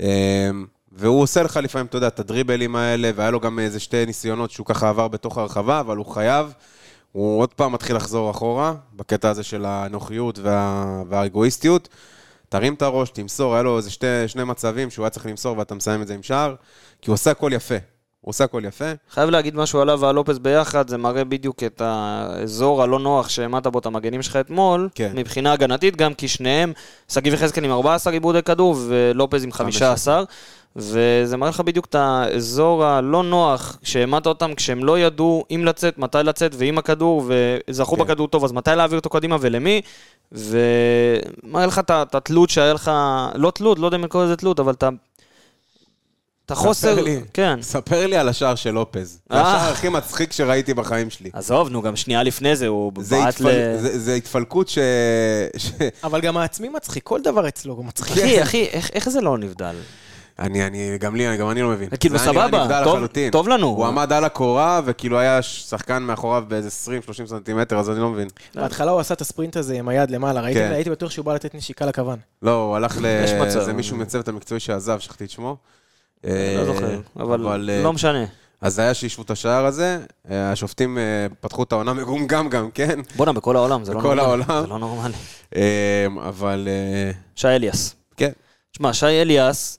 אה, 0.00 0.50
והוא 0.92 1.22
עושה 1.22 1.42
לך 1.42 1.56
לפעמים, 1.56 1.86
אתה 1.86 1.96
יודע, 1.96 2.06
את 2.06 2.20
הדריבלים 2.20 2.76
האלה, 2.76 3.10
והיה 3.14 3.30
לו 3.30 3.40
גם 3.40 3.58
איזה 3.58 3.80
שתי 3.80 4.06
ניסיונות 4.06 4.50
שהוא 4.50 4.66
ככה 4.66 4.88
עבר 4.88 5.08
בתוך 5.08 5.38
הרחבה, 5.38 5.80
אבל 5.80 5.96
הוא 5.96 6.06
חייב, 6.06 6.52
הוא 7.12 7.40
עוד 7.40 7.54
פעם 7.54 7.72
מתחיל 7.72 7.96
לחזור 7.96 8.30
אחורה, 8.30 8.74
בקטע 8.92 9.30
הזה 9.30 9.42
של 9.42 9.64
הנוחיות 9.64 10.38
וה... 10.38 11.02
והאגואיסטיות. 11.08 11.88
תרים 12.48 12.74
את 12.74 12.82
הראש, 12.82 13.10
תמסור, 13.10 13.54
היה 13.54 13.62
לו 13.62 13.76
איזה 13.76 13.90
שתי, 13.90 14.06
שני 14.26 14.44
מצבים 14.44 14.90
שהוא 14.90 15.04
היה 15.04 15.10
צריך 15.10 15.26
למסור 15.26 15.58
ואתה 15.58 15.74
מסיים 15.74 16.02
את 16.02 16.06
זה 16.06 16.14
עם 16.14 16.22
שער, 16.22 16.54
כי 17.02 17.10
הוא 17.10 17.14
עושה 17.14 17.30
הכל 17.30 17.50
יפה. 17.54 17.74
הוא 18.24 18.30
עושה 18.30 18.44
הכל 18.44 18.62
יפה. 18.64 18.84
חייב 19.10 19.30
להגיד 19.30 19.56
משהו 19.56 19.80
עליו 19.80 20.00
ועל 20.00 20.14
לופס 20.14 20.38
ביחד, 20.38 20.88
זה 20.88 20.98
מראה 20.98 21.24
בדיוק 21.24 21.62
את 21.62 21.82
האזור 21.84 22.82
הלא 22.82 22.98
נוח 22.98 23.28
שהעמדת 23.28 23.66
בו 23.66 23.78
את 23.78 23.86
המגנים 23.86 24.22
שלך 24.22 24.36
אתמול, 24.36 24.88
כן. 24.94 25.12
מבחינה 25.14 25.52
הגנתית, 25.52 25.96
גם 25.96 26.14
כי 26.14 26.28
שניהם, 26.28 26.72
שגיב 27.08 27.34
יחזקאל 27.34 27.64
עם 27.64 27.70
14 27.70 28.12
עיבודי 28.12 28.42
כדור 28.42 28.76
ולופז 28.88 29.44
עם 29.44 29.52
15, 29.52 30.22
וזה 30.76 31.36
מראה 31.36 31.50
לך 31.50 31.60
בדיוק 31.60 31.86
את 31.86 31.94
האזור 31.94 32.84
הלא 32.84 33.22
נוח, 33.22 33.78
שהעמדת 33.82 34.26
אותם 34.26 34.54
כשהם 34.54 34.84
לא 34.84 34.98
ידעו 34.98 35.44
אם 35.50 35.64
לצאת, 35.64 35.98
מתי 35.98 36.18
לצאת 36.24 36.54
ועם 36.58 36.78
הכדור, 36.78 37.24
וזכו 37.26 37.96
כן. 37.96 38.02
בכדור 38.02 38.28
טוב, 38.28 38.44
אז 38.44 38.52
מתי 38.52 38.70
להעביר 38.76 38.98
אותו 38.98 39.10
קדימה 39.10 39.36
ולמי, 39.40 39.80
ומראה 40.32 41.66
לך 41.66 41.78
את 41.78 42.14
התלות 42.14 42.50
שהיה 42.50 42.72
לך, 42.72 42.90
לא 43.34 43.50
תלות, 43.50 43.78
לא 43.78 43.86
יודע 43.86 43.96
אם 43.96 44.04
לקרוא 44.04 44.24
לזה 44.24 44.36
תלות, 44.36 44.60
אבל 44.60 44.72
את. 44.72 44.84
את 46.46 46.50
החוסר, 46.50 47.00
לי. 47.00 47.20
כן. 47.32 47.62
ספר 47.62 48.06
לי 48.06 48.16
על 48.16 48.28
השער 48.28 48.54
של 48.54 48.70
לופז. 48.70 49.18
זה 49.30 49.36
אה. 49.36 49.56
השער 49.56 49.72
הכי 49.72 49.88
מצחיק 49.88 50.32
שראיתי 50.32 50.74
בחיים 50.74 51.10
שלי. 51.10 51.30
עזוב, 51.32 51.68
נו, 51.68 51.82
גם 51.82 51.96
שנייה 51.96 52.22
לפני 52.22 52.56
זה, 52.56 52.66
הוא 52.66 52.92
זה, 53.00 53.16
בעט 53.16 53.28
התפל... 53.28 53.48
ל... 53.48 53.78
זה, 53.78 53.98
זה 53.98 54.14
התפלקות 54.14 54.68
ש... 54.68 54.78
ש... 55.56 55.70
אבל 56.04 56.20
גם 56.20 56.36
העצמי 56.36 56.68
מצחיק, 56.68 57.04
כל 57.04 57.20
דבר 57.22 57.48
אצלו 57.48 57.74
הוא 57.74 57.84
מצחיק. 57.84 58.18
אחי, 58.18 58.42
אחי, 58.42 58.64
איך, 58.64 58.90
איך 58.94 59.08
זה 59.08 59.20
לא 59.20 59.38
נבדל? 59.38 59.74
אני, 60.38 60.66
אני, 60.66 60.98
גם 60.98 61.16
לי, 61.16 61.36
גם 61.36 61.50
אני 61.50 61.62
לא 61.62 61.68
מבין. 61.68 61.88
כאילו, 62.00 62.18
סבבה, 62.18 62.84
טוב-. 62.84 63.06
טוב 63.32 63.48
לנו. 63.48 63.66
הוא 63.66 63.86
עמד 63.86 64.12
על 64.12 64.24
הקורה, 64.24 64.80
וכאילו 64.84 65.18
היה 65.18 65.42
שחקן 65.42 66.02
מאחוריו 66.02 66.44
באיזה 66.48 66.68
20-30 67.22 67.26
סנטימטר, 67.26 67.78
אז 67.78 67.90
אני 67.90 68.00
לא 68.00 68.10
מבין. 68.10 68.28
בהתחלה 68.54 68.90
הוא 68.90 69.00
עשה 69.00 69.14
את 69.14 69.20
הספרינט 69.20 69.56
הזה 69.56 69.74
עם 69.74 69.88
היד 69.88 70.10
למעלה, 70.10 70.40
ראיתם? 70.40 70.60
כן. 70.60 70.72
הייתי 70.72 70.90
בטוח 70.90 71.10
שהוא 71.10 71.24
בא 71.24 71.34
לתת 71.34 71.54
נשיקה 71.54 71.86
לכוון. 71.86 72.18
לא, 72.42 72.62
הוא 72.62 72.76
הלך 72.76 72.98
ל... 73.00 73.26
זה 73.48 73.72
מישהו 73.72 73.96
מהצוות 73.96 74.28
המקצועי 74.28 74.60
שעזב, 74.60 74.98
שכחתי 74.98 75.24
את 75.24 75.30
שמו. 75.30 75.56
לא 76.24 76.30
אה, 76.30 76.64
זוכר, 76.64 77.00
אבל 77.16 77.70
אה, 77.72 77.82
לא 77.82 77.92
משנה. 77.92 78.24
אז 78.60 78.78
היה 78.78 78.94
שהשוו 78.94 79.24
את 79.24 79.30
השער 79.30 79.66
הזה, 79.66 79.98
אה, 80.30 80.52
השופטים 80.52 80.98
פתחו 81.40 81.62
את 81.62 81.72
העונה 81.72 81.92
מגומגם 81.92 82.48
גם, 82.48 82.70
כן? 82.70 83.00
בואנה, 83.16 83.32
בכל 83.32 83.56
העולם, 83.56 83.84
זה 83.84 83.94
לא 83.94 83.98
בכל 84.00 84.14
נורמלי. 84.14 84.44
העולם. 84.48 84.62
זה 84.62 84.66
לא 84.66 84.78
נורמלי. 84.78 85.14
אבל 86.28 86.68
שי 87.36 87.48
אליאס. 87.48 87.94
כן, 88.16 88.30
תשמע, 88.72 88.92
שי 88.92 89.06
אליאס, 89.06 89.78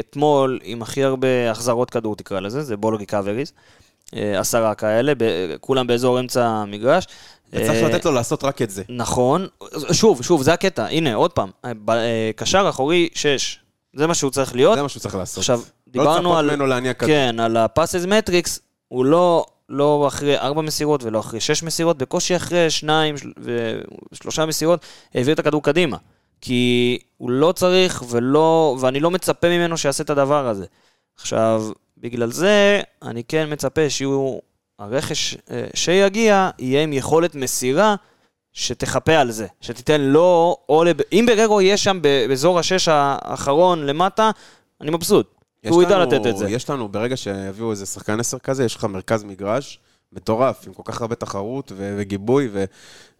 אתמול 0.00 0.58
עם 0.62 0.82
הכי 0.82 1.04
הרבה 1.04 1.50
החזרות 1.50 1.90
כדור, 1.90 2.16
תקרא 2.16 2.40
לזה, 2.40 2.62
זה 2.62 2.76
בול 2.76 2.96
ריקאבריז. 2.96 3.52
עשרה 4.12 4.74
כאלה, 4.74 5.12
כולם 5.60 5.86
באזור 5.86 6.20
אמצע 6.20 6.46
המגרש. 6.46 7.06
וצריך 7.52 7.82
לתת 7.82 8.04
לו 8.04 8.12
לעשות 8.12 8.44
רק 8.44 8.62
את 8.62 8.70
זה. 8.70 8.82
נכון. 8.88 9.46
שוב, 9.92 10.22
שוב, 10.22 10.42
זה 10.42 10.52
הקטע. 10.52 10.86
הנה, 10.86 11.14
עוד 11.14 11.32
פעם. 11.32 11.50
קשר 12.36 12.66
אחורי, 12.68 13.08
שש. 13.14 13.58
זה 13.96 14.06
מה 14.06 14.14
שהוא 14.14 14.30
צריך 14.30 14.54
להיות. 14.54 14.76
זה 14.76 14.82
מה 14.82 14.88
שהוא 14.88 15.00
צריך 15.00 15.14
לעשות. 15.14 15.38
עכשיו, 15.38 15.58
לא 15.58 15.64
דיברנו 15.92 16.36
על... 16.38 16.46
ממנו 16.50 16.66
להניע 16.66 16.94
כדור. 16.94 17.08
כן, 17.08 17.40
על 17.40 17.56
הפאסס 17.56 18.04
מטריקס, 18.04 18.60
הוא 18.88 19.04
לא, 19.04 19.46
לא 19.68 20.04
אחרי 20.08 20.38
ארבע 20.38 20.62
מסירות 20.62 21.02
ולא 21.04 21.20
אחרי 21.20 21.40
שש 21.40 21.62
מסירות, 21.62 21.98
בקושי 21.98 22.36
אחרי 22.36 22.70
שניים 22.70 23.16
של- 23.18 23.32
ושלושה 24.12 24.46
מסירות, 24.46 24.80
העביר 25.14 25.34
את 25.34 25.38
הכדור 25.38 25.62
קדימה. 25.62 25.96
כי 26.40 26.98
הוא 27.16 27.30
לא 27.30 27.52
צריך 27.52 28.02
ולא, 28.08 28.76
ואני 28.80 29.00
לא 29.00 29.10
מצפה 29.10 29.48
ממנו 29.48 29.78
שיעשה 29.78 30.02
את 30.02 30.10
הדבר 30.10 30.48
הזה. 30.48 30.66
עכשיו, 31.16 31.64
בגלל 31.98 32.30
זה, 32.32 32.80
אני 33.02 33.24
כן 33.24 33.52
מצפה 33.52 33.90
שיהיו, 33.90 34.38
הרכש 34.78 35.36
אה, 35.50 35.66
שיגיע, 35.74 36.50
יהיה 36.58 36.82
עם 36.82 36.92
יכולת 36.92 37.34
מסירה 37.34 37.94
שתחפה 38.52 39.16
על 39.16 39.30
זה, 39.30 39.46
שתיתן 39.60 40.00
לו, 40.00 40.56
או 40.68 40.84
לב... 40.84 40.96
אם 41.12 41.26
בררו 41.28 41.60
יהיה 41.60 41.76
שם 41.76 41.98
באזור 42.02 42.58
השש 42.58 42.88
האחרון 42.88 43.86
למטה, 43.86 44.30
אני 44.80 44.90
מבסוט. 44.90 45.34
הוא 45.68 45.82
ידע 45.82 45.98
לתת 45.98 46.26
את 46.26 46.36
זה. 46.36 46.50
יש 46.50 46.70
לנו, 46.70 46.88
ברגע 46.88 47.16
שיביאו 47.16 47.70
איזה 47.70 47.86
שחקן 47.86 48.20
עשר 48.20 48.38
כזה, 48.38 48.64
יש 48.64 48.76
לך 48.76 48.84
מרכז 48.84 49.24
מגרש 49.24 49.78
מטורף, 50.12 50.66
עם 50.66 50.72
כל 50.72 50.82
כך 50.84 51.00
הרבה 51.00 51.14
תחרות 51.14 51.72
ו- 51.76 51.94
וגיבוי, 51.98 52.48
ו- 52.52 52.64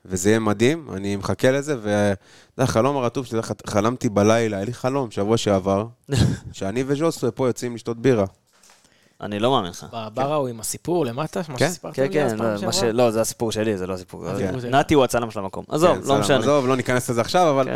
וזה 0.04 0.28
יהיה 0.28 0.38
מדהים, 0.38 0.88
אני 0.92 1.16
מחכה 1.16 1.50
לזה, 1.50 1.72
יודע, 1.72 2.14
החלום 2.58 2.96
הרטוב 2.96 3.26
שלי, 3.26 3.40
חלמתי 3.66 4.08
בלילה, 4.08 4.56
היה 4.56 4.66
לי 4.66 4.72
חלום, 4.72 5.10
שבוע 5.10 5.36
שעבר, 5.36 5.86
שאני 6.52 6.84
וז'וסווה 6.86 7.30
פה 7.30 7.46
יוצאים 7.46 7.74
לשתות 7.74 7.98
בירה. 7.98 8.24
אני 9.20 9.38
לא 9.38 9.50
מאמין 9.50 9.70
לך. 9.70 9.86
בבר 9.92 10.32
ההוא 10.32 10.48
עם 10.48 10.60
הסיפור 10.60 11.06
למטה, 11.06 11.40
מה 11.48 11.58
כן, 11.58 11.68
שסיפרתם 11.68 12.08
כן, 12.08 12.12
לי 12.12 12.24
אז 12.24 12.32
כן, 12.32 12.38
פעם 12.38 12.64
לא, 12.64 12.72
שעברה? 12.72 12.92
לא, 12.92 13.10
זה 13.10 13.20
הסיפור 13.20 13.52
שלי, 13.52 13.76
זה 13.78 13.86
לא 13.86 13.94
הסיפור. 13.94 14.24
נתי 14.70 14.94
הוא 14.94 15.04
הצלם 15.04 15.30
של 15.30 15.40
המקום. 15.40 15.64
עזוב, 15.68 15.98
לא 16.04 16.18
משנה. 16.18 16.38
עזוב, 16.38 16.66
לא 16.66 16.76
ניכנס 16.76 17.10
לזה 17.10 17.20
עכשיו, 17.20 17.50
אבל 17.50 17.68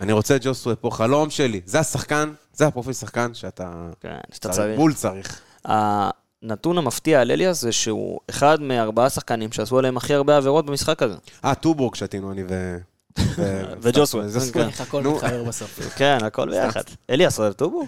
אני 0.00 0.12
רוצה 0.12 0.36
את 0.36 0.44
ג'וסווה 0.44 0.76
פה, 0.76 0.90
חלום 0.90 1.30
שלי. 1.30 1.60
זה 1.66 1.80
השחקן, 1.80 2.32
זה 2.52 2.66
הפרופיל 2.66 2.92
שחקן 2.92 3.34
שאתה 3.34 3.72
כן, 4.00 4.16
שאתה 4.32 4.48
צריך, 4.48 4.56
צריך. 4.56 4.78
בול 4.78 4.94
צריך. 4.94 5.40
הנתון 5.64 6.78
המפתיע 6.78 7.20
על 7.20 7.30
אליאס 7.30 7.60
זה 7.60 7.72
שהוא 7.72 8.20
אחד 8.30 8.60
מארבעה 8.60 9.10
שחקנים 9.10 9.52
שעשו 9.52 9.78
עליהם 9.78 9.96
הכי 9.96 10.14
הרבה 10.14 10.36
עבירות 10.36 10.66
במשחק 10.66 11.02
הזה. 11.02 11.16
אה, 11.44 11.54
טובורג 11.54 11.94
שתינו, 11.94 12.32
אני 12.32 12.42
ו... 12.48 12.76
ו- 13.18 13.62
וג'וסווה, 13.82 14.28
זה- 14.28 14.52
כן. 14.52 14.60
איך 14.60 14.80
הכל. 14.80 15.02
מתחבר 15.02 15.44
בסוף. 15.44 15.80
כן, 15.98 16.18
הכל 16.22 16.50
ביחד. 16.50 16.82
אליאס 17.10 17.40
אוהב 17.40 17.52
טובו? 17.52 17.86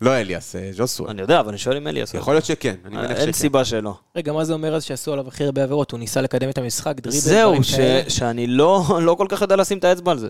לא 0.00 0.10
אליאס, 0.16 0.56
אה, 0.56 0.70
ג'וסווה. 0.76 1.10
אני 1.10 1.22
יודע, 1.22 1.40
אבל 1.40 1.48
אני 1.48 1.58
שואל 1.58 1.76
אם 1.76 1.86
אליאס 1.88 2.14
אוהב. 2.14 2.22
יכול 2.22 2.34
להיות 2.34 2.44
שכן, 2.44 2.74
אני 2.84 2.96
מניח 2.96 3.10
אין 3.10 3.20
שכן. 3.20 3.32
סיבה 3.32 3.64
שלא. 3.64 3.94
רגע, 4.16 4.32
מה 4.32 4.44
זה 4.44 4.52
אומר 4.52 4.74
אז 4.74 4.84
שעשו 4.84 5.12
עליו 5.12 5.28
הכי 5.28 5.44
הרבה 5.44 5.62
עבירות? 5.62 5.90
הוא 5.90 6.00
ניסה 6.00 6.20
לקדם 6.20 6.48
את 6.48 6.58
המשחק, 6.58 6.94
דריבל, 7.00 7.18
זהו? 7.18 7.54
שאני 8.08 8.46
לא 8.46 8.84
לא 9.06 9.14
כל 9.14 9.26
כך 9.28 9.40
יודע 9.40 9.56
לשים 9.56 9.78
את 9.78 9.84
האצבע 9.84 10.12
על 10.12 10.18
זה. 10.18 10.28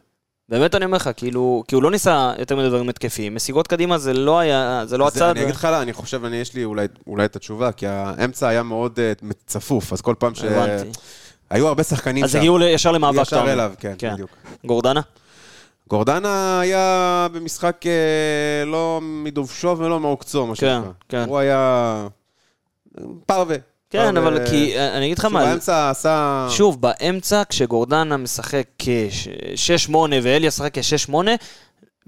באמת 0.49 0.75
אני 0.75 0.85
אומר 0.85 0.97
לך, 0.97 1.11
כאילו, 1.17 1.63
כי 1.69 1.75
הוא 1.75 1.83
לא 1.83 1.91
ניסה 1.91 2.33
יותר 2.39 2.57
מדי 2.57 2.69
דברים 2.69 2.89
התקפיים. 2.89 3.35
מסיגות 3.35 3.67
קדימה 3.67 3.99
זה 3.99 4.13
לא 4.13 4.39
היה, 4.39 4.83
זה 4.87 4.99
לא 4.99 5.09
הצד. 5.09 5.23
אני 5.23 5.43
אגיד 5.43 5.55
לך, 5.55 5.65
אני 5.65 5.93
חושב, 5.93 6.25
אני, 6.25 6.37
יש 6.37 6.55
לי 6.55 6.65
אולי, 6.65 6.87
אולי 7.07 7.25
את 7.25 7.37
התשובה, 7.37 7.73
כי 7.73 7.87
האמצע 7.87 8.49
היה 8.49 8.63
מאוד 8.63 8.99
אה, 9.01 9.13
צפוף, 9.47 9.93
אז 9.93 10.01
כל 10.01 10.15
פעם 10.19 10.35
ש... 10.35 10.43
הבנתי. 10.45 10.91
היו 11.51 11.69
הרבה 11.69 11.83
שחקנים 11.83 12.25
אז 12.25 12.33
שם. 12.33 12.39
הגיעו 12.39 12.59
ל- 12.59 12.63
ישר 12.63 12.93
למאבק, 12.93 13.23
ישר 13.23 13.41
אומר. 13.41 13.53
אליו, 13.53 13.73
כן, 13.81 13.95
בדיוק. 14.13 14.31
גורדנה? 14.67 15.01
גורדנה 15.91 16.61
היה 16.61 17.27
במשחק 17.33 17.87
אה, 17.87 17.93
לא 18.67 18.99
מדובשו 19.03 19.75
ולא 19.79 20.01
מעוקצו, 20.01 20.47
מה 20.47 20.55
כן, 20.57 20.81
שנקרא. 20.81 20.93
כן. 21.09 21.25
הוא 21.29 21.39
היה 21.39 22.07
פרווה. 23.27 23.57
כן. 23.91 24.17
אבל 24.17 24.47
כי, 24.51 24.79
אה, 24.79 24.97
אני 24.97 25.07
אגיד 25.07 25.19
לך 25.19 25.25
מה, 25.25 25.45
באמצע 25.45 25.91
עשה... 25.91 26.47
שוב, 26.51 26.81
באמצע, 26.83 27.43
כשגורדנה 27.49 28.17
משחק 28.17 28.65
כ-6-8 28.79 29.95
ואליאס 30.23 30.61
משחק 30.61 30.75
כ-6-8, 30.79 31.15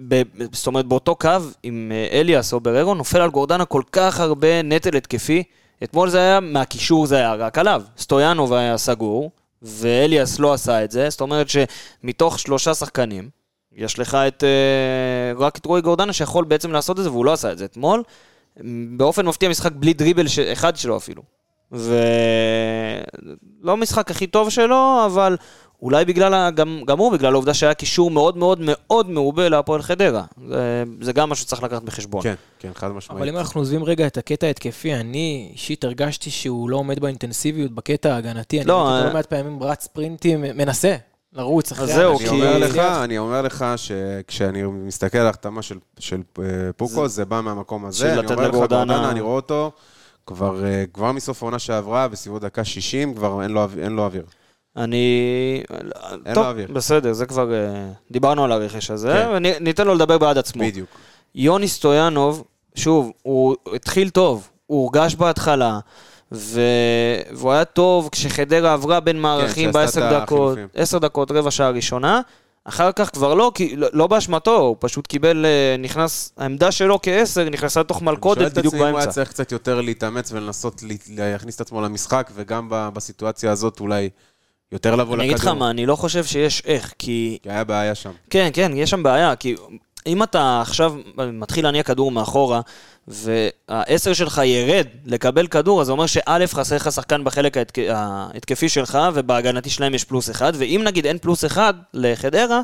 ב- 0.09 0.23
זאת 0.53 0.67
אומרת, 0.67 0.87
באותו 0.87 1.15
קו 1.15 1.29
עם 1.63 1.93
אה, 1.95 2.21
אליאס 2.21 2.53
או 2.53 2.61
בררו, 2.61 2.95
נופל 2.95 3.21
על 3.21 3.31
גורדנה 3.31 3.65
כל 3.65 3.83
כך 3.93 4.21
הרבה 4.21 4.63
נטל 4.63 4.97
התקפי. 4.97 5.43
אתמול 5.85 6.09
זה 6.09 6.19
היה, 6.19 6.41
מהקישור 6.41 7.07
זה 7.07 7.17
היה 7.17 7.35
רק 7.35 7.59
עליו. 7.59 7.83
סטויאנוב 7.99 8.53
היה 8.53 8.79
סגור, 8.79 9.31
ואליאס 9.63 10.39
לא 10.39 10.53
עשה 10.53 10.85
את 10.85 10.91
זה. 10.91 11.11
זאת 11.11 11.21
אומרת 11.21 11.47
שמתוך 11.49 12.39
שלושה 12.39 12.75
שחקנים, 12.75 13.31
יש 13.77 13.99
לך 13.99 14.15
את, 14.15 14.45
אה, 14.45 15.39
רק 15.39 15.59
את 15.59 15.67
רועי 15.67 15.83
גורדנה 15.83 16.13
שיכול 16.13 16.45
בעצם 16.45 16.73
לעשות 16.73 16.99
את 16.99 17.05
זה, 17.05 17.11
והוא 17.11 17.25
לא 17.25 17.33
עשה 17.33 17.53
את 17.53 17.59
זה 17.59 17.65
אתמול. 17.65 18.03
באופן 18.97 19.27
מפתיע 19.27 19.49
משחק 19.49 19.73
בלי 19.73 19.93
דריבל 19.93 20.29
ש... 20.29 20.39
אחד 20.39 20.77
שלו 20.77 20.97
אפילו. 20.97 21.23
ולא 21.73 21.87
משחק 23.77 24.11
הכי 24.11 24.27
טוב 24.27 24.51
שלו, 24.51 25.03
אבל 25.07 25.37
אולי 25.83 26.05
בגלל, 26.05 26.51
גם, 26.51 26.81
גם 26.87 26.99
הוא, 26.99 27.13
בגלל 27.13 27.33
העובדה 27.33 27.55
שהיה 27.55 27.75
קישור 27.75 28.11
מאוד 28.11 28.37
מאוד 28.37 28.59
מאוד 28.63 29.11
מעובה 29.11 29.49
להפועל 29.49 29.83
חדרה. 29.83 30.25
זה, 30.49 30.83
זה 31.01 31.13
גם 31.13 31.31
משהו 31.31 31.45
שצריך 31.45 31.63
לקחת 31.63 31.83
בחשבון. 31.83 32.23
כן, 32.23 32.35
כן, 32.59 32.71
חד 32.75 32.89
משמעית. 32.93 33.19
אבל 33.21 33.29
אם 33.29 33.37
אנחנו 33.37 33.61
עוזבים 33.61 33.85
רגע 33.85 34.07
את 34.07 34.17
הקטע 34.19 34.47
ההתקפי, 34.47 34.95
אני 34.95 35.51
אישית 35.53 35.85
הרגשתי 35.85 36.31
שהוא 36.31 36.71
לא 36.71 36.77
עומד 36.77 37.01
באינטנסיביות 37.01 37.73
בקטע 37.73 38.15
ההגנתי. 38.15 38.59
אני 38.61 38.69
לא, 38.69 38.75
ראיתי 38.83 38.89
אותו 38.93 39.03
אה, 39.05 39.09
לא 39.09 39.15
מעט 39.15 39.27
פעמים 39.27 39.63
רץ 39.63 39.85
ספרינטים, 39.85 40.41
מנסה 40.41 40.97
לרוץ 41.33 41.73
אחרי 41.73 41.87
זהו, 41.87 42.11
אני 42.19 42.29
כי- 42.29 42.29
אומר 42.29 42.59
לך. 42.59 42.77
אני 42.79 43.19
אומר 43.19 43.43
לך 43.43 43.65
שכשאני 43.77 44.63
מסתכל 44.63 45.19
על 45.19 45.27
ההחתמה 45.27 45.63
של, 45.63 45.79
של 45.99 46.21
אה, 46.39 46.45
פוקו, 46.77 47.09
זה 47.09 47.25
בא 47.25 47.41
מהמקום 47.41 47.85
הזה. 47.87 48.13
אני 48.13 48.19
לתת 48.19 48.31
אומר 48.31 48.43
לך, 48.49 48.55
לגורדנה- 48.55 48.77
גורדנה, 48.87 49.11
אני 49.11 49.21
רואה 49.21 49.35
אותו 49.37 49.73
כבר, 50.27 50.65
אה, 50.65 50.85
כבר 50.93 51.13
מסוף 51.13 51.43
העונה 51.43 51.59
שעברה, 51.59 52.09
בסביבות 52.09 52.43
דקה 52.43 52.65
60, 52.65 53.15
כבר 53.15 53.43
אין 53.43 53.51
לו, 53.51 53.67
אין 53.83 53.93
לו 53.93 54.05
אוויר. 54.05 54.25
אני... 54.77 55.63
טוב, 56.35 56.47
אוויר. 56.47 56.69
בסדר, 56.73 57.13
זה 57.13 57.27
כבר... 57.27 57.55
אה, 57.55 57.89
דיברנו 58.11 58.45
על 58.45 58.53
הרכש 58.53 58.91
הזה, 58.91 59.13
כן. 59.13 59.29
וניתן 59.33 59.87
לו 59.87 59.95
לדבר 59.95 60.19
בעד 60.19 60.39
עצמו. 60.39 60.63
בדיוק. 60.65 60.89
יוני 61.35 61.69
סטויאנוב, 61.69 62.45
שוב, 62.75 63.13
הוא 63.23 63.57
התחיל 63.75 64.11
טוב, 64.11 64.49
הוא 64.67 64.81
הורגש 64.81 65.15
בהתחלה, 65.15 65.79
ו... 66.33 66.61
והוא 67.33 67.53
היה 67.53 67.65
טוב 67.65 68.09
כשחדרה 68.13 68.73
עברה 68.73 69.01
בין 69.01 69.21
מערכים 69.21 69.73
שעשתה 69.73 69.99
את 69.99 70.05
בעשר 70.05 70.21
דקות. 70.21 70.59
עשר 70.75 70.99
דקות, 70.99 71.31
רבע 71.31 71.51
שעה 71.51 71.71
ראשונה, 71.71 72.21
אחר 72.65 72.93
כך 72.93 73.11
כבר 73.13 73.35
לא, 73.35 73.53
כי 73.55 73.77
לא 73.77 73.89
לא 73.93 74.07
באשמתו, 74.07 74.57
הוא 74.57 74.77
פשוט 74.79 75.07
קיבל, 75.07 75.45
אה, 75.45 75.77
נכנס, 75.79 76.33
העמדה 76.37 76.73
שלו 76.73 76.99
כעשר 77.03 77.49
נכנסה 77.49 77.81
לתוך 77.81 78.03
מלכודת 78.03 78.59
בדיוק 78.59 78.75
אני 78.75 78.79
שואל 78.79 78.79
את 78.79 78.79
עצמי 78.79 78.79
אם 78.79 78.83
הוא 78.83 78.87
היה 78.87 78.93
באמצע. 78.93 79.11
צריך 79.11 79.29
קצת 79.29 79.53
יותר 79.53 79.81
להתאמץ 79.81 80.33
ולנסות 80.33 80.83
להכניס 81.09 81.57
את 81.57 81.61
עצמו 81.61 81.81
למשחק, 81.81 82.31
וגם 82.35 82.67
בסיטואציה 82.71 83.51
הזאת 83.51 83.81
אולי 83.81 84.11
יותר 84.73 84.97
לבוא 84.97 85.15
אני 85.15 85.25
אגיד 85.25 85.35
לך 85.35 85.41
לכדור. 85.41 85.55
מה, 85.55 85.71
אני 85.71 85.87
לא 85.87 85.97
חושב 85.97 86.25
שיש 86.25 86.63
איך, 86.67 86.95
כי 86.99 87.39
כי 87.43 87.51
היה 87.51 87.65
בעיה 87.65 87.95
שם. 87.95 88.11
כן, 88.31 88.49
כן, 88.53 88.73
יש 88.75 88.91
שם 88.91 89.03
בעיה, 89.03 89.37
כי 89.37 89.55
אם 90.07 90.23
אתה 90.23 90.61
עכשיו 90.61 90.95
מתחיל 91.33 91.65
להניע 91.65 91.83
כדור 91.83 92.11
מאחורה, 92.11 92.61
והעשר 93.09 94.13
שלך 94.13 94.41
ירד 94.45 94.87
לקבל 95.07 95.47
כדור, 95.47 95.81
אז 95.81 95.87
זה 95.87 95.93
אומר 95.93 96.07
שא' 96.07 96.47
חסר 96.47 96.77
לך 96.77 96.93
שחקן 96.93 97.25
בחלק 97.25 97.57
ההתק... 97.57 97.79
ההתקפי 97.89 98.69
שלך, 98.69 98.99
ובהגנתי 99.15 99.71
שלהם 99.71 99.95
יש 99.95 100.05
פלוס 100.05 100.31
אחד, 100.31 100.53
ואם 100.57 100.81
נגיד 100.85 101.07
אין 101.07 101.19
פלוס 101.19 101.45
אחד 101.45 101.75
לחדרה, 101.95 102.61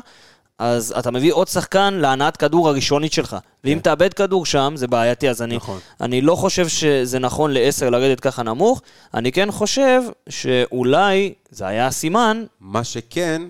אז 0.59 0.93
אתה 0.99 1.11
מביא 1.11 1.33
עוד 1.33 1.47
שחקן 1.47 1.93
להנעת 1.93 2.37
כדור 2.37 2.69
הראשונית 2.69 3.13
שלך. 3.13 3.37
ואם 3.63 3.79
תאבד 3.83 4.13
כדור 4.13 4.45
שם, 4.45 4.73
זה 4.75 4.87
בעייתי, 4.87 5.29
אז 5.29 5.41
אני, 5.41 5.55
נכון. 5.55 5.79
אני 6.01 6.21
לא 6.21 6.35
חושב 6.35 6.67
שזה 6.67 7.19
נכון 7.19 7.51
לעשר 7.51 7.89
לרדת 7.89 8.19
ככה 8.19 8.43
נמוך, 8.43 8.81
אני 9.13 9.31
כן 9.31 9.51
חושב 9.51 10.01
שאולי 10.29 11.33
זה 11.49 11.67
היה 11.67 11.87
הסימן 11.87 12.43
מה 12.59 12.83
שכן, 12.83 13.41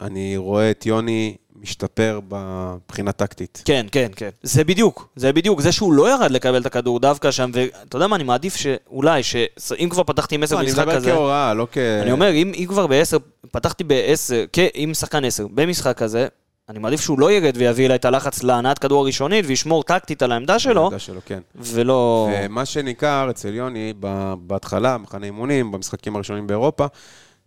אני 0.00 0.36
רואה 0.36 0.70
את 0.70 0.86
יוני 0.86 1.36
משתפר 1.62 2.20
מבחינה 2.30 3.12
טקטית. 3.12 3.62
כן, 3.64 3.86
כן, 3.92 4.10
כן. 4.16 4.28
זה 4.42 4.64
בדיוק, 4.64 5.08
זה 5.16 5.32
בדיוק. 5.32 5.60
זה 5.60 5.72
שהוא 5.72 5.92
לא 5.92 6.10
ירד 6.10 6.30
לקבל 6.30 6.60
את 6.60 6.66
הכדור 6.66 7.00
דווקא 7.00 7.30
שם, 7.30 7.50
ואתה 7.54 7.96
יודע 7.96 8.06
מה, 8.06 8.16
אני 8.16 8.24
מעדיף 8.24 8.56
שאולי, 8.56 9.22
שאם 9.22 9.88
כבר 9.90 10.02
פתחתי 10.02 10.34
עם 10.34 10.42
עשר 10.42 10.54
לא, 10.54 10.60
אני 10.60 10.66
במשחק 10.68 10.82
מדבר 10.86 10.96
כזה... 10.96 11.10
כהוראה, 11.10 11.54
לא 11.54 11.66
כ... 11.72 11.78
אני 11.78 12.12
אומר, 12.12 12.30
אם, 12.32 12.52
אם 12.56 12.64
כבר 12.68 12.86
בעשר, 12.86 13.16
פתחתי 13.52 13.84
בעשר, 13.84 14.44
כ- 14.52 14.70
עם 14.74 14.94
שחקן 14.94 15.24
עשר, 15.24 15.46
במשחק 15.54 15.96
כזה, 15.98 16.28
אני 16.68 16.78
מעדיף 16.78 17.00
שהוא 17.00 17.20
לא 17.20 17.32
ירד 17.32 17.56
ויביא 17.56 17.86
אליי 17.86 17.96
את 17.96 18.04
הלחץ 18.04 18.42
להנעת 18.42 18.78
כדור 18.78 19.00
הראשונית 19.02 19.44
וישמור 19.48 19.82
טקטית 19.82 20.22
על 20.22 20.32
העמדה 20.32 20.58
שלו, 20.58 20.82
העמדה 20.82 20.98
שלו, 20.98 21.20
כן. 21.26 21.40
ולא... 21.56 22.28
ומה 22.32 22.64
שניכר 22.64 23.26
אצל 23.30 23.54
יוני 23.54 23.92
בהתחלה, 24.38 24.98
במחנה 24.98 25.26
אימונים, 25.26 25.72
במשחקים 25.72 26.14
הראשונים 26.16 26.46
באירופה, 26.46 26.86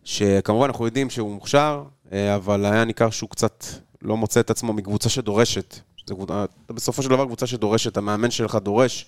שכמובן 0.03 0.67
אנחנו 0.67 0.86
יודעים 0.86 1.09
שהוא 1.09 1.32
מוכשר, 1.34 1.84
אה, 2.13 2.36
אבל 2.36 2.65
היה 2.65 2.86
ניכר 2.86 3.09
שהוא 3.09 3.30
קצת 3.30 3.65
לא 4.01 4.17
מוצא 4.17 4.39
את 4.39 4.49
עצמו 4.49 4.74
מקבוצה 4.74 5.09
שדורשת. 5.09 5.80
זה 6.07 6.15
בסופו 6.69 7.03
של 7.03 7.09
דבר 7.09 7.26
קבוצה 7.26 7.47
שדורשת, 7.47 7.97
המאמן 7.97 8.32
שלך 8.32 8.55
דורש 8.55 9.05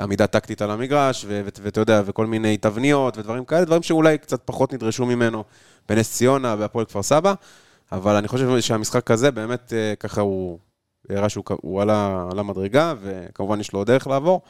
עמידה 0.00 0.26
טקטית 0.26 0.62
על 0.62 0.70
המגרש, 0.70 1.24
ואתה 1.28 1.80
יודע, 1.80 2.02
וכל 2.06 2.26
מיני 2.26 2.56
תבניות 2.56 3.18
ודברים 3.18 3.44
כאלה, 3.44 3.64
דברים 3.64 3.82
שאולי 3.82 4.18
קצת 4.18 4.40
פחות 4.44 4.72
נדרשו 4.72 5.06
ממנו 5.06 5.44
בנס 5.88 6.12
ציונה, 6.12 6.56
בהפועל 6.56 6.84
כפר 6.84 7.02
סבא, 7.02 7.34
אבל 7.92 8.16
אני 8.16 8.28
חושב 8.28 8.60
שהמשחק 8.60 9.10
הזה 9.10 9.30
באמת 9.30 9.72
אה, 9.72 9.94
ככה 10.00 10.20
הוא 10.20 10.58
הראה 11.10 11.28
שהוא 11.28 11.44
הוא 11.60 11.82
עלה, 11.82 12.26
עלה 12.30 12.42
מדרגה, 12.42 12.94
וכמובן 13.02 13.60
יש 13.60 13.72
לו 13.72 13.78
עוד 13.80 13.86
דרך 13.86 14.06
לעבור. 14.06 14.40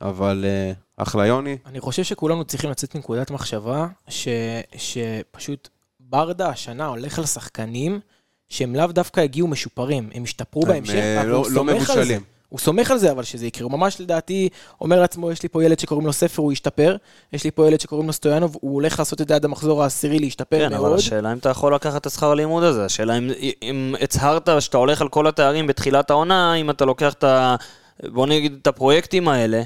אבל 0.00 0.44
אה, 0.48 0.72
אחלה 0.96 1.26
יוני. 1.26 1.56
אני 1.66 1.80
חושב 1.80 2.02
שכולנו 2.02 2.44
צריכים 2.44 2.70
לצאת 2.70 2.94
מנקודת 2.94 3.30
מחשבה 3.30 3.86
ש, 4.08 4.28
שפשוט 4.76 5.68
ברדה 6.00 6.48
השנה 6.48 6.86
הולך 6.86 7.18
על 7.18 7.26
שחקנים 7.26 8.00
שהם 8.48 8.74
לאו 8.74 8.86
דווקא 8.86 9.20
הגיעו 9.20 9.48
משופרים, 9.48 10.10
הם 10.14 10.22
השתפרו 10.22 10.62
בהמשך, 10.62 10.94
אה, 10.94 11.24
לא- 11.24 11.42
לא 11.42 11.48
סומך 11.54 11.90
על 11.90 11.96
זה. 11.96 12.00
מבושלים. 12.02 12.37
הוא 12.48 12.58
סומך 12.58 12.90
על 12.90 12.98
זה, 12.98 13.10
אבל 13.10 13.22
שזה 13.22 13.46
יקרה. 13.46 13.64
הוא 13.64 13.72
ממש 13.72 14.00
לדעתי 14.00 14.48
אומר 14.80 15.00
לעצמו, 15.00 15.32
יש 15.32 15.42
לי 15.42 15.48
פה 15.48 15.64
ילד 15.64 15.78
שקוראים 15.78 16.06
לו 16.06 16.12
ספר, 16.12 16.42
הוא 16.42 16.52
ישתפר. 16.52 16.96
יש 17.32 17.44
לי 17.44 17.50
פה 17.50 17.68
ילד 17.68 17.80
שקוראים 17.80 18.06
לו 18.06 18.12
סטויאנוב, 18.12 18.56
הוא 18.60 18.74
הולך 18.74 18.98
לעשות 18.98 19.20
את 19.20 19.28
זה 19.28 19.34
עד 19.34 19.44
המחזור 19.44 19.82
העשירי 19.82 20.18
להשתפר 20.18 20.58
כן, 20.58 20.72
אבל 20.72 20.88
מאוד. 20.88 20.98
השאלה 20.98 21.32
אם 21.32 21.38
אתה 21.38 21.48
יכול 21.48 21.74
לקחת 21.74 22.00
את 22.00 22.06
השכר 22.06 22.30
הלימוד 22.30 22.62
הזה. 22.64 22.84
השאלה 22.84 23.18
אם, 23.18 23.30
אם 23.62 23.94
הצהרת 24.00 24.48
שאתה 24.60 24.78
הולך 24.78 25.00
על 25.00 25.08
כל 25.08 25.26
התארים 25.26 25.66
בתחילת 25.66 26.10
העונה, 26.10 26.54
אם 26.54 26.70
אתה 26.70 26.84
לוקח 26.84 27.12
את 27.12 27.24
ה... 27.24 27.56
בוא 28.02 28.26
נגיד 28.26 28.58
את 28.62 28.66
הפרויקטים 28.66 29.28
האלה, 29.28 29.62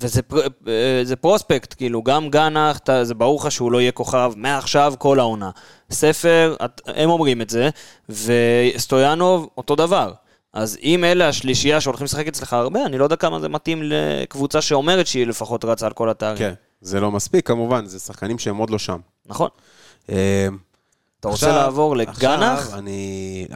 וזה 0.00 0.22
פר, 0.22 0.40
אה, 0.68 1.00
זה 1.02 1.16
פרוספקט, 1.16 1.74
כאילו, 1.74 2.02
גם 2.02 2.30
גנח, 2.30 2.78
זה 3.02 3.14
ברור 3.14 3.40
לך 3.40 3.50
שהוא 3.50 3.72
לא 3.72 3.80
יהיה 3.80 3.92
כוכב 3.92 4.32
מעכשיו 4.36 4.94
כל 4.98 5.20
העונה. 5.20 5.50
ספר, 5.90 6.56
את, 6.64 6.80
הם 6.86 7.10
אומרים 7.10 7.42
את 7.42 7.50
זה, 7.50 7.70
וסטויאנוב, 8.08 9.48
אותו 9.56 9.76
דבר. 9.76 10.12
אז 10.52 10.78
אם 10.82 11.04
אלה 11.04 11.28
השלישייה 11.28 11.80
שהולכים 11.80 12.04
לשחק 12.04 12.26
אצלך 12.26 12.52
הרבה, 12.52 12.86
אני 12.86 12.98
לא 12.98 13.04
יודע 13.04 13.16
כמה 13.16 13.40
זה 13.40 13.48
מתאים 13.48 13.82
לקבוצה 13.82 14.60
שאומרת 14.62 15.06
שהיא 15.06 15.26
לפחות 15.26 15.64
רצה 15.64 15.86
על 15.86 15.92
כל 15.92 16.10
התארים. 16.10 16.38
כן, 16.38 16.52
זה 16.80 17.00
לא 17.00 17.10
מספיק, 17.10 17.46
כמובן, 17.46 17.86
זה 17.86 17.98
שחקנים 17.98 18.38
שהם 18.38 18.56
עוד 18.56 18.70
לא 18.70 18.78
שם. 18.78 18.98
נכון. 19.26 19.48
אה, 20.10 20.48
אתה 21.20 21.28
רוצה 21.28 21.46
עכשיו- 21.46 21.62
לעבור 21.62 21.96
לגנח? 21.96 22.74
אני... 22.74 23.46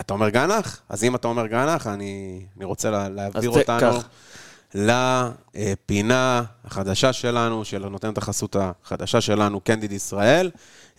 אתה 0.00 0.14
אומר 0.14 0.28
גנח? 0.28 0.80
אז 0.88 1.04
אם 1.04 1.14
אתה 1.14 1.28
אומר 1.28 1.46
גנח, 1.46 1.86
אני, 1.86 2.40
אני 2.56 2.64
רוצה 2.64 2.90
לה, 2.90 3.08
להעביר 3.08 3.50
אותנו. 3.50 3.98
לפינה 4.74 6.42
החדשה 6.64 7.12
שלנו, 7.12 7.64
של 7.64 7.88
נותנת 7.88 8.18
החסות 8.18 8.56
החדשה 8.60 9.20
שלנו, 9.20 9.60
קנדיד 9.60 9.92
ישראל. 9.92 10.50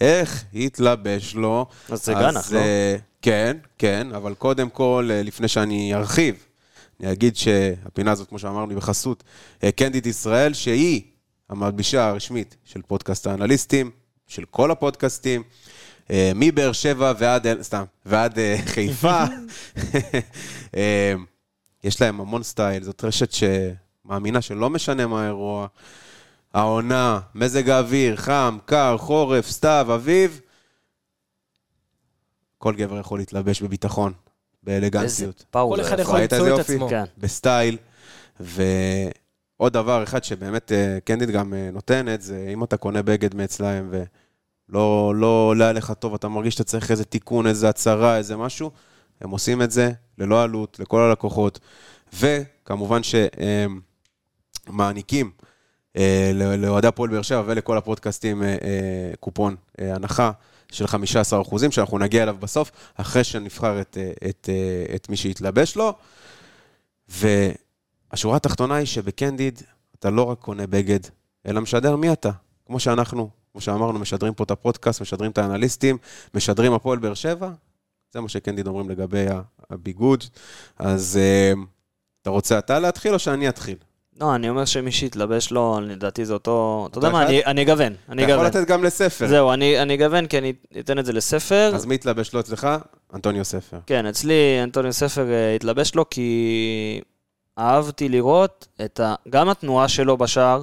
איך 0.02 0.44
התלבש 0.54 1.36
לו. 1.36 1.66
אז 1.92 2.06
זה 2.06 2.14
גנח, 2.14 2.52
לא? 2.52 2.60
כן, 3.28 3.58
כן, 3.78 4.08
אבל 4.16 4.34
קודם 4.34 4.70
כל, 4.70 5.10
אה, 5.12 5.24
לפני 5.24 5.48
שאני 5.48 5.96
ארחיב, 5.96 6.36
אני 7.00 7.12
אגיד 7.12 7.36
שהפינה 7.36 8.12
הזאת, 8.12 8.30
כמו 8.30 8.40
שאמרנו, 8.40 8.76
בחסות 8.76 9.24
אה, 9.64 9.72
קנדיד 9.72 10.06
ישראל, 10.06 10.54
שהיא 10.54 11.02
המלבישה 11.50 12.08
הרשמית 12.08 12.56
של 12.66 12.82
פודקאסט 12.82 13.28
האנליסטים, 13.28 13.92
של 14.28 14.46
כל 14.52 14.72
הפודקאסטים, 14.72 15.44
אה, 16.12 16.32
מבאר 16.36 16.72
שבע 16.72 17.14
ועד, 17.18 17.62
סתם, 17.62 17.84
ועד 18.06 18.38
חיפה. 18.74 19.24
יש 21.84 22.02
להם 22.02 22.22
המון 22.22 22.44
סטייל, 22.44 22.84
זאת 22.84 23.04
רשת 23.04 23.30
שמאמינה 23.32 24.42
שלא 24.42 24.70
משנה 24.70 25.08
מה 25.08 25.24
האירוע, 25.24 25.68
העונה, 26.54 27.20
מזג 27.36 27.70
האוויר, 27.70 28.16
חם, 28.16 28.58
קר, 28.66 28.98
חורף, 28.98 29.50
סתיו, 29.50 29.88
אביב, 29.96 30.42
כל 32.58 32.76
גבר 32.76 33.00
יכול 33.00 33.20
להתלבש 33.20 33.62
בביטחון, 33.62 34.14
באלגנטיות. 34.64 35.04
איזה 35.36 35.46
power. 35.52 35.76
כל 35.76 35.82
אחד 35.82 35.96
זה 35.96 36.02
יכול 36.02 36.20
למצוא 36.22 36.56
את? 36.56 36.60
עצמו. 36.60 36.90
כן. 36.90 37.04
בסטייל. 37.18 37.78
ועוד 38.40 39.74
דבר 39.74 40.04
אחד 40.04 40.24
שבאמת 40.24 40.72
אה, 40.72 40.98
קנדיד 41.04 41.30
גם 41.30 41.54
אה, 41.54 41.70
נותנת, 41.72 42.22
זה 42.22 42.50
אם 42.54 42.64
אתה 42.64 42.78
קונה 42.78 43.02
בגד 43.02 43.36
מאצלהם 43.36 43.90
ולא 43.92 45.14
לא 45.16 45.46
עולה 45.50 45.70
עליך 45.70 45.92
טוב, 45.92 46.14
אתה 46.14 46.28
מרגיש 46.28 46.54
שאתה 46.54 46.64
צריך 46.64 46.92
איזה 46.92 47.06
תיקון, 47.06 47.48
איזה 47.48 47.70
הצרה, 47.70 48.18
איזה 48.18 48.38
משהו, 48.38 48.72
הם 49.22 49.30
עושים 49.30 49.62
את 49.62 49.72
זה 49.72 49.92
ללא 50.18 50.44
עלות, 50.44 50.80
לכל 50.80 51.02
הלקוחות. 51.02 51.60
וכמובן 52.14 53.04
שהם 53.04 53.80
מעניקים 54.68 55.32
אה, 55.98 56.32
לא- 56.34 56.56
לאוהדי 56.56 56.88
הפועל 56.88 57.10
באר 57.10 57.22
שבע 57.22 57.44
ולכל 57.46 57.78
הפודקאסטים 57.78 58.44
אה, 58.44 58.48
אה, 58.48 59.12
קופון 59.20 59.56
אה, 59.82 59.96
הנחה 59.96 60.32
של 60.72 60.86
15% 60.86 61.72
שאנחנו 61.72 61.98
נגיע 61.98 62.24
אליו 62.24 62.36
בסוף, 62.40 62.72
אחרי 62.96 63.24
שנבחר 63.24 63.82
את, 63.82 63.98
אה, 63.98 64.30
את, 64.30 64.50
אה, 64.50 64.96
את 64.96 65.10
מי 65.10 65.18
שיתלבש 65.18 65.76
לו. 65.76 65.94
והשורה 67.10 68.36
התחתונה 68.36 68.76
היא 68.76 68.86
שבקנדיד 68.86 69.62
אתה 70.00 70.10
לא 70.10 70.24
רק 70.24 70.40
קונה 70.40 70.68
בגד, 70.68 71.00
אלא 71.48 71.62
משדר 71.62 71.96
מי 71.96 72.14
אתה. 72.14 72.32
כמו 72.66 72.80
שאנחנו, 72.80 73.30
כמו 73.52 73.62
שאמרנו, 73.62 74.00
משדרים 74.00 74.34
פה 74.34 74.44
את 74.44 74.52
הפודקאסט, 74.52 75.02
משדרים 75.02 75.32
את 75.32 75.38
האנליסטים, 75.38 75.98
משדרים 76.34 76.74
הפועל 76.74 77.00
באר 77.00 77.14
שבע. 77.14 77.52
זה 78.14 78.22
מה 78.22 78.30
שקנדיד 78.30 78.68
אומרים 78.68 78.90
לגבי 78.90 79.26
הביגוד. 79.70 80.24
אז 80.78 81.18
אה, 81.22 81.54
אתה 82.22 82.30
רוצה 82.30 82.60
אתה 82.60 82.80
להתחיל 82.80 83.14
או 83.14 83.20
שאני 83.20 83.50
אתחיל? 83.50 83.78
לא, 84.22 84.36
אני 84.36 84.50
אומר 84.50 84.66
שמי 84.66 84.92
שיתלבש 84.92 85.52
לו, 85.52 85.80
לדעתי 85.84 86.26
זה 86.26 86.34
אותו... 86.34 86.88
אתה 86.92 86.98
יודע 86.98 87.10
מה? 87.10 87.24
אני- 87.26 87.46
אני 87.46 87.62
אגוון. 87.64 87.94
אני 88.10 88.24
אתה 88.24 88.32
יכול. 88.32 88.46
לתת 88.46 88.68
גם 88.68 88.84
לספר. 88.84 89.28
זהו, 89.28 89.54
אני 89.54 89.82
אני 89.82 89.94
אגוון 89.96 90.28
כי 90.28 90.38
אני 90.38 90.54
אתן 90.80 91.00
את 91.00 91.06
זה 91.06 91.14
לספר. 91.14 91.72
אז 91.76 91.86
מי 91.86 91.96
יתלבש 91.96 92.34
לו 92.34 92.40
אצלך? 92.40 92.68
אנטוניו 93.14 93.46
ספר. 93.46 93.78
כן, 93.86 94.06
אצלי 94.06 94.34
אנטוניו 94.64 94.94
ספר 94.94 95.30
אה, 95.32 95.56
התלבש 95.56 95.96
לו 95.96 96.10
כי 96.10 97.02
אהבתי 97.60 98.10
לראות. 98.10 98.68
גם 99.30 99.50
התנועה 99.50 99.88
שלו 99.88 100.18
בשער, 100.18 100.62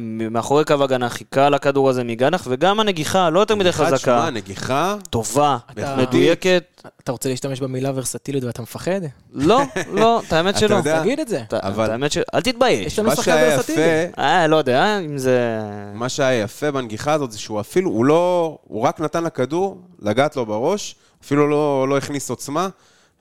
מאחורי 0.00 0.64
קו 0.64 0.84
הגנה 0.84 1.08
חיכה 1.08 1.48
לכדור 1.48 1.88
הזה 1.90 2.04
מגנח, 2.04 2.46
וגם 2.50 2.80
הנגיחה, 2.80 3.30
לא 3.30 3.40
יותר 3.40 3.54
מדי 3.54 3.72
חזקה, 3.72 3.96
שמע, 3.98 4.30
נגיחה, 4.30 4.96
טובה, 5.10 5.58
אתה- 5.70 5.96
מדויקת. 5.96 6.82
אתה 7.04 7.12
רוצה 7.12 7.28
להשתמש 7.28 7.60
במילה 7.60 7.90
ורסטיליות 7.94 8.44
ואתה 8.44 8.62
מפחד? 8.62 9.00
לא, 9.32 9.60
לא, 9.92 10.20
את 10.28 10.32
האמת 10.32 10.50
אתה 10.56 10.60
שלא. 10.60 10.74
יודע- 10.74 11.00
תגיד 11.00 11.20
את 11.20 11.28
זה. 11.28 11.42
אבל- 11.52 11.84
את 11.84 11.90
האמת 11.90 12.12
ש... 12.12 12.18
אל 12.34 12.40
תתבייש. 12.40 12.86
יש 12.86 12.98
לנו 12.98 13.16
שחקן 13.16 13.36
ורסטילי. 13.54 13.82
אה, 14.18 14.46
לא 14.46 14.56
יודע, 14.56 14.98
אם 14.98 15.18
זה... 15.18 15.58
מה 15.94 16.08
שהיה 16.08 16.40
יפה 16.42 16.70
בנגיחה 16.70 17.12
הזאת 17.12 17.32
זה 17.32 17.38
שהוא 17.38 17.60
אפילו, 17.60 17.90
הוא 17.90 18.04
לא, 18.04 18.58
הוא 18.64 18.82
רק 18.82 19.00
נתן 19.00 19.24
לכדור 19.24 19.80
לגעת 20.02 20.36
לו 20.36 20.46
בראש, 20.46 20.94
אפילו 21.24 21.48
לא, 21.48 21.86
לא 21.88 21.96
הכניס 21.98 22.30
עוצמה, 22.30 22.68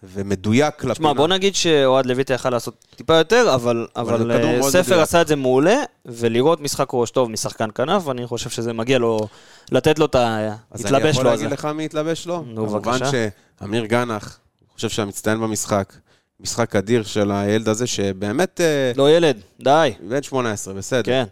ומדויק 0.04 0.76
לפינה. 0.78 0.94
תשמע, 0.94 1.14
בוא 1.14 1.28
נגיד 1.28 1.56
שאוהד 1.56 2.06
לויטה 2.06 2.34
יכל 2.34 2.50
לעשות 2.50 2.86
טיפה 2.96 3.14
יותר, 3.14 3.56
אבל, 3.56 3.88
אבל 3.96 4.14
אבל 4.14 4.32
אה, 4.32 4.62
ספר 4.62 4.82
מדויק. 4.82 5.02
עשה 5.02 5.22
את 5.22 5.28
זה 5.28 5.36
מעולה, 5.36 5.78
ולראות 6.06 6.62
משחק 6.62 6.88
ראש 6.94 7.12
טוב 7.12 7.30
משחקן 7.30 7.70
כנף, 7.76 8.10
אני 8.10 8.28
חושב 8.28 8.50
שזה 8.50 8.74
מגיע 8.74 9.00
לו, 9.00 9.28
לתת 9.72 10.00
לו 10.00 10.06
את 10.06 10.16
אז 10.16 10.22
אני 10.22 10.60
ההתלבש 10.72 11.12
יכול 11.12 11.24
לו 11.24 11.32
הזה. 11.32 11.44
להגיד 11.44 11.60
לך 11.60 11.66
מי 11.66 11.86
התלבש 11.86 12.26
לו? 12.26 12.44
נו, 12.48 12.68
כמובן 12.68 12.92
בבקשה. 13.00 13.28
אמיר 13.64 13.86
גנח, 13.86 14.40
אני 14.62 14.68
חושב 14.76 14.90
שהמצטיין 14.90 15.40
במשחק, 15.40 15.94
משחק 16.40 16.76
אדיר 16.76 17.04
של 17.04 17.32
הילד 17.32 17.70
הזה, 17.70 17.88
שבאמת... 17.88 18.62
אה, 18.62 18.92
לא 18.96 19.12
ילד, 19.12 19.38
די. 19.60 19.92
בן 20.08 20.24
18, 20.24 20.74
בסדר. 20.74 21.04
כן. 21.04 21.24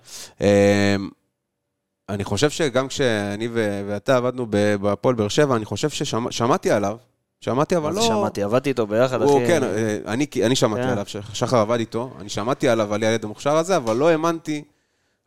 אמ, 0.42 1.10
אני 2.10 2.24
חושב 2.24 2.50
שגם 2.50 2.88
כשאני 2.88 3.48
ואתה 3.88 4.18
עבדנו 4.18 4.46
בהפועל 4.82 5.16
באר 5.16 5.28
שבע, 5.28 5.56
אני 5.56 5.66
חושב 5.66 5.90
ששמעתי 5.90 6.72
עליו, 6.72 6.98
שמעתי 7.42 7.78
אבל 7.78 7.94
לא... 7.94 8.02
שמעתי, 8.02 8.44
עבדתי 8.44 8.70
איתו 8.70 8.88
ביחד, 8.88 9.22
אחי. 9.22 9.48
כן, 9.48 9.64
אה, 9.64 9.98
אני, 10.08 10.26
אני 10.46 10.56
שמעתי 10.56 10.84
כן. 10.84 10.90
עליו, 10.90 11.06
שחר 11.34 11.58
עבד 11.58 11.80
איתו, 11.80 12.12
אני 12.20 12.30
שמעתי 12.30 12.70
עליו, 12.70 12.94
על 12.94 13.04
הילד 13.04 13.24
המוכשר 13.24 13.56
הזה, 13.58 13.78
אבל 13.78 13.98
לא 13.98 14.10
האמנתי 14.10 14.64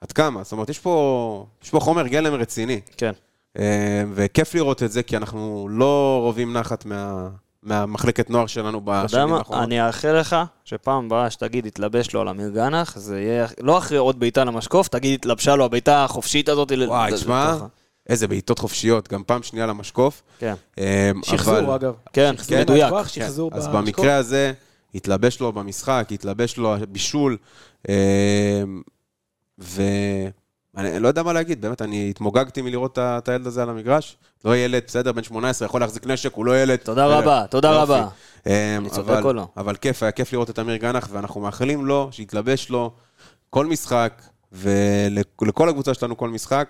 עד 0.01 0.13
כמה. 0.13 0.43
זאת 0.43 0.53
אומרת, 0.53 0.69
יש 0.69 0.79
פה, 0.79 1.47
יש 1.65 1.71
פה 1.71 1.81
חומר 1.81 2.07
גלם 2.07 2.35
רציני, 2.35 2.81
כן. 2.97 3.13
אה, 3.59 4.03
וכיף 4.15 4.55
לראות 4.55 4.83
את 4.83 4.93
זה, 4.93 5.03
כי 5.03 5.17
אנחנו 5.17 5.69
לא 5.71 6.21
רואים 6.23 6.53
נחת 6.53 6.85
מה, 6.85 7.29
מהמחלקת 7.63 8.31
נוער 8.31 8.47
שלנו 8.47 8.79
אתה 8.79 8.91
יודע 8.91 9.05
בשנים 9.05 9.29
מה? 9.29 9.39
האחרונות. 9.39 9.65
אני 9.65 9.87
אאחל 9.87 10.13
לך 10.21 10.37
שפעם 10.65 11.07
הבאה 11.07 11.31
שתגיד 11.31 11.67
התלבש 11.67 12.15
לו 12.15 12.21
על 12.21 12.29
אמיר 12.29 12.49
גנח, 12.49 12.97
זה 12.97 13.21
יהיה 13.21 13.47
לא 13.61 13.79
אחרי 13.79 13.99
עוד 13.99 14.21
בעיטה 14.21 14.45
למשקוף, 14.45 14.89
תגיד 14.89 15.15
התלבשה 15.15 15.57
לו 15.57 15.65
הבעיטה 15.65 16.05
החופשית 16.05 16.49
הזאת. 16.49 16.71
ל- 16.71 16.89
וואי, 16.89 17.11
ל- 17.13 17.17
תשמע, 17.17 17.51
לתוכה. 17.51 17.67
איזה 18.09 18.29
בעיטות 18.29 18.59
חופשיות, 18.59 19.09
גם 19.13 19.23
פעם 19.27 19.43
שנייה 19.43 19.67
למשקוף. 19.67 20.23
כן. 20.39 20.55
אה, 20.79 21.11
שחזור, 21.23 21.59
אבל- 21.59 21.71
אגב. 21.75 21.95
כן, 22.13 22.35
שחזור 22.37 22.59
מדויק. 22.61 22.93
כן, 22.95 23.05
שחזור 23.09 23.51
אז 23.55 23.67
במשקוף. 23.69 23.85
במקרה 23.85 24.17
הזה, 24.17 24.53
התלבש 24.95 25.41
לו 25.41 25.53
במשחק, 25.53 26.09
התלבש 26.11 26.57
לו 26.57 26.75
הבישול, 26.77 27.37
אה, 27.89 28.63
ואני 29.59 30.99
לא 31.01 31.09
יודע 31.09 31.23
מה 31.23 31.33
להגיד, 31.33 31.61
באמת, 31.61 31.83
אני 31.83 32.11
התמוגגתי 32.11 32.63
מלראות 32.63 32.99
את 32.99 33.29
הילד 33.29 33.47
הזה 33.47 33.63
על 33.63 33.71
המגרש. 33.71 34.17
לא 34.45 34.57
ילד, 34.57 34.83
בסדר, 34.87 35.13
בן 35.13 35.23
18, 35.23 35.67
יכול 35.67 35.81
להחזיק 35.81 36.07
נשק, 36.07 36.35
הוא 36.35 36.45
לא 36.45 36.63
ילד. 36.63 36.77
תודה 36.79 37.07
אה, 37.07 37.19
רבה, 37.19 37.45
תודה 37.51 37.69
יופי. 37.69 37.83
רבה. 37.83 38.09
אה, 38.47 38.77
אני 38.77 38.91
צודק 38.91 39.21
או 39.25 39.33
לא? 39.33 39.47
אבל 39.57 39.77
כיף, 39.77 40.03
היה 40.03 40.13
כיף 40.13 40.33
לראות 40.33 40.51
את 40.51 40.59
אמיר 40.59 40.77
גנח, 40.77 41.09
ואנחנו 41.13 41.41
מאחלים 41.41 41.87
לו 41.87 42.09
שיתלבש 42.13 42.71
לו 42.71 42.91
כל 43.51 43.67
משחק, 43.67 44.23
ולכל 44.53 45.69
הקבוצה 45.69 45.95
שלנו 45.95 46.17
כל 46.17 46.29
משחק, 46.29 46.69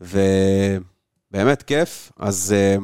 ובאמת 0.00 1.62
כיף. 1.62 2.12
אז 2.18 2.54
אה, 2.56 2.76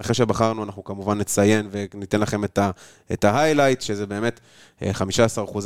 אחרי 0.00 0.14
שבחרנו, 0.14 0.64
אנחנו 0.64 0.84
כמובן 0.84 1.18
נציין 1.18 1.68
וניתן 1.70 2.20
לכם 2.20 2.44
את 2.44 2.58
ה- 2.58 2.70
את 3.12 3.24
ההיילייט, 3.24 3.80
שזה 3.82 4.06
באמת 4.06 4.40
אה, 4.82 4.90
15% 4.94 5.02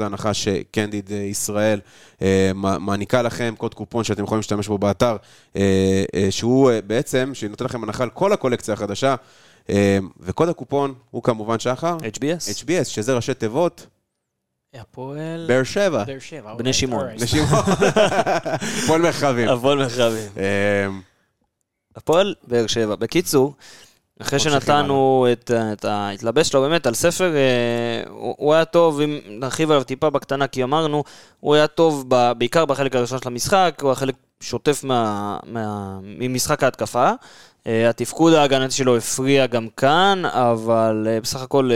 הנחה 0.03 0.35
שקנדיד 0.35 1.13
אה, 1.13 1.17
ישראל 1.17 1.81
אה, 2.23 2.51
מע- 2.55 2.79
מעניקה 2.79 3.23
לכם, 3.23 3.55
קוד 3.59 3.75
קופון 3.75 4.05
שאתם 4.05 4.25
יכולים 4.25 4.39
להשתמש 4.39 4.69
בו 4.69 4.79
באתר, 4.79 5.17
אה, 5.57 5.63
אה, 6.15 6.27
שהוא 6.31 6.71
אה, 6.71 6.81
בעצם, 6.83 7.31
שנותן 7.35 7.65
לכם 7.65 7.83
הנחה 7.85 8.03
על 8.05 8.11
כל 8.11 8.33
הקולקציה 8.33 8.75
החדשה, 8.75 9.15
אה, 9.71 9.99
וקוד 10.21 10.49
הקופון 10.49 10.95
הוא 11.11 11.23
כמובן 11.23 11.59
שחר, 11.59 11.97
HBS. 11.97 12.51
HBS, 12.63 12.85
שזה 12.85 13.15
ראשי 13.15 13.35
תיבות, 13.35 13.87
הפועל... 14.75 15.45
באר 15.49 15.63
שבע. 15.63 16.05
באר 16.05 16.19
שבע. 16.19 16.55
בני 16.55 16.73
שמעון. 16.73 17.03
אוקיי. 17.03 17.17
נשים, 17.25 17.45
פועל 18.87 19.03
מרחבים. 19.03 19.49
הפועל 19.49 19.79
מרחבים. 19.79 20.29
אה, 20.39 20.87
הפועל 21.97 22.35
באר 22.49 22.67
שבע. 22.67 22.97
בקיצור, 22.97 23.55
אחרי 24.23 24.39
שנתנו 24.39 25.27
את, 25.33 25.51
את 25.73 25.85
ההתלבש 25.85 26.49
שלו 26.49 26.61
באמת 26.61 26.87
על 26.87 26.95
ספר, 26.95 27.35
אה, 27.37 28.11
הוא, 28.11 28.35
הוא 28.39 28.55
היה 28.55 28.65
טוב, 28.65 29.01
אם 29.01 29.19
נרחיב 29.29 29.71
עליו 29.71 29.85
טיפה 29.85 30.11
בקטנה, 30.11 30.47
כי 30.47 30.63
אמרנו, 30.63 31.05
הוא 31.41 31.55
היה 31.55 31.67
טוב 31.67 32.05
ב, 32.09 32.33
בעיקר 32.39 32.65
בחלק 32.65 32.97
הראשון 32.97 33.19
של 33.19 33.29
המשחק, 33.29 33.79
הוא 33.83 33.91
היה 33.91 33.97
חלק 33.97 34.15
שוטף 34.41 34.85
מה, 34.85 35.37
מה, 35.47 35.99
ממשחק 36.03 36.63
ההתקפה. 36.63 37.11
אה, 37.67 37.89
התפקוד 37.89 38.33
ההגנתי 38.33 38.75
שלו 38.75 38.97
הפריע 38.97 39.47
גם 39.47 39.69
כאן, 39.77 40.23
אבל 40.25 41.07
אה, 41.11 41.21
בסך 41.21 41.43
הכל 41.43 41.71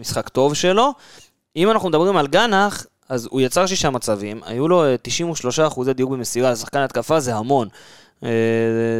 משחק 0.00 0.28
טוב 0.28 0.54
שלו. 0.54 0.92
אם 1.56 1.70
אנחנו 1.70 1.88
מדברים 1.88 2.16
על 2.16 2.26
גנח, 2.26 2.86
אז 3.08 3.28
הוא 3.30 3.40
יצר 3.40 3.66
שישה 3.66 3.90
מצבים, 3.90 4.40
היו 4.44 4.68
לו 4.68 4.84
אה, 4.84 4.94
93 5.02 5.58
אחוזי 5.60 5.94
דיוק 5.94 6.10
במסירה, 6.10 6.50
לשחקן 6.50 6.78
התקפה 6.78 7.20
זה 7.20 7.34
המון. 7.34 7.68
אה, 8.24 8.30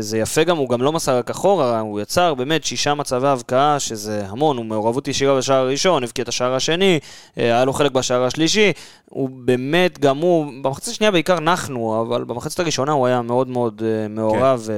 זה 0.01 0.19
יפה 0.19 0.45
גם, 0.45 0.57
הוא 0.57 0.69
גם 0.69 0.83
לא 0.83 0.93
מסר 0.93 1.19
רק 1.19 1.31
אחורה, 1.31 1.81
הוא 1.81 2.01
יצר 2.01 2.35
באמת 2.35 2.65
שישה 2.65 2.95
מצבי 2.95 3.29
הבקעה, 3.29 3.81
שזה 3.81 4.25
המון, 4.29 4.57
הוא 4.57 4.65
מעורבות 4.65 5.09
ישירה 5.09 5.39
בשער 5.39 5.57
הראשון, 5.57 6.05
הבקיע 6.05 6.23
את 6.23 6.29
השער 6.29 6.55
השני, 6.55 6.99
אה, 7.39 7.45
היה 7.45 7.65
לו 7.65 7.73
חלק 7.73 7.93
בשער 7.93 8.25
השלישי, 8.25 8.73
הוא 9.05 9.31
באמת, 9.33 9.99
גם 9.99 10.19
הוא, 10.19 10.47
במחצית 10.63 10.95
השנייה 10.95 11.11
בעיקר 11.11 11.41
נחנו, 11.41 12.05
אבל 12.07 12.25
במחצית 12.25 12.61
הראשונה 12.61 12.93
הוא 12.93 13.07
היה 13.07 13.23
מאוד 13.23 13.49
מאוד 13.49 13.83
אה, 13.85 14.09
מעורב 14.09 14.69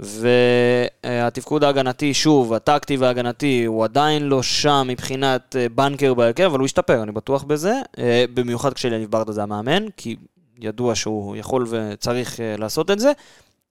והתפקוד 0.00 1.64
ההגנתי, 1.64 2.14
שוב, 2.14 2.52
הטקטי 2.52 2.96
וההגנתי, 2.96 3.64
הוא 3.64 3.84
עדיין 3.84 4.22
לא 4.22 4.42
שם 4.42 4.84
מבחינת 4.88 5.56
אה, 5.58 5.68
בנקר 5.68 6.14
בהרכב, 6.14 6.44
אבל 6.44 6.58
הוא 6.58 6.64
השתפר, 6.64 7.02
אני 7.02 7.12
בטוח 7.12 7.42
בזה. 7.42 7.80
אה, 7.98 8.24
במיוחד 8.34 8.72
כשליניב 8.72 9.10
ברדה 9.10 9.32
זה 9.32 9.42
המאמן, 9.42 9.86
כי 9.96 10.16
ידוע 10.58 10.94
שהוא 10.94 11.36
יכול 11.36 11.66
וצריך 11.68 12.40
אה, 12.40 12.56
לעשות 12.58 12.90
את 12.90 12.98
זה. 12.98 13.12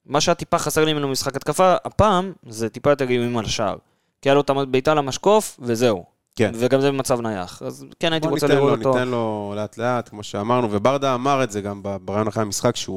מה 0.06 0.22
שהטיפה 0.22 0.58
חסר 0.58 0.86
לי 0.86 0.94
ממנו 0.94 1.08
במשחק 1.08 1.36
התקפה, 1.36 1.76
הפעם, 1.86 2.32
זה 2.48 2.70
טיפה 2.70 2.90
יותר 2.90 3.10
איומים 3.10 3.38
על 3.38 3.46
השער. 3.46 3.76
כי 4.22 4.30
היה 4.30 4.36
לו 4.36 4.42
את 4.42 4.50
הבעיטה 4.50 4.94
למשקוף, 4.94 5.60
וזהו. 5.60 6.04
כן. 6.36 6.52
וגם 6.56 6.82
זה 6.82 6.92
במצב 6.92 7.22
נייח. 7.22 7.62
אז 7.66 7.86
כן 8.00 8.14
הייתי 8.14 8.28
רוצה 8.28 8.48
ניתן 8.48 8.60
לו, 8.60 8.66
לראות 8.66 8.80
אותו. 8.80 8.94
ניתן 8.94 9.08
לו 9.08 9.54
לאט 9.56 9.78
לאט, 9.78 10.10
כמו 10.10 10.24
שאמרנו, 10.24 10.72
וברדה 10.72 11.16
אמר 11.16 11.44
את 11.44 11.52
זה 11.52 11.62
גם 11.62 11.82
ברעיון 12.02 12.28
אחרי 12.28 12.44
המשחק, 12.44 12.76
שהם 12.76 12.94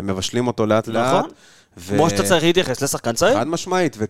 מבשלים 0.00 0.46
אותו 0.46 0.66
לאט 0.66 0.88
לאט. 0.88 1.24
ו- 1.76 1.96
כמו 1.96 2.10
שאתה 2.10 2.22
צריך 2.22 2.44
להתייחס 2.44 2.82
לשחקן 2.82 3.12
צעיר. 3.12 3.34
חד 3.34 3.46
משמעית, 3.48 3.96
ו- 3.98 4.04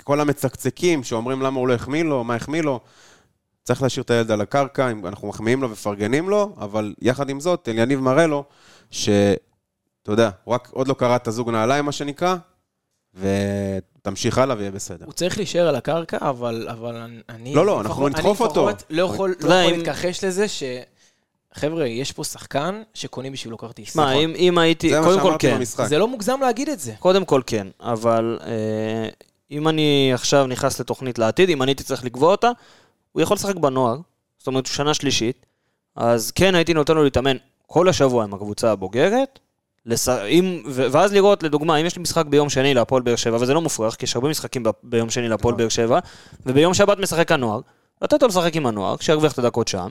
וכל 0.00 0.20
המצקצקים 0.20 1.04
שאומרים 1.04 1.42
למה 1.42 1.58
הוא 1.60 1.68
לא 1.68 1.74
החמיא 1.74 2.04
לו, 2.04 2.24
מה 2.24 2.34
החמיא 2.34 2.62
לו, 2.62 2.80
צריך 3.64 3.82
להשאיר 3.82 4.02
את 4.02 4.10
הילד 4.10 4.30
על 4.30 4.40
הקרקע, 4.40 4.90
אנחנו 5.04 5.28
מחמיאים 5.28 5.62
לו 5.62 5.68
ומפרגנים 5.68 6.28
לו, 6.28 6.56
אבל 6.60 6.94
יחד 7.02 7.28
עם 7.30 7.40
זאת, 7.40 7.68
אליניב 7.68 8.00
מראה 8.00 8.26
לו, 8.26 8.44
שאתה 8.90 9.36
יודע, 10.08 10.30
הוא 10.44 10.54
רק 10.54 10.68
עוד 10.72 10.88
לא 10.88 10.94
קרא 10.94 11.16
את 11.16 11.28
הזוג 11.28 11.50
נעליים, 11.50 11.84
מה 11.84 11.92
שנקרא, 11.92 12.36
ותמשיך 13.14 14.38
הלאה 14.38 14.56
ויהיה 14.56 14.70
בסדר. 14.70 15.04
הוא 15.04 15.12
צריך 15.12 15.36
להישאר 15.36 15.68
על 15.68 15.76
הקרקע, 15.76 16.16
אבל, 16.20 16.66
אבל 16.70 16.94
אני- 16.96 17.20
אני... 17.28 17.54
לא, 17.54 17.66
לא, 17.66 17.80
אנחנו 17.80 18.08
נדחוף 18.08 18.40
אני 18.40 18.48
אותו. 18.48 18.68
לפחות 18.68 18.84
לא 18.90 19.02
יכול, 19.02 19.34
לא 19.40 19.44
יודע, 19.44 19.62
יכול 19.64 19.76
להתכחש 19.78 20.24
לזה 20.24 20.48
ש... 20.48 20.62
חבר'ה, 21.54 21.86
יש 21.86 22.12
פה 22.12 22.24
שחקן 22.24 22.82
שקונים 22.94 23.32
בשבילו 23.32 23.58
כרטיס. 23.58 23.96
מה, 23.96 24.10
נכון. 24.10 24.16
אם, 24.16 24.32
אם 24.36 24.58
הייתי, 24.58 24.90
זה 24.90 25.00
מה 25.00 25.06
קודם 25.06 25.20
כל 25.20 25.24
שאמרתי 25.26 25.46
כן. 25.48 25.56
במשחק. 25.56 25.86
זה 25.86 25.98
לא 25.98 26.08
מוגזם 26.08 26.40
להגיד 26.40 26.68
את 26.68 26.80
זה. 26.80 26.92
קודם 26.98 27.24
כל 27.24 27.42
כן, 27.46 27.66
אבל 27.80 28.38
אה, 28.46 29.08
אם 29.50 29.68
אני 29.68 30.10
עכשיו 30.14 30.46
נכנס 30.46 30.80
לתוכנית 30.80 31.18
לעתיד, 31.18 31.50
אם 31.50 31.62
אני 31.62 31.70
הייתי 31.70 31.84
צריך 31.84 32.04
לקבוע 32.04 32.30
אותה, 32.30 32.50
הוא 33.12 33.22
יכול 33.22 33.34
לשחק 33.34 33.56
בנוער, 33.56 33.96
זאת 34.38 34.46
אומרת, 34.46 34.66
הוא 34.66 34.72
שנה 34.72 34.94
שלישית, 34.94 35.46
אז 35.96 36.30
כן 36.30 36.54
הייתי 36.54 36.74
נותן 36.74 36.94
לו 36.94 37.04
להתאמן 37.04 37.36
כל 37.66 37.88
השבוע 37.88 38.24
עם 38.24 38.34
הקבוצה 38.34 38.72
הבוגרת, 38.72 39.38
לס... 39.86 40.08
אם... 40.08 40.62
ו... 40.66 40.86
ואז 40.90 41.12
לראות, 41.12 41.42
לדוגמה, 41.42 41.76
אם 41.76 41.86
יש 41.86 41.96
לי 41.96 42.02
משחק 42.02 42.26
ביום 42.26 42.50
שני 42.50 42.74
להפועל 42.74 43.02
באר 43.02 43.16
שבע, 43.16 43.36
וזה 43.40 43.54
לא 43.54 43.60
מופרך, 43.60 43.96
כי 43.96 44.04
יש 44.04 44.16
הרבה 44.16 44.28
משחקים 44.28 44.62
ב... 44.62 44.70
ביום 44.82 45.10
שני 45.10 45.28
להפועל 45.28 45.52
נכון. 45.52 45.58
באר 45.58 45.68
שבע, 45.68 45.98
וביום 46.46 46.74
שבת 46.74 46.98
משחק 46.98 47.32
הנוער, 47.32 47.60
לתת 48.02 48.22
לו 48.22 48.28
לשחק 48.28 48.56
עם 48.56 48.66
הנוער, 48.66 48.96
שירוויח 49.00 49.32
את 49.32 49.38
הדקות 49.38 49.68
שם, 49.68 49.88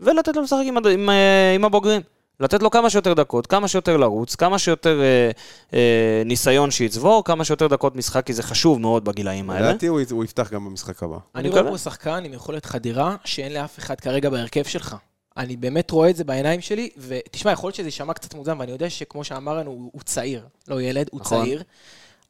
ולתת 0.00 0.36
לו 0.36 0.42
לשחק 0.42 0.62
עם. 0.64 0.76
עם, 0.86 1.10
אה, 1.10 1.54
עם 1.54 1.64
הבוגרים. 1.64 2.00
לתת 2.40 2.62
לו 2.62 2.70
כמה 2.70 2.90
שיותר 2.90 3.14
דקות, 3.14 3.46
כמה 3.46 3.68
שיותר 3.68 3.96
לרוץ, 3.96 4.34
כמה 4.34 4.58
שיותר 4.58 5.00
אה, 5.00 5.30
אה, 5.74 6.22
ניסיון 6.24 6.70
שיצבור, 6.70 7.24
כמה 7.24 7.44
שיותר 7.44 7.66
דקות 7.66 7.96
משחק, 7.96 8.26
כי 8.26 8.32
זה 8.32 8.42
חשוב 8.42 8.80
מאוד 8.80 9.04
בגילאים 9.04 9.50
האלה. 9.50 9.68
לדעתי 9.68 9.86
הוא 9.86 10.00
הוא 10.10 10.24
יפתח 10.24 10.52
גם 10.52 10.64
במשחק 10.64 11.02
הבא. 11.02 11.18
אני. 11.34 11.48
רואה 11.48 11.70
פה 11.70 11.78
שחקן 11.78 12.22
עם 12.24 12.32
יכולת 12.32 12.66
חדירה 12.66 13.16
שאין 13.24 13.52
לאף 13.52 13.78
אחד 13.78 14.00
כרגע 14.00 14.30
בהרכב 14.30 14.64
שלך. 14.64 14.96
אני 15.36 15.56
באמת 15.56 15.90
רואה 15.90 16.10
את 16.10 16.16
זה 16.16 16.24
בעיניים 16.24 16.60
שלי, 16.60 16.90
ותשמע, 16.98 17.52
יכול 17.52 17.68
להיות 17.68 17.74
שזה 17.74 17.88
יישמע 17.88 18.12
קצת 18.12 18.34
מוגזם, 18.34 18.56
ואני 18.60 18.72
יודע 18.72 18.90
שכמו 18.90 19.24
שאמרנו, 19.24 19.70
הוא, 19.70 19.90
הוא 19.92 20.02
צעיר, 20.02 20.46
לא 20.68 20.82
ילד, 20.82 21.08
הוא 21.12 21.20
נכון. 21.20 21.44
צעיר, 21.44 21.62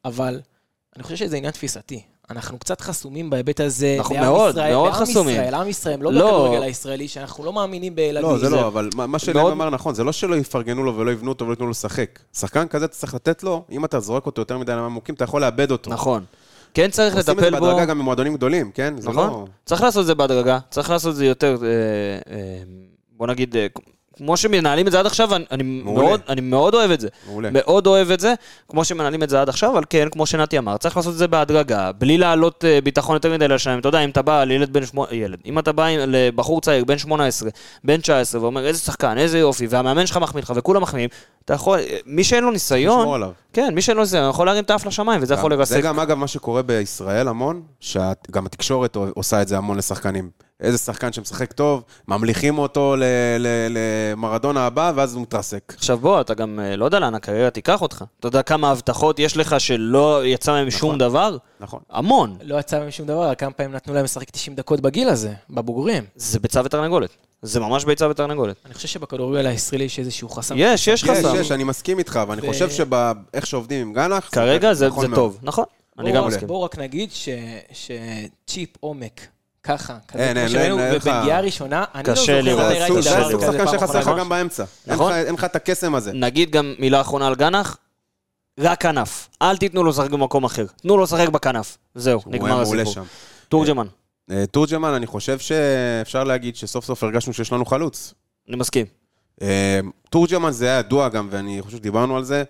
אבל 0.05 0.41
אני 0.97 1.03
חושב 1.03 1.17
שזה 1.17 1.37
עניין 1.37 1.53
תפיסתי. 1.53 2.03
אנחנו 2.31 2.59
קצת 2.59 2.81
חסומים 2.81 3.31
בהיבט 3.31 3.61
הזה. 3.61 3.97
אנחנו 3.99 4.15
מאוד, 4.15 4.51
ישראל, 4.51 4.73
מאוד 4.73 4.85
לעם 4.93 4.95
חסומים. 4.95 5.35
ישראל, 5.35 5.55
עם 5.55 5.69
ישראל, 5.69 5.99
לא 6.01 6.13
לא. 6.13 6.21
בכדורגל 6.27 6.63
הישראלי, 6.63 7.09
שאנחנו 7.09 7.45
לא 7.45 7.53
מאמינים 7.53 7.95
בילדים. 7.95 8.29
לא, 8.31 8.39
זה 8.39 8.49
זה- 8.51 8.57
לא, 8.57 8.67
אבל 8.67 8.89
מה- 8.95 9.07
מה 9.07 9.19
שאלן 9.19 9.37
מאוד- 9.41 9.53
אמר 9.53 9.71
נכון, 9.71 9.95
זה 9.95 10.05
לא 10.05 10.13
שלא 10.13 10.35
יפרגנו 10.37 10.83
לו 10.85 10.97
ולא 10.97 11.11
יבנו 11.11 11.29
אותו 11.31 11.45
ולא 11.45 11.53
ייתנו 11.53 11.65
לו 11.67 11.71
לשחק. 11.71 12.19
שחקן 12.37 12.69
כזה 12.69 12.85
אתה 12.85 12.95
צריך 12.95 13.15
לתת 13.15 13.43
לו, 13.43 13.65
אם 13.71 13.85
אתה 13.85 14.01
זורק 14.01 14.27
אותו 14.27 14.43
יותר 14.43 14.59
מדי 14.59 14.73
לעמוקים, 14.73 15.15
אתה 15.15 15.25
יכול 15.25 15.41
לאבד 15.41 15.71
אותו. 15.71 15.91
נכון. 15.91 16.25
כן 16.75 16.91
צריך 16.91 17.17
עושים 17.17 17.35
את 17.39 17.41
זה 17.41 17.51
לטפל 17.51 17.61
בו. 17.61 17.67
בהדרגה 17.67 17.85
גם 17.85 17.99
במועדונים 17.99 18.35
גדולים, 18.35 18.71
כן? 18.75 18.95
נכון. 19.03 19.15
לא... 19.17 19.45
צריך 19.67 19.83
לעשות 19.83 20.01
את 20.01 20.07
זה 20.07 20.15
בהדרגה, 20.15 20.59
צריך 20.71 20.91
לעשות 20.91 21.11
את 21.11 21.17
זה 21.17 21.27
יותר, 21.27 21.57
אה, 21.63 21.69
אה, 22.35 22.39
בוא 23.17 23.27
נגיד, 23.27 23.57
אה, 23.57 23.67
כמו 24.21 24.37
שמנהלים 24.37 24.87
את 24.87 24.93
זה 24.93 25.01
עד 25.01 25.07
עכשיו, 25.07 25.31
אני. 25.51 25.63
מאוד, 25.63 26.21
אני 26.29 26.41
מאוד 26.41 26.75
אוהב 26.75 26.91
את 26.91 27.01
זה. 27.01 27.09
מעולה. 27.27 27.49
מאוד 27.53 27.87
אוהב 27.87 28.11
את 28.11 28.21
זה, 28.21 28.35
כמו 28.69 28.85
שמנהלים 28.85 29.23
את 29.23 29.31
זה 29.31 29.41
עד 29.41 29.49
עכשיו, 29.49 29.73
אבל 29.73 29.83
כן, 29.91 30.09
כמו 30.11 30.27
שנתי 30.27 30.59
אמר, 30.59 30.77
צריך 30.77 30.97
לעשות 30.97 31.13
את 31.13 31.19
זה 31.19 31.29
בהדרגה, 31.29 31.93
בלי 31.93 32.19
להעלות 32.19 32.65
אה, 32.65 32.79
ביטחון 32.85 33.15
יותר 33.17 33.33
מדי 33.33 33.49
לשניים. 33.49 33.79
אתה 33.79 33.89
יודע, 33.89 34.01
אם 34.01 34.11
אתה 34.11 34.23
בא 34.23 34.45
לילד 34.45 34.73
בן 34.73 34.87
שמונה, 34.87 35.15
ילד, 35.15 35.39
אם 35.47 35.59
אתה 35.59 35.73
בא 35.73 35.89
לבחור 35.89 36.61
צעיר, 36.61 36.85
בן 36.85 36.99
18, 36.99 37.51
בן 37.85 38.01
19, 38.01 38.43
ואומר, 38.43 38.67
איזה 38.67 38.79
שחקן, 38.79 39.19
איזה 39.19 39.39
יופי, 39.39 39.67
והמאמן 39.71 40.07
שלך 40.07 40.17
מחמיא 40.17 40.43
לך, 40.43 40.53
וכולם 40.57 40.83
מחמיאים, 40.83 41.09
אתה 41.45 41.55
יכול, 41.55 41.79
מי 42.07 42.25
שאין 42.25 42.45
לו 42.45 42.51
ניסיון. 42.51 43.23
כן, 43.53 43.75
מי 43.75 43.83
שאין 43.83 43.97
לו 43.97 44.03
ניסיון, 44.03 44.31
יכול 44.31 44.47
להרים 44.47 44.65
את 44.65 44.71
האף 44.71 44.87
לשמיים, 44.87 45.23
וזה 45.23 45.35
יכול 45.35 45.51
זה 45.51 45.57
לרסק. 45.57 45.83
גם, 45.83 46.01
אגב, 46.01 46.19
מה 46.19 46.27
שקורה 46.27 46.63
בישראל 46.63 47.29
המון, 47.29 47.63
שגם 47.81 48.47
התקשורת 48.47 48.97
עושה 48.97 49.43
את 49.43 49.49
זה 49.49 49.57
המון 49.57 49.79
לשחקנים. 49.79 50.50
איזה 50.61 50.79
שחקן 50.79 51.13
שמשחק 51.13 51.53
טוב, 51.53 51.83
ממליכים 52.09 52.59
אותו 52.59 52.97
ל- 52.97 53.03
ל- 53.39 53.77
למרדונה 54.13 54.67
הבא, 54.67 54.93
ואז 54.97 55.15
הוא 55.15 55.23
מתרסק. 55.23 55.73
עכשיו 55.77 55.99
בוא, 55.99 56.21
אתה 56.21 56.35
גם 56.35 56.61
אה, 56.63 56.77
לא 56.77 56.85
יודע 56.85 56.99
לאן 56.99 57.15
הקריירה 57.15 57.51
תיקח 57.51 57.83
אותך. 57.83 58.05
אתה 58.21 58.29
יודע 58.29 58.43
כמה 58.43 58.71
הבטחות 58.71 59.19
יש 59.19 59.37
לך 59.37 59.61
שלא 59.61 60.27
יצא 60.27 60.53
מהם 60.53 60.71
שום 60.71 60.99
דבר? 60.99 61.37
נכון. 61.61 61.81
המון. 61.91 62.37
לא 62.43 62.59
יצא 62.61 62.79
מהם 62.79 62.91
שום 62.91 63.07
דבר, 63.07 63.35
כמה 63.35 63.51
פעמים 63.51 63.73
נתנו 63.73 63.95
להם 63.95 64.05
לשחק 64.05 64.31
90 64.31 64.57
דקות 64.57 64.81
בגיל 64.81 65.09
הזה, 65.09 65.33
בבוגרים. 65.51 66.05
זה 66.17 66.39
ביצה 66.39 66.61
ותרנגולת. 66.65 67.11
זה 67.43 67.61
ממש 67.61 67.85
ביצה 67.85 68.09
ותרנגולת. 68.09 68.57
אני 68.67 68.75
חושב 68.75 68.89
שבכדורגל 68.89 69.47
הישראלי 69.47 69.85
יש 69.85 69.99
איזשהו 69.99 70.29
חסם. 70.29 70.55
יש, 70.59 70.89
יש 70.89 71.03
יש, 71.03 71.11
חסם. 71.11 71.35
יש, 71.41 71.53
אני 71.53 71.65
מסכים 71.65 71.99
איתך, 71.99 72.21
ואני 72.29 72.41
חושב 72.49 72.71
שבאיך 72.71 73.47
שעובדים 73.47 73.87
עם 73.87 73.93
גנח, 73.93 74.29
כרגע 74.33 74.73
זה 74.75 74.89
נכון. 74.89 75.15
טוב. 75.15 75.39
נכון, 75.43 75.65
אני 75.99 76.13
גם 76.13 76.27
מסכים. 76.27 76.49
בואו 76.49 76.63
רק 76.63 76.79
נגיד 76.79 77.11
ש- 77.13 77.29
שצ'יפ 77.73 78.69
עומק, 78.81 79.21
ככה, 79.63 79.99
כזה, 80.09 80.23
אין, 80.29 80.37
אין, 80.37 80.49
שראינו, 80.49 80.79
אין, 80.79 80.87
אין 80.87 80.95
לך- 80.95 81.07
ובנגיעה 81.07 81.39
הראשונה, 81.39 81.85
אני 81.95 82.03
לא 82.09 82.13
קשה 82.13 82.23
זוכר. 82.43 82.57
מתי 82.57 82.57
זה 82.57 82.79
ראיתי 82.85 82.99
קשה 82.99 83.11
זה 83.11 83.19
לראות. 83.19 83.35
כזה 83.45 83.53
שחקן 83.59 83.79
שחסר 83.79 83.99
לך. 83.99 84.19
גם 84.19 84.29
באמצע. 84.29 84.65
אין 84.87 84.95
נכון. 84.95 85.13
לך- 85.13 85.19
אין 85.27 85.35
לך 85.35 85.45
את 85.45 85.57
הקסם 85.57 85.95
הזה. 85.95 86.13
נגיד 86.13 86.51
גם 86.51 86.75
מילה 86.79 87.01
אחרונה 87.01 87.27
על 87.27 87.35
גנח, 87.35 87.77
רק 88.61 88.81
כנף. 88.83 89.29
אל 89.43 89.57
תיתנו 89.57 89.85
לו 89.85 89.91
לשחק 89.91 90.11
במקום 90.11 90.45
אחר. 90.45 90.67
תנו 90.83 90.97
לו 90.97 91.03
לשחק 91.03 91.29
בכנף. 91.29 91.79
זהו, 91.95 92.21
נגמר 92.27 92.61
הסיפור. 92.61 93.05
תורג'מן, 93.49 93.87
אה, 94.31 94.45
תורג'מן, 94.51 94.89
אני 94.95 95.07
חושב 95.07 95.39
שאפשר 95.39 96.25
להגיד 96.25 96.57
שסוף 96.57 96.85
סוף 96.85 97.03
הרגשנו 97.05 97.33
שיש 97.33 97.53
לנו 97.53 97.65
חלוץ. 97.67 98.15
אני 98.49 98.57
מסכים. 98.57 98.87
אה, 99.43 99.81
תורג'מן 100.11 100.51
זה 100.51 100.67
היה 100.67 100.79
ידוע 100.79 101.09
גם, 101.09 101.29
ואני 101.31 101.59
חושב 101.63 101.77
שדיברנו 101.77 102.17
על 102.17 102.25
זה, 102.25 102.45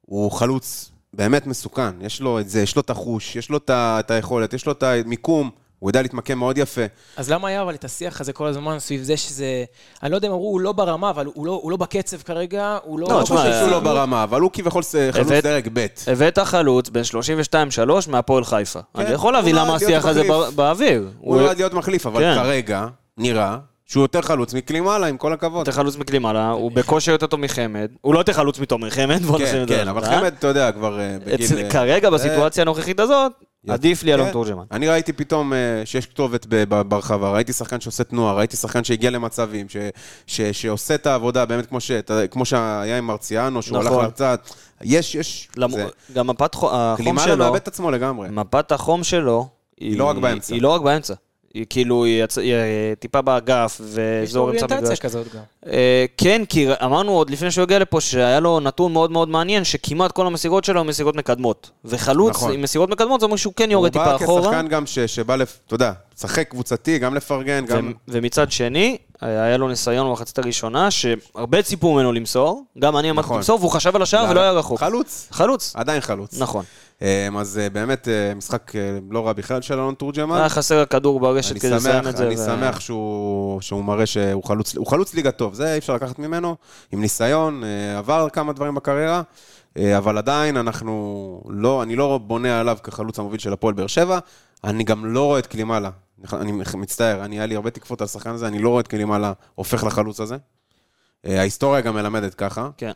הוא 0.00 0.30
חלוץ 0.32 0.90
באמת 1.14 1.46
מסוכן. 1.46 1.90
יש 2.00 2.20
לו 2.20 2.40
את 2.40 2.48
זה, 2.48 2.62
יש 2.62 2.76
לו 2.76 2.82
את 2.82 2.90
החוש, 2.90 3.36
יש 3.36 3.50
לו 3.50 3.58
את 3.70 4.10
היכולת, 4.10 4.52
יש 4.52 4.66
לו 4.66 4.72
את 4.72 4.82
המיקום, 4.82 5.50
הוא 5.82 5.90
יודע 5.90 6.02
להתמקם 6.02 6.38
מאוד 6.38 6.58
יפה. 6.58 6.80
אז 7.16 7.30
למה 7.30 7.48
היה 7.48 7.62
אבל 7.62 7.74
את 7.74 7.84
השיח 7.84 8.20
הזה 8.20 8.32
כל 8.32 8.46
הזמן 8.46 8.78
סביב 8.78 9.02
זה 9.02 9.16
שזה... 9.16 9.64
אני 10.02 10.10
לא 10.10 10.16
יודע 10.16 10.28
אם 10.28 10.32
אמרו, 10.32 10.46
הוא 10.48 10.60
לא 10.60 10.72
ברמה, 10.72 11.10
אבל 11.10 11.26
הוא 11.34 11.46
לא- 11.46 11.60
הוא 11.62 11.70
לא 11.70 11.76
בקצב 11.76 12.16
כרגע, 12.22 12.78
הוא 12.84 12.98
לא... 12.98 13.06
לא, 13.10 13.18
לא 13.18 13.22
תשמע, 13.24 13.36
חושב 13.36 13.50
שהוא 13.52 13.62
אה, 13.66 13.70
לא 13.70 13.80
ברמה, 13.80 14.22
אבל 14.22 14.40
הוא 14.40 14.50
כביכול 14.52 14.82
חלוץ 15.12 15.28
הבאת- 15.28 15.42
דרג 15.44 15.68
ב'. 15.72 15.86
הבאת 16.06 16.38
חלוץ 16.38 16.88
בין 16.88 17.02
32-3 18.06 18.10
מהפועל 18.10 18.44
חיפה. 18.44 18.80
אני 18.94 19.10
יכול 19.12 19.32
להבין 19.32 19.54
הוא 19.56 19.64
למה 19.64 19.74
השיח 19.74 20.04
הזה 20.06 20.20
מחליף. 20.22 20.36
בא- 20.36 20.50
באוויר. 20.50 21.08
הוא 21.20 21.40
נועד 21.40 21.56
להיות 21.56 21.72
מחליף, 21.74 22.06
אבל 22.06 22.20
כן. 22.20 22.34
כרגע 22.42 22.86
נראה 23.18 23.56
שהוא 23.86 24.02
יותר 24.04 24.22
חלוץ 24.22 24.54
מקלימאלה, 24.54 25.06
עם 25.06 25.16
כל 25.16 25.32
הכבוד. 25.32 25.58
יותר 25.58 25.72
חלוץ 25.72 25.96
מקלימאלה, 25.96 26.50
הוא 26.50 26.72
בכושר 26.72 27.12
יותר 27.12 27.26
טוב 27.26 27.40
מחמד. 27.40 27.88
הוא 28.00 28.14
לא 28.14 28.18
יותר 28.18 28.32
חלוץ 28.32 28.58
מתומר 28.58 28.90
חמד, 28.90 29.22
בוא 29.22 29.38
נשים 29.38 29.46
כן, 29.54 29.62
את 29.62 29.68
זה. 29.68 29.74
כן, 29.76 29.88
אבל 29.88 30.04
אה? 30.04 30.18
חמד, 30.20 30.32
אתה 30.38 30.46
יודע, 30.46 30.72
כבר 30.72 31.00
אה, 31.00 31.16
בגיל... 31.26 31.58
אה, 31.64 31.70
כרגע, 31.70 32.10
בסיטואציה 32.10 32.62
הנוכחית 32.62 33.00
הזאת, 33.00 33.32
עדיף 33.68 34.02
לי 34.02 34.14
אלון 34.14 34.26
כן. 34.26 34.32
תורג'מן. 34.32 34.64
אני 34.72 34.88
ראיתי 34.88 35.12
פתאום 35.12 35.52
אה, 35.52 35.58
שיש 35.84 36.06
כתובת 36.06 36.46
ברחבה, 36.88 37.30
ראיתי 37.30 37.52
שחקן 37.52 37.80
שעושה 37.80 38.04
תנועה, 38.04 38.34
ראיתי 38.34 38.56
שחקן 38.56 38.84
שהגיע 38.84 39.10
למצבים, 39.10 39.66
שעושה 40.52 40.94
את 40.94 41.06
העבודה 41.06 41.44
באמת 41.46 41.66
כמו 41.66 41.80
ש- 41.80 41.90
כמו 42.30 42.44
שהיה 42.44 42.98
עם 42.98 43.06
מרציאנו, 43.06 43.62
שהוא 43.62 43.78
הלך 43.78 43.86
נכון. 43.86 44.00
להרצאה. 44.02 44.34
יש, 44.82 45.14
יש... 45.14 45.48
גם 46.14 46.26
מפת 46.26 46.54
חו- 46.54 46.70
החום 46.72 46.96
קלימאלה 47.04 47.26
שלו, 47.26 47.44
מאבד 47.44 47.56
את 47.56 47.68
עצמו 47.68 47.90
לגמרי. 47.90 48.28
מפת 48.30 48.72
החום 48.72 49.04
שלו, 49.04 49.48
היא 49.80 49.98
לא 49.98 50.04
רק 50.04 50.16
באמצע. 50.16 50.54
היא 50.54 50.62
לא 50.62 50.68
רק 50.68 50.80
באמצע. 50.82 51.14
היא 51.54 51.66
כאילו, 51.70 52.04
היא 52.04 52.24
יצ- 52.24 52.38
היא, 52.40 52.54
אה, 52.54 52.58
טיפה 52.98 53.22
באגף, 53.22 53.80
יש 53.80 53.80
לו 53.80 53.86
ואזור 53.94 54.50
אמצע 54.50 54.64
אוריינטציה 54.64 54.78
מגרש. 54.86 54.98
כזאת 54.98 55.26
גם. 55.34 55.40
אה, 55.72 56.04
כן, 56.16 56.42
כי 56.48 56.66
אמרנו 56.84 57.12
עוד 57.12 57.30
לפני 57.30 57.50
שהוא 57.50 57.62
הגיע 57.62 57.78
לפה 57.78 58.00
שהיה 58.00 58.40
לו 58.40 58.60
נתון 58.60 58.92
מאוד 58.92 59.10
מאוד 59.10 59.28
מעניין, 59.28 59.64
שכמעט 59.64 60.12
כל 60.12 60.26
המסירות 60.26 60.64
שלו 60.64 60.80
הן 60.80 60.86
מסירות 60.86 61.16
מקדמות. 61.16 61.70
וחלוץ 61.84 62.30
נכון. 62.36 62.52
עם 62.52 62.62
מסירות 62.62 62.90
מקדמות 62.90 63.20
זה 63.20 63.26
אומר 63.26 63.36
שהוא 63.36 63.52
כן 63.56 63.70
יורד 63.70 63.92
טיפה 63.92 64.04
הוא 64.04 64.18
בא 64.18 64.24
אחורה. 64.24 64.42
כשחקן 64.42 64.68
גם 64.68 64.86
ש- 64.86 64.98
שבא, 64.98 65.36
לפ- 65.36 65.58
אתה 65.66 65.74
יודע, 65.74 65.92
לשחק 66.18 66.48
קבוצתי, 66.48 66.98
גם 66.98 67.14
לפרגן, 67.14 67.66
גם... 67.66 67.88
ו- 67.88 68.12
ומצד 68.12 68.52
שני, 68.52 68.96
היה 69.20 69.56
לו 69.56 69.68
ניסיון 69.68 70.06
במחצית 70.08 70.38
הראשונה, 70.38 70.90
שהרבה 70.90 71.62
ציפו 71.62 71.94
ממנו 71.94 72.12
למסור, 72.12 72.64
גם 72.78 72.96
אני 72.96 73.10
אמרתי 73.10 73.26
נכון. 73.26 73.36
למסור, 73.36 73.58
והוא 73.60 73.70
חשב 73.70 73.96
על 73.96 74.02
השער 74.02 74.26
ולא 74.30 74.40
היה 74.40 74.50
רחוק. 74.52 74.80
חלוץ, 74.80 75.28
חלוץ. 75.30 75.72
עדיין 75.76 76.00
חלוץ. 76.00 76.38
נכון. 76.40 76.64
אה, 77.02 77.28
אז 77.38 77.58
אה, 77.58 77.70
באמת 77.70 78.08
אה, 78.08 78.34
משחק 78.34 78.76
אה, 78.76 78.98
לא 79.10 79.26
רע 79.26 79.32
בכלל 79.32 79.62
של 79.62 79.74
אלון 79.74 79.94
תורג'מן. 79.94 80.36
היה 80.36 80.48
חסר 80.48 80.80
הכדור 80.80 81.20
ברשת 81.20 81.58
כדי 81.58 81.70
לסיים 81.70 82.08
את 82.08 82.16
זה. 82.16 82.26
אני 82.26 82.34
ו- 82.34 82.38
שמח 82.38 82.80
שהוא, 82.80 83.60
שהוא 83.60 83.84
מראה 83.84 84.06
שהוא 84.06 84.44
חלוץ, 84.44 84.74
חלוץ 84.88 85.14
ליגה 85.14 85.30
טוב, 85.30 85.54
זה 85.54 85.72
אי 85.72 85.78
אפשר 85.78 85.94
לקחת 85.94 86.18
ממנו, 86.18 86.56
עם 86.92 87.00
ניסיון, 87.00 87.62
עבר 87.98 88.28
כמה 88.32 88.52
דברים 88.52 88.74
בקריירה, 88.74 89.22
אבל 89.78 90.18
עדיין 90.18 90.56
אנחנו 90.56 91.42
לא, 91.48 91.82
אני 91.82 91.96
לא 91.96 92.18
בונה 92.18 92.60
עליו 92.60 92.78
כחלוץ 92.82 93.18
המוביל 93.18 93.40
של 93.40 93.52
הפועל 93.52 93.74
באר 93.74 93.86
שבע, 93.86 94.18
אני 94.64 94.84
גם 94.84 95.06
לא 95.06 95.24
רואה 95.24 95.38
את 95.38 95.46
קלימאלה, 95.46 95.90
אני 96.32 96.52
מצטער, 96.74 97.24
אני, 97.24 97.36
היה 97.38 97.46
לי 97.46 97.54
הרבה 97.54 97.70
תקפות 97.70 98.00
על 98.00 98.04
השחקן 98.04 98.30
הזה, 98.30 98.46
אני 98.46 98.58
לא 98.58 98.68
רואה 98.68 98.80
את 98.80 98.88
קלימאלה 98.88 99.32
הופך 99.54 99.84
לחלוץ 99.84 100.20
הזה. 100.20 100.36
ההיסטוריה 101.24 101.80
גם 101.80 101.94
מלמדת 101.94 102.34
ככה, 102.34 102.68
כן. 102.76 102.92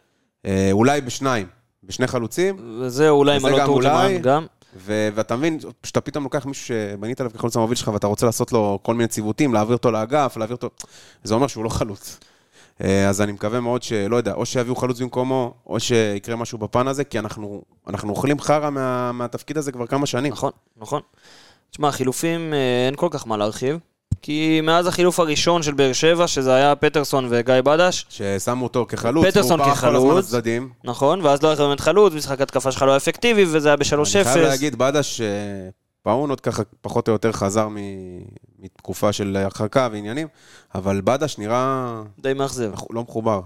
אולי 0.72 1.00
בשניים, 1.00 1.46
בשני 1.86 2.06
חלוצים, 2.06 2.80
וזה 2.80 3.08
אולי 3.08 3.36
וזה 3.36 3.48
אלון 3.48 3.60
גם 3.60 3.66
תורג'מן. 3.66 4.22
גם. 4.22 4.46
ו- 4.76 5.08
ואתה 5.14 5.36
מבין, 5.36 5.58
שאתה 5.82 6.00
פתאום 6.00 6.24
לוקח 6.24 6.46
מישהו 6.46 6.66
שבנית 6.66 7.20
עליו 7.20 7.32
כחלוץ 7.32 7.56
המוביל 7.56 7.76
שלך 7.76 7.88
ואתה 7.88 8.06
רוצה 8.06 8.26
לעשות 8.26 8.52
לו 8.52 8.78
כל 8.82 8.94
מיני 8.94 9.08
ציוותים, 9.08 9.54
להעביר 9.54 9.76
אותו 9.76 9.90
לאגף, 9.90 10.36
להעביר 10.36 10.56
אותו... 10.56 10.70
זה 11.24 11.34
אומר 11.34 11.46
שהוא 11.46 11.64
לא 11.64 11.68
חלוץ. 11.68 12.18
אה, 12.84 13.08
אז 13.08 13.20
אני 13.20 13.32
מקווה 13.32 13.60
מאוד 13.60 13.82
שלא 13.82 14.16
יודע, 14.16 14.34
או 14.34 14.46
שיביאו 14.46 14.76
חלוץ 14.76 15.00
במקומו, 15.00 15.54
או 15.66 15.80
שיקרה 15.80 16.36
משהו 16.36 16.58
בפן 16.58 16.88
הזה, 16.88 17.04
כי 17.04 17.18
אנחנו, 17.18 17.62
אנחנו 17.88 18.10
אוכלים 18.10 18.40
חרא 18.40 18.70
מה, 18.70 19.12
מהתפקיד 19.12 19.58
הזה 19.58 19.72
כבר 19.72 19.86
כמה 19.86 20.06
שנים. 20.06 20.32
נכון, 20.32 20.50
נכון. 20.76 21.00
תשמע, 21.70 21.90
חילופים, 21.90 22.54
אה, 22.54 22.86
אין 22.86 22.96
כל 22.96 23.08
כך 23.10 23.26
מה 23.26 23.36
להרחיב. 23.36 23.78
כי 24.26 24.60
מאז 24.62 24.86
החילוף 24.86 25.20
הראשון 25.20 25.62
של 25.62 25.74
באר 25.74 25.92
שבע, 25.92 26.26
שזה 26.28 26.54
היה 26.54 26.76
פטרסון 26.76 27.26
וגיא 27.30 27.54
בדש, 27.64 28.06
ששמו 28.08 28.64
אותו 28.64 28.86
כחלוץ, 28.88 29.26
פטרסון 29.26 29.60
והוא 29.60 29.70
פרח 29.70 29.80
כל 29.80 29.96
הזמן 29.96 30.08
כחלוץ. 30.10 30.24
לצדדים. 30.24 30.70
נכון? 30.84 31.20
ואז 31.20 31.42
לא 31.42 31.48
היה 31.48 31.56
באמת 31.56 31.80
חלוץ, 31.80 32.12
משחק 32.12 32.40
התקפה 32.40 32.72
שלך 32.72 32.82
לא 32.82 32.90
היה 32.90 32.96
אפקטיבי, 32.96 33.44
וזה 33.48 33.68
היה 33.68 33.76
ב-3-0. 33.76 33.94
אני 34.16 34.24
חייב 34.24 34.36
להגיד, 34.46 34.76
בדש, 34.78 35.20
אה, 35.20 35.26
פאון 36.02 36.30
עוד 36.30 36.40
ככה 36.40 36.62
פחות 36.80 37.08
או 37.08 37.12
יותר 37.12 37.32
חזר 37.32 37.68
מ- 37.68 37.76
מתקופה 38.58 39.12
של 39.12 39.36
הרחקה 39.40 39.88
ועניינים, 39.92 40.28
אבל 40.74 41.00
בדש 41.04 41.38
נראה 41.38 42.02
די 42.18 42.34
מאכזב. 42.34 42.72
לא 42.90 43.02
מחובר. 43.02 43.40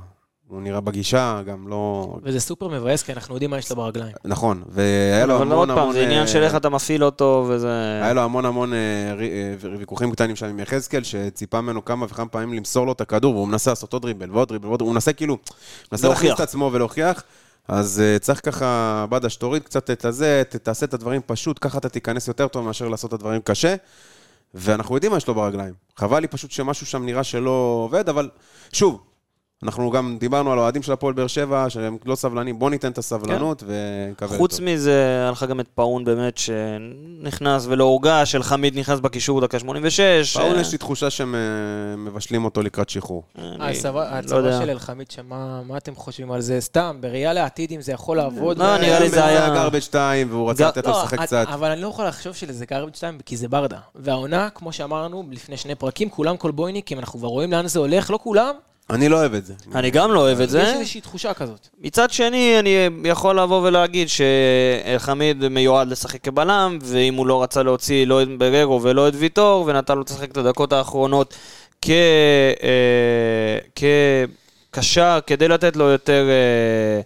הוא 0.51 0.63
נראה 0.63 0.81
בגישה, 0.81 1.43
גם 1.47 1.69
לא... 1.69 2.15
וזה 2.23 2.41
סופר 2.41 2.69
מבאס, 2.69 3.03
כי 3.03 3.13
אנחנו 3.13 3.35
יודעים 3.35 3.51
מה 3.51 3.59
יש 3.59 3.71
לו 3.71 3.77
ברגליים. 3.77 4.13
נכון, 4.25 4.63
והיה 4.69 5.27
לו 5.27 5.37
אבל 5.37 5.43
המון 5.43 5.59
עוד 5.59 5.69
פעם, 5.69 5.79
המון... 5.79 5.93
זה 5.93 6.03
עניין 6.03 6.23
אה, 6.23 6.27
של 6.27 6.43
איך 6.43 6.57
אתה 6.57 6.69
מפעיל 6.69 7.05
אותו, 7.05 7.47
וזה... 7.49 8.01
היה 8.03 8.13
לו 8.13 8.23
המון 8.23 8.45
המון 8.45 8.73
אה, 8.73 8.79
אה, 9.21 9.77
ויכוחים 9.79 10.13
קטנים 10.13 10.37
שם 10.37 10.47
עם 10.47 10.61
יחזקאל, 10.61 11.03
שציפה 11.03 11.61
ממנו 11.61 11.85
כמה 11.85 12.07
וכמה 12.07 12.29
פעמים 12.29 12.53
למסור 12.53 12.87
לו 12.87 12.93
את 12.93 13.01
הכדור, 13.01 13.35
והוא 13.35 13.49
מנסה 13.49 13.71
לעשות 13.71 13.93
עוד 13.93 14.03
דריבל 14.03 14.31
ועוד 14.31 14.53
ועוד, 14.63 14.81
הוא 14.81 14.93
מנסה 14.93 15.13
כאילו, 15.13 15.39
מנסה 15.93 16.07
להוכיח. 16.07 16.23
להכניס 16.23 16.35
את 16.35 16.49
עצמו 16.49 16.71
ולהוכיח. 16.73 17.23
אז 17.69 18.03
צריך 18.21 18.41
ככה, 18.45 19.05
בדש, 19.11 19.37
תוריד 19.37 19.63
קצת 19.63 19.91
את 19.91 20.05
הזה, 20.05 20.43
תעשה 20.63 20.87
את 20.87 20.95
הדברים 20.95 21.21
פשוט, 21.27 21.59
ככה 21.61 21.79
אתה 21.79 21.89
תיכנס 21.89 22.29
יותר 22.29 22.49
טוב 22.49 22.65
מאשר 22.65 22.89
לעשות 22.89 23.09
את 23.09 23.15
הדברים 23.15 23.41
קשה. 23.45 23.75
ואנחנו 24.55 24.95
יודעים 24.95 25.13
מה 25.13 25.19
יש 25.19 25.29
לו 25.29 25.35
ברגליים. 25.35 25.75
חבל 25.97 26.21
לי 26.21 26.29
פשוט 26.29 26.51
שמשהו 26.51 26.87
שם 26.87 27.05
נראה 27.05 27.25
שלא 27.25 27.81
עובד, 27.85 28.09
אבל 28.09 28.29
שוב, 28.73 29.01
אנחנו 29.63 29.91
גם 29.91 30.17
דיברנו 30.21 30.53
על 30.53 30.59
האוהדים 30.59 30.83
של 30.83 30.93
הפועל 30.93 31.15
באר 31.15 31.27
שבע, 31.27 31.67
שהם 31.69 31.97
לא 32.05 32.15
סבלנים, 32.15 32.59
בוא 32.59 32.71
ניתן 32.71 32.91
את 32.91 32.99
הסבלנות 32.99 33.63
כן. 34.17 34.27
חוץ 34.27 34.55
לטוב. 34.55 34.67
מזה, 34.69 34.93
היה 35.23 35.31
לך 35.31 35.45
גם 35.45 35.61
את 35.61 35.69
פאול 35.75 36.05
באמת, 36.05 36.39
שנכנס 36.39 37.67
ולא 37.67 37.85
הורגש, 37.85 38.33
אלחמיד 38.33 38.79
נכנס 38.79 39.01
בקישור 39.01 39.41
דקה 39.41 39.59
86. 39.59 40.37
פאול 40.37 40.55
אה, 40.57 40.61
יש 40.61 40.73
לי 40.73 40.79
תחושה 40.79 41.11
שהם 41.11 41.35
אה, 41.35 41.41
מבשלים 41.97 42.45
אותו 42.45 42.63
לקראת 42.63 42.89
שחרור. 42.91 43.23
אני 43.39 43.55
ההצבה 43.65 44.21
לא. 44.41 44.53
של 44.61 44.71
אלחמיד 44.71 45.11
שם, 45.11 45.23
מה 45.29 45.63
מה 45.69 45.77
אתם 45.77 45.95
חושבים 45.95 46.33
על 46.33 46.41
זה? 46.41 46.61
סתם, 46.61 46.97
בראייה 47.01 47.33
לעתיד, 47.33 47.73
אם 47.73 47.81
זה 47.81 47.93
יכול 47.93 48.17
לעבוד. 48.17 48.59
לא, 48.59 48.77
נראה 48.79 49.01
לי 49.01 49.09
זה 49.09 49.25
היה- 49.25 49.49
גרבג' 49.51 49.79
2, 49.81 50.27
והוא 50.31 50.51
רצה 50.51 50.63
גר- 50.63 50.69
לתת 50.69 50.87
לו 50.87 50.93
לא, 50.93 51.03
לשחק 51.03 51.19
את- 51.19 51.27
קצת. 51.27 51.47
אבל 51.55 51.71
אני 51.71 51.81
לא 51.83 51.89
יכול 51.89 52.07
לחשוב 52.07 52.35
שזה 52.35 52.67
garbage 52.67 52.95
time, 52.95 53.19
כי 53.27 53.37
זה 53.37 53.49
ברדה. 53.49 53.79
והעונה, 53.95 54.49
כמו 54.55 54.73
שאמרנו 54.73 55.25
לפני 55.31 55.57
שני 55.57 55.75
פרקים, 55.75 56.11
כולם 56.11 56.37
קולבויניקים, 56.37 56.99
אנחנו 56.99 57.19
כבר 57.19 57.29
רואים 57.29 57.53
לאן 57.53 57.67
זה 57.67 57.79
הולך, 57.79 58.11
לא 58.11 58.19
כולם, 58.23 58.55
אני 58.91 59.09
לא 59.09 59.17
אוהב 59.17 59.35
את 59.35 59.47
זה. 59.47 59.55
אני 59.75 59.91
גם 59.91 60.13
לא 60.13 60.21
אוהב 60.21 60.41
את 60.41 60.47
יש 60.47 60.51
זה. 60.51 60.73
איזושהי 60.73 61.01
תחושה 61.01 61.35
כזאת. 61.35 61.69
מצד 61.81 62.11
שני, 62.11 62.59
אני 62.59 62.89
יכול 63.05 63.41
לבוא 63.41 63.69
ולהגיד 63.69 64.09
שחמיד 64.09 65.49
מיועד 65.49 65.89
לשחק 65.89 66.25
כבלם, 66.25 66.79
ואם 66.83 67.15
הוא 67.15 67.27
לא 67.27 67.43
רצה 67.43 67.63
להוציא 67.63 68.07
לא 68.07 68.23
את 68.23 68.29
בררו 68.39 68.83
ולא 68.83 69.09
את 69.09 69.15
ויטור, 69.17 69.65
ונתן 69.67 69.95
לו 69.95 70.03
לשחק 70.07 70.31
את 70.31 70.37
הדקות 70.37 70.73
האחרונות 70.73 71.35
כ... 71.83 71.91
אה, 72.63 73.59
כקשר, 74.73 75.19
כדי 75.27 75.49
לתת 75.49 75.77
לו 75.77 75.85
יותר... 75.85 76.29
אה, 76.29 77.01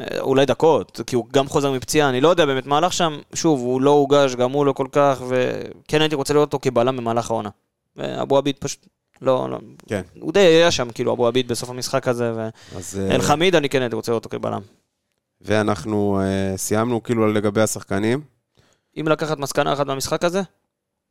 אה, 0.00 0.20
אולי 0.20 0.46
דקות, 0.46 1.00
כי 1.06 1.16
הוא 1.16 1.24
גם 1.32 1.48
חוזר 1.48 1.72
מפציעה, 1.72 2.08
אני 2.08 2.20
לא 2.20 2.28
יודע 2.28 2.46
באמת, 2.46 2.66
מהלך 2.66 2.92
שם, 2.92 3.18
שוב, 3.34 3.60
הוא 3.60 3.80
לא 3.80 3.90
הוגש, 3.90 4.34
גם 4.34 4.52
הוא 4.52 4.66
לא 4.66 4.72
כל 4.72 4.86
כך, 4.92 5.22
וכן 5.28 6.00
הייתי 6.00 6.14
רוצה 6.14 6.34
לראות 6.34 6.54
אותו 6.54 6.58
כבלם 6.62 6.96
במהלך 6.96 7.30
העונה. 7.30 7.48
ואבו 7.96 8.38
עביד 8.38 8.56
פשוט, 8.58 8.86
לא, 9.22 9.50
לא, 9.50 9.58
כן. 9.88 10.02
הוא 10.20 10.32
די 10.32 10.40
היה 10.40 10.70
שם, 10.70 10.90
כאילו, 10.90 11.12
אבו 11.12 11.26
עביד 11.26 11.48
בסוף 11.48 11.70
המשחק 11.70 12.08
הזה, 12.08 12.32
אז, 12.76 12.98
אה, 13.02 13.08
ואל 13.10 13.22
חמיד, 13.22 13.54
אני 13.54 13.68
כן 13.68 13.82
הייתי 13.82 13.96
רוצה 13.96 14.12
לראות 14.12 14.24
אותו 14.24 14.36
כבלם. 14.38 14.60
ואנחנו 15.40 16.20
אה, 16.20 16.56
סיימנו 16.56 17.02
כאילו 17.02 17.32
לגבי 17.32 17.60
השחקנים. 17.60 18.20
אם 19.00 19.08
לקחת 19.08 19.38
מסקנה 19.38 19.72
אחת 19.72 19.86
מהמשחק 19.86 20.24
הזה, 20.24 20.42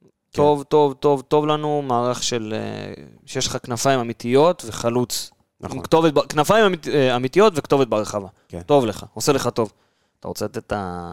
כן. 0.01 0.07
טוב, 0.32 0.64
טוב, 0.64 0.93
טוב, 0.93 1.22
טוב 1.22 1.45
לנו, 1.47 1.82
מערך 1.82 2.24
של... 2.24 2.53
אה, 2.57 2.93
שיש 3.26 3.47
לך 3.47 3.57
כנפיים 3.64 3.99
אמיתיות 3.99 4.64
וחלוץ. 4.68 5.32
נכון. 5.62 5.82
כתובת, 5.84 6.14
כנפיים 6.32 6.66
אמית, 6.66 6.88
אה, 6.88 7.16
אמיתיות 7.16 7.53
וכתובת 7.55 7.88
ברחבה. 7.88 8.28
כן. 8.47 8.62
טוב 8.62 8.86
לך, 8.86 9.05
עושה 9.14 9.32
לך 9.32 9.47
טוב. 9.47 9.72
אתה 10.20 10.28
רוצה 10.28 10.45
לתת 10.45 10.57
את 10.57 10.72
ה... 10.72 11.12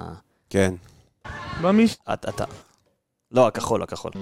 כן. 0.51 0.75
במש... 1.63 1.97
את- 2.13 2.27
אתה... 2.29 2.45
לא, 3.33 3.47
הכחול, 3.47 3.83
הכחול. 3.83 4.13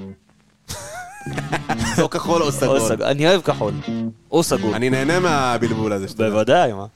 או 2.03 2.11
כחול 2.11 2.43
או 2.43 2.53
סגול. 2.53 2.81
אני 3.03 3.29
אוהב 3.29 3.41
כחול. 3.43 3.73
או 4.31 4.43
סגול. 4.43 4.75
אני 4.75 4.91
נהנה 4.91 5.21
מהבלבול 5.21 5.93
הזה 5.93 6.09
שאתה. 6.09 6.31
בוודאי, 6.31 6.73
מה? 6.73 6.87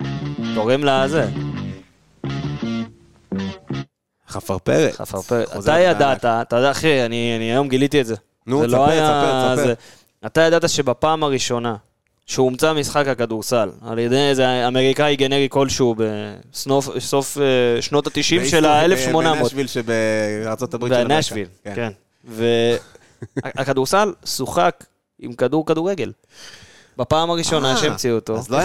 תורם 0.55 0.85
לזה. 0.85 1.29
חפרפרת. 4.29 4.95
חפרפר. 4.95 5.45
חוזר 5.47 5.73
אתה. 5.73 5.81
ידעת, 5.81 6.25
אתה 6.25 6.57
יודע, 6.57 6.71
אחי, 6.71 7.05
אני 7.05 7.17
היום 7.53 7.69
גיליתי 7.69 8.01
את 8.01 8.07
זה. 8.07 8.15
נו, 8.47 8.67
תספר, 8.67 8.77
לא 8.79 8.87
תספר, 8.87 9.55
תספר. 9.55 9.67
זה- 9.67 9.75
אתה 10.27 10.41
ידעת 10.41 10.69
שבפעם 10.69 11.23
הראשונה 11.25 11.77
שהומצא 12.27 12.73
משחק 12.73 13.07
הכדורסל 13.09 13.69
על 13.87 13.99
ידי 13.99 14.17
איזה 14.29 14.69
אמריקאי 14.69 15.17
גנרי 15.17 15.47
כלשהו 15.51 15.95
בסוף 15.95 17.39
אה, 17.39 17.83
שנות 17.83 18.07
ה-90 18.07 18.45
של 18.51 18.65
ה-1800. 18.67 19.13
בנשוויל 19.39 19.67
שבארצות 19.67 20.75
הברית 20.75 20.93
של 20.93 20.99
אמריקה. 20.99 21.15
בנשוויל, 21.15 21.47
כן. 21.75 21.91
והכדורסל 23.45 24.13
שוחק 24.25 24.85
עם 25.19 25.33
כדור 25.33 25.67
כדורגל. 25.67 26.13
בפעם 26.97 27.31
הראשונה 27.31 27.71
אה, 27.71 27.77
שהמציאו 27.77 28.15
אותו. 28.15 28.37
אז 28.39 28.51
לא? 28.51 28.59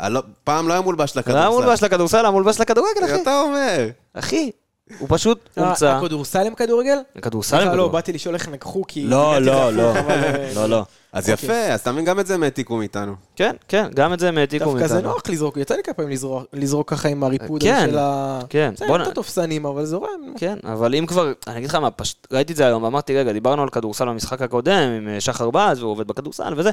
אה, 0.00 0.08
לא- 0.08 0.22
פעם 0.44 0.68
לא 0.68 0.72
היה 0.72 0.82
מולבש 0.82 1.16
לא 1.16 1.20
לכדורסל. 1.20 1.40
היה 1.40 1.50
מולבש 1.50 1.82
לכדורסל, 1.82 2.18
היה 2.24 2.30
מולבש 2.30 2.60
לכדורגל, 2.60 3.04
אחי. 3.04 3.22
אתה 3.22 3.40
אומר. 3.40 3.88
אחי, 4.14 4.50
הוא 4.98 5.08
פשוט 5.10 5.48
הומצא. 5.56 5.86
אה, 5.92 5.98
הכדורסל 5.98 6.46
הם 6.46 6.54
כדורגל? 6.54 6.98
כדורסל 7.22 7.48
סליחה, 7.48 7.62
הם 7.64 7.76
לא, 7.76 7.82
כדור. 7.82 7.88
באתי 7.92 8.12
לשאול 8.12 8.34
איך 8.34 8.48
נגחו, 8.48 8.82
כי... 8.88 9.04
לא, 9.04 9.38
לא, 9.38 9.72
לא. 9.72 9.94
אה, 9.96 10.52
לא, 10.54 10.66
לא. 10.68 10.84
אז 11.12 11.28
יפה, 11.28 11.52
אז 11.52 11.80
אתה 11.80 11.92
מבין, 11.92 12.04
גם 12.04 12.20
את 12.20 12.26
זה 12.26 12.34
הם 12.34 12.42
העתיקו 12.42 12.76
מאיתנו. 12.76 13.14
כן, 13.36 13.56
כן, 13.68 13.88
גם 13.94 14.12
את 14.12 14.20
זה 14.20 14.28
הם 14.28 14.38
העתיקו 14.38 14.64
דווקא 14.64 14.86
זה 14.86 14.94
מאיתנו. 14.94 15.10
נוח 15.12 15.22
לזרוק, 15.28 15.56
יצא 15.56 15.74
לי 15.74 15.82
כמה 15.82 15.94
פעמים 15.94 16.10
לזרוק- 16.12 16.44
לזרוק 16.52 16.90
ככה 16.90 17.08
עם 17.08 17.24
הריפוד 17.24 17.62
כן, 17.62 17.86
של 17.90 17.98
ה... 17.98 18.40
כן, 18.48 18.72
זה 18.76 18.86
בוא 18.86 18.96
נ- 18.96 19.00
יותר 19.00 19.12
תופסנים, 19.12 19.66
אבל 19.66 19.84
זורם. 19.84 20.08
כן, 20.36 20.58
אבל 20.64 20.94
אם 20.94 21.06
כבר, 21.06 21.32
אני 21.46 21.58
אגיד 21.58 21.68
לך 21.68 21.74
מה, 21.74 21.90
פשוט 21.90 22.26
ראיתי 22.32 22.52
את 22.52 22.56
זה 22.56 22.66
היום, 22.66 22.82
ואמרתי, 22.82 23.16
רגע, 23.18 23.32
דיברנו 23.32 23.62
על 23.62 23.68
כדורסל 23.68 24.04
במשחק 24.08 24.42
הקודם 24.42 24.72
עם 24.96 25.08
אה, 25.08 25.20
שחר 25.20 25.50
בז, 25.50 25.78
והוא 25.82 25.92
עובד 25.92 26.06
בכדורסל 26.06 26.54
וזה, 26.56 26.70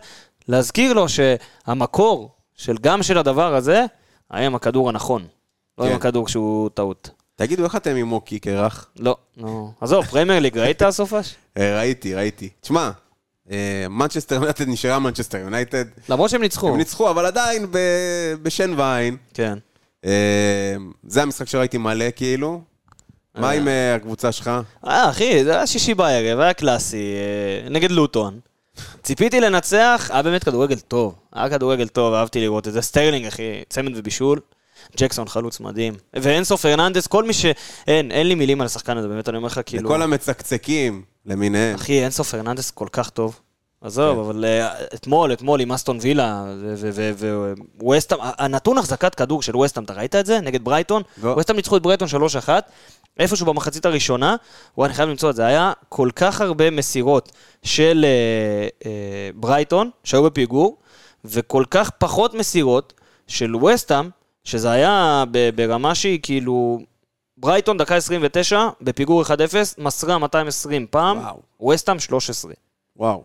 להזכיר 0.48 0.94
לו 0.94 1.06
שהמקור 1.10 2.30
של 2.56 2.76
גם 2.82 3.04
של 3.04 3.18
הדבר 3.18 3.56
הזה, 3.56 3.86
היה 4.32 4.46
עם 4.46 4.56
הכדור 4.56 4.90
הנכון. 4.90 5.24
לא 5.78 5.84
עם 5.84 5.90
כן. 5.90 5.96
הכדור 5.96 6.28
שהוא 6.28 6.70
טעות. 6.74 7.10
תגידו, 7.36 7.64
איך 7.64 7.76
אתם 7.76 7.96
עם 7.96 8.08
הוקי 8.08 8.40
קרח? 8.40 8.90
לא, 9.00 9.16
נו. 9.38 9.74
עזוב, 9.82 10.06
פרמייר 10.06 10.40
ליג, 10.40 10.58
ראית 10.58 10.82
הסופש? 10.82 11.36
אה, 11.58 11.78
ראיתי, 11.78 12.16
ראיתי. 12.16 12.50
תשמע, 12.62 12.92
אה, 13.52 13.86
מנצ'סטר 13.90 14.36
יונייטד 14.36 14.68
נשארה 14.68 15.00
מנצ'סטר 15.00 15.38
יונייטד. 15.38 15.86
למרות 16.10 16.30
שהם 16.30 16.42
ניצחו. 16.42 16.70
הם 16.70 16.78
ניצחו, 16.78 17.10
אבל 17.10 17.26
עדיין 17.26 17.68
בשן 18.44 18.74
ועין. 18.78 19.18
כן. 19.34 19.58
אה, 20.06 20.76
זה 21.08 21.22
המשחק 21.22 21.48
שראיתי 21.48 21.78
מלא, 21.78 22.06
כאילו. 22.16 22.62
מה. 23.36 23.52
עם 23.52 23.68
הקבוצה 23.96 24.32
שלך? 24.32 24.52
אה, 24.88 25.10
אחי, 25.10 25.44
זה 25.44 25.56
היה 25.56 25.68
שישי 25.68 25.94
בערב, 25.94 26.40
היה 26.40 26.54
קלאסי, 26.54 27.14
נגד 27.70 27.92
לוטון. 27.92 28.40
ציפיתי 29.04 29.40
לנצח, 29.40 30.10
היה 30.14 30.24
באמת 30.24 30.44
כדורגל 30.44 30.80
טוב. 30.80 31.16
היה 31.34 31.50
כדורגל 31.50 31.88
טוב, 31.88 32.14
אהבתי 32.14 32.40
לראות 32.40 32.68
את 32.68 32.74
זה. 32.74 32.82
סטרלינג, 32.82 33.26
אחי, 33.26 33.64
צמד 33.70 33.92
ובישול. 33.96 34.40
ג'קסון 34.98 35.28
חלוץ 35.28 35.60
מדהים. 35.60 35.94
ואנסו 36.14 36.58
פרננדס, 36.58 37.08
כל 37.08 37.24
מי 37.24 37.34
ש... 37.34 37.46
אין, 37.88 38.12
אין 38.12 38.28
לי 38.28 38.36
מילים 38.36 38.62
על 38.62 38.66
השחקן 38.66 38.98
הזה, 38.98 39.08
באמת, 39.08 39.30
אני 39.30 39.38
אומר 39.38 39.48
לך, 39.48 39.62
כאילו... 39.66 39.90
לכל 39.90 40.02
המצקצקים 40.02 41.02
למיניהם. 41.26 41.76
אחי, 41.76 42.04
אנסו 42.04 42.24
פרננדס 42.24 42.72
כל 42.72 42.88
כך 42.92 43.10
טוב. 43.10 43.40
עזוב, 43.82 44.20
אבל 44.20 44.46
אה, 44.46 44.74
אתמול, 44.94 45.34
אתמול 45.34 45.62
עם 45.62 45.72
אסטון 45.72 45.98
וילה 46.02 46.46
וווסטהאם, 47.80 48.18
הנתון 48.22 48.78
החזקת 48.78 49.16
כדור 49.16 49.42
של 49.42 49.56
ווסטהאם, 49.56 49.84
אתה 49.84 49.94
ראית 49.94 50.16
את 50.16 50.26
זה? 50.26 50.40
נגד 50.40 50.64
ברייטון? 50.64 51.04
לא. 51.24 51.30
ווסטהאם 51.30 51.56
ניצחו 51.56 51.78
את 51.78 51.82
ברייטון 51.82 52.08
3-1, 52.48 52.50
איפשהו 53.20 53.46
במחצית 53.46 53.86
הראשונה, 53.86 54.36
וואי, 54.78 54.88
אני 54.88 54.96
חייב 54.96 55.10
למצוא 55.10 55.30
את 55.30 55.36
זה, 55.36 55.46
היה 55.46 55.74
כל 55.90 56.10
כך 56.16 56.42
הרבה 56.42 56.70
מסירות 56.70 57.32
של 57.64 58.06
אה, 58.06 58.68
אה, 58.86 59.30
ברייטון, 59.36 59.90
שהיו 60.04 60.24
בפיגור, 60.24 60.78
וכל 61.26 61.64
כך 61.72 61.90
פחות 61.90 62.34
מסירות 62.34 62.94
של 63.28 63.56
ווסטהאם, 63.56 64.10
שזה 64.44 64.72
היה 64.72 65.24
ברמה 65.56 65.96
שהיא 65.96 66.20
כאילו... 66.24 66.80
ברייטון 67.38 67.78
דקה 67.78 67.96
29, 67.96 68.70
בפיגור 68.82 69.24
1-0, 69.24 69.28
מסרה 69.78 70.18
220 70.18 70.88
פעם. 70.90 71.20
ווסטאם 71.60 72.00
13. 72.00 72.54
וואו. 72.98 73.24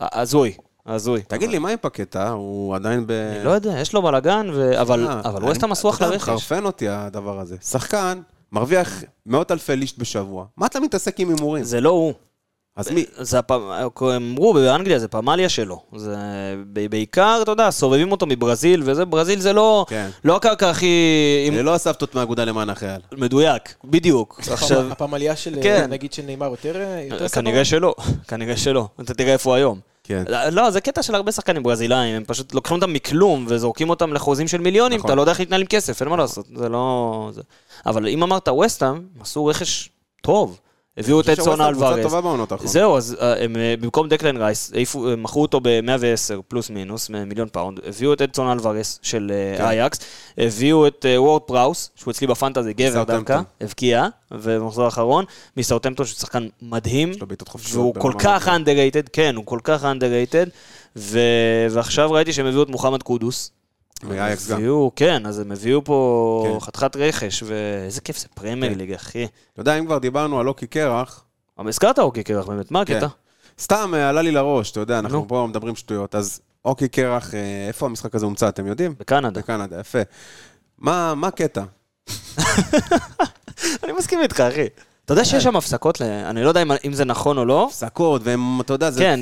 הזוי, 0.00 0.56
הזוי. 0.86 1.22
תגיד 1.22 1.50
לי, 1.50 1.58
מה 1.58 1.70
עם 1.70 1.78
פקטה? 1.80 2.30
הוא 2.30 2.74
עדיין 2.74 3.06
ב... 3.06 3.10
אני 3.10 3.44
לא 3.44 3.50
יודע, 3.50 3.80
יש 3.80 3.92
לו 3.92 4.02
בלאגן. 4.02 4.46
אבל, 4.80 5.06
ווסטהאם 5.42 5.72
עשו 5.72 5.90
אחלה 5.90 6.08
רכש. 6.08 6.28
מחרפן 6.28 6.64
אותי 6.64 6.88
הדבר 6.88 7.40
הזה. 7.40 7.56
שחקן, 7.60 8.20
מרוויח 8.52 9.02
מאות 9.26 9.50
אלפי 9.50 9.76
לישט 9.76 9.98
בשבוע. 9.98 10.46
מה 10.56 10.66
אתה 10.66 10.80
מתעסק 10.80 11.20
עם 11.20 11.28
הימורים? 11.28 11.64
זה 11.64 11.80
לא 11.80 11.90
הוא. 11.90 12.12
אז 12.76 12.90
מי? 12.90 13.04
זה 13.18 13.38
הפ... 13.38 13.50
אמרו 14.16 14.54
באנגליה, 14.54 14.98
זה 14.98 15.08
פמליה 15.08 15.48
שלו. 15.48 15.82
זה 15.96 16.16
ב- 16.72 16.86
בעיקר, 16.86 17.38
אתה 17.42 17.50
יודע, 17.50 17.70
סובבים 17.70 18.12
אותו 18.12 18.26
מברזיל, 18.26 18.82
וזה, 18.84 19.04
ברזיל 19.04 19.40
זה 19.40 19.52
לא, 19.52 19.86
כן. 19.88 20.08
לא 20.24 20.36
הקרקע 20.36 20.70
הכי 20.70 21.44
עם... 21.46 21.54
זה 21.54 21.62
לא 21.62 21.74
הסבתות 21.74 22.14
מהאגודה 22.14 22.44
למען 22.44 22.70
החייל. 22.70 23.00
מדויק, 23.12 23.74
בדיוק. 23.84 24.40
עכשיו, 24.50 24.92
הפמליה 24.92 25.36
של, 25.36 25.54
כן. 25.62 25.90
נגיד, 25.90 26.12
של 26.12 26.22
נאמר 26.22 26.46
יותר 26.46 26.76
אה, 26.76 27.06
יותר 27.10 27.28
כנראה 27.28 27.64
שלא, 27.64 27.94
כנראה 28.28 28.56
שלא. 28.56 28.88
אתה 29.00 29.14
תראה 29.14 29.32
איפה 29.32 29.50
הוא 29.50 29.56
היום. 29.56 29.80
כן. 30.04 30.24
לא, 30.52 30.70
זה 30.70 30.80
קטע 30.80 31.02
של 31.02 31.14
הרבה 31.14 31.32
שחקנים 31.32 31.62
ברזילאים, 31.62 32.16
הם 32.16 32.24
פשוט 32.26 32.54
לוקחים 32.54 32.76
אותם 32.76 32.92
מכלום 32.92 33.46
וזורקים 33.48 33.90
אותם 33.90 34.12
לחוזים 34.12 34.48
של 34.48 34.60
מיליונים, 34.60 34.98
נכון. 34.98 35.08
אתה 35.10 35.14
לא 35.14 35.22
יודע 35.22 35.32
איך 35.32 35.40
להתנהל 35.40 35.60
עם 35.60 35.66
כסף, 35.66 36.02
אין 36.02 36.08
מה 36.08 36.16
לעשות, 36.16 36.46
זה 36.54 36.68
לא... 36.68 37.30
זה... 37.32 37.42
אבל 37.86 38.08
אם 38.08 38.22
אמרת 38.22 38.48
ווסטהאם, 38.48 39.00
עשו 39.20 39.46
רכש 39.46 39.88
טוב. 40.22 40.58
הביאו 40.98 41.20
את 41.20 41.28
אדסון 41.28 41.60
אלוורז. 41.60 41.98
זהו, 42.64 42.96
אז 42.96 43.16
אה, 43.20 43.44
הם 43.44 43.56
אה, 43.56 43.74
במקום 43.80 44.08
דקלן 44.08 44.36
רייס, 44.36 44.72
אה, 44.74 45.16
מכרו 45.16 45.42
אותו 45.42 45.60
ב-110 45.60 46.42
פלוס 46.48 46.70
מינוס, 46.70 47.10
מיליון 47.10 47.48
פאונד, 47.52 47.80
הביאו 47.86 48.12
את 48.12 48.22
אדסון 48.22 48.52
אלוורז 48.52 48.98
של 49.02 49.32
כן. 49.58 49.64
אייאקס, 49.64 49.98
הביאו 50.38 50.86
את 50.86 51.06
וורד 51.16 51.42
פראוס, 51.42 51.90
שהוא 51.94 52.12
אצלי 52.12 52.26
בפנטזי, 52.26 52.72
גבר. 52.72 53.04
דווקא, 53.04 53.40
הבקיע, 53.60 54.06
ובמחזור 54.30 54.84
האחרון, 54.84 55.24
מסאוטמפטון, 55.56 56.06
שהוא 56.06 56.18
שחקן 56.18 56.48
מדהים, 56.62 57.12
והוא 57.72 57.94
כל 57.94 58.12
כך 58.18 58.48
underrated, 58.48 59.08
כן, 59.12 59.36
הוא 59.36 59.46
כל 59.46 59.58
כך 59.64 59.84
ו- 60.96 61.66
ועכשיו 61.70 62.12
ראיתי 62.12 62.32
שהם 62.32 62.46
הביאו 62.46 62.62
את 62.62 62.68
מוחמד 62.68 63.02
קודוס. 63.02 63.50
מאייאקס 64.04 64.50
גם. 64.50 64.56
הביאו, 64.56 64.90
כן, 64.96 65.26
אז 65.26 65.38
הם 65.38 65.52
הביאו 65.52 65.84
פה 65.84 66.46
כן. 66.54 66.60
חתיכת 66.60 66.96
רכש, 66.96 67.42
ואיזה 67.42 68.00
כיף 68.00 68.18
זה 68.18 68.26
פרמייר 68.34 68.72
כן. 68.72 68.78
ליג, 68.78 68.92
אחי. 68.92 69.24
אתה 69.52 69.60
יודע, 69.60 69.78
אם 69.78 69.86
כבר 69.86 69.98
דיברנו 69.98 70.40
על 70.40 70.46
הוקי 70.46 70.66
קרח, 70.66 71.24
אבל 71.58 71.68
הזכרת 71.68 71.98
הוקי 71.98 72.22
קרח 72.22 72.46
באמת, 72.46 72.70
מה 72.70 72.84
כן. 72.84 72.94
הקטע? 72.96 73.06
סתם 73.60 73.92
אה, 73.96 74.08
עלה 74.08 74.22
לי 74.22 74.30
לראש, 74.30 74.70
אתה 74.70 74.80
יודע, 74.80 74.98
אנחנו 74.98 75.18
נו. 75.18 75.28
פה 75.28 75.46
מדברים 75.50 75.76
שטויות. 75.76 76.14
אז 76.14 76.40
הוקי 76.64 76.88
קרח, 76.88 77.34
אה, 77.34 77.40
איפה 77.68 77.86
המשחק 77.86 78.14
הזה 78.14 78.24
הומצא, 78.26 78.48
אתם 78.48 78.66
יודעים? 78.66 78.94
בקנדה. 79.00 79.40
בקנדה, 79.40 79.80
יפה. 79.80 79.98
מה 80.78 81.14
מה 81.14 81.26
הקטע? 81.26 81.62
אני 83.84 83.92
מסכים 83.98 84.20
איתך, 84.22 84.40
אחי. 84.40 84.66
אתה 85.04 85.12
יודע 85.12 85.24
שיש 85.24 85.44
שם 85.44 85.56
הפסקות, 85.56 86.02
אני 86.02 86.42
לא 86.42 86.48
יודע 86.48 86.62
אם- 86.62 86.70
אם 86.84 86.92
זה 86.92 87.04
נכון 87.04 87.38
או 87.38 87.44
לא. 87.44 87.66
הפסקות, 87.66 88.22
והם, 88.24 88.60
אתה 88.60 88.72
יודע, 88.72 88.90
זה... 88.90 89.00
כן, 89.00 89.20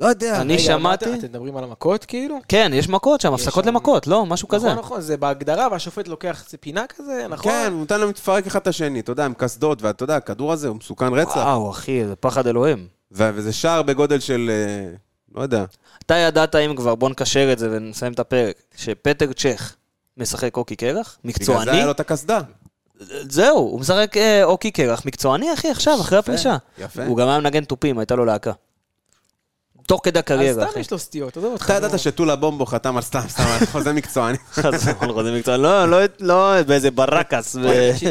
לא 0.00 0.06
יודע. 0.06 0.40
אני 0.40 0.58
שמעתי... 0.58 1.04
אתם- 1.04 1.12
מדברים 1.14 1.56
על 1.56 1.64
המכות, 1.64 2.04
כאילו? 2.04 2.38
כן, 2.48 2.70
יש 2.74 2.88
מכות 2.88 3.20
שם, 3.20 3.34
הפסקות 3.34 3.64
שם- 3.64 3.70
למכות, 3.70 4.06
לא? 4.06 4.26
משהו 4.26 4.48
כזה. 4.48 4.66
נכון, 4.68 4.78
נכון, 4.78 5.00
זה 5.00 5.16
בהגדרה, 5.16 5.68
והשופט 5.72 6.08
לוקח 6.08 6.44
פינה 6.60 6.84
כזה, 6.86 7.26
נכון? 7.28 7.52
כן, 7.52 7.68
הוא 7.72 7.80
נותן 7.80 8.00
להם 8.00 8.08
לפרק 8.08 8.46
אחד 8.46 8.60
את 8.60 8.66
השני, 8.66 9.00
אתה 9.00 9.12
יודע, 9.12 9.24
עם 9.24 9.34
קסדות, 9.34 9.82
ואתה 9.82 10.02
יודע, 10.04 10.16
הכדור 10.16 10.52
הזה 10.52 10.68
הוא 10.68 10.76
מסוכן 10.76 11.12
רצח. 11.14 11.36
וואו, 11.36 11.70
אחי, 11.70 12.06
זה 12.06 12.16
פחד 12.16 12.46
אלוהים. 12.46 12.86
ו- 13.12 13.30
וזה 13.34 13.52
שער 13.52 13.82
בגודל 13.82 14.20
של, 14.20 14.50
אה, 14.50 14.94
לא 15.34 15.42
יודע. 15.42 15.64
אתה 16.06 16.14
ידעת 16.14 16.54
אם 16.56 16.76
כבר, 16.76 16.94
בוא 16.94 17.08
נקשר 17.10 17.52
את 17.52 17.58
זה 17.58 17.68
ונסיים 17.72 18.12
את 18.12 18.18
הפרק, 18.20 18.56
שפטר 18.76 19.32
צ'ך 19.32 19.74
משחק 20.16 20.56
אוקי 20.56 20.76
קרח, 20.76 21.18
בגלל 21.24 21.34
זה 21.34 21.52
מקצועני. 21.52 21.70
היה 21.70 21.86
לו 21.86 21.90
את 21.92 22.00
הקסדה. 22.00 22.40
זהו, 23.30 23.56
הוא 23.58 23.80
משחק 23.80 24.16
אה, 24.16 24.44
אוקי 24.44 24.70
קרח, 24.70 25.06
מקצועני, 25.06 25.54
אחי, 25.54 25.70
עכשיו, 25.70 26.00
אחרי 26.00 26.18
הפרישה. 26.18 26.56
יפה. 26.78 27.04
הוא 27.06 27.16
גם 27.16 27.28
היה 27.28 27.40
מנגן 27.40 27.64
תופים, 27.64 27.98
הייתה 27.98 28.14
לו 28.14 28.24
להקה. 28.24 28.52
תוך 29.86 30.00
כדי 30.04 30.18
אז 30.18 30.22
הקריירה, 30.22 30.62
סתם 30.62 30.70
אחי. 30.70 30.80
יש 30.80 30.90
לו 30.90 30.98
סטיות, 30.98 31.36
עזוב 31.36 31.52
אותך. 31.52 31.64
אתה. 31.64 31.74
ידעת 31.74 31.98
שטולה 31.98 32.36
בומבו 32.36 32.66
חתם 32.66 32.96
על 32.96 33.02
סתם, 33.02 33.20
סתם, 33.28 33.42
על 33.42 33.66
חוזה 33.66 33.92
מקצועני. 33.92 34.38
חס 34.52 34.86
וחלילה, 34.86 35.22
זה 35.22 35.32
מקצוע, 35.38 35.56
לא, 35.56 35.86
לא, 35.90 35.98
לא, 36.20 36.62
באיזה 36.62 36.90
ברקס. 36.90 37.56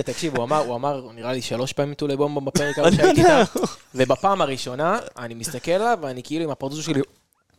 תקשיב, 0.05 0.35
הוא 0.35 0.43
אמר, 0.43 0.57
הוא 0.57 0.75
אמר, 0.75 1.01
נראה 1.15 1.33
לי 1.33 1.41
שלוש 1.41 1.73
פעמים 1.73 1.93
טולי 1.93 2.15
בומבו 2.17 2.41
בפרק 2.41 2.79
הזה 2.79 2.95
שהייתי. 2.95 3.21
איתה, 3.21 3.43
ובפעם 3.95 4.41
הראשונה, 4.41 4.97
אני 5.19 5.33
מסתכל 5.33 5.71
עליו, 5.71 5.97
ואני 6.01 6.23
כאילו 6.23 6.43
עם 6.43 6.49
הפרצוף 6.49 6.81
שלי, 6.85 7.01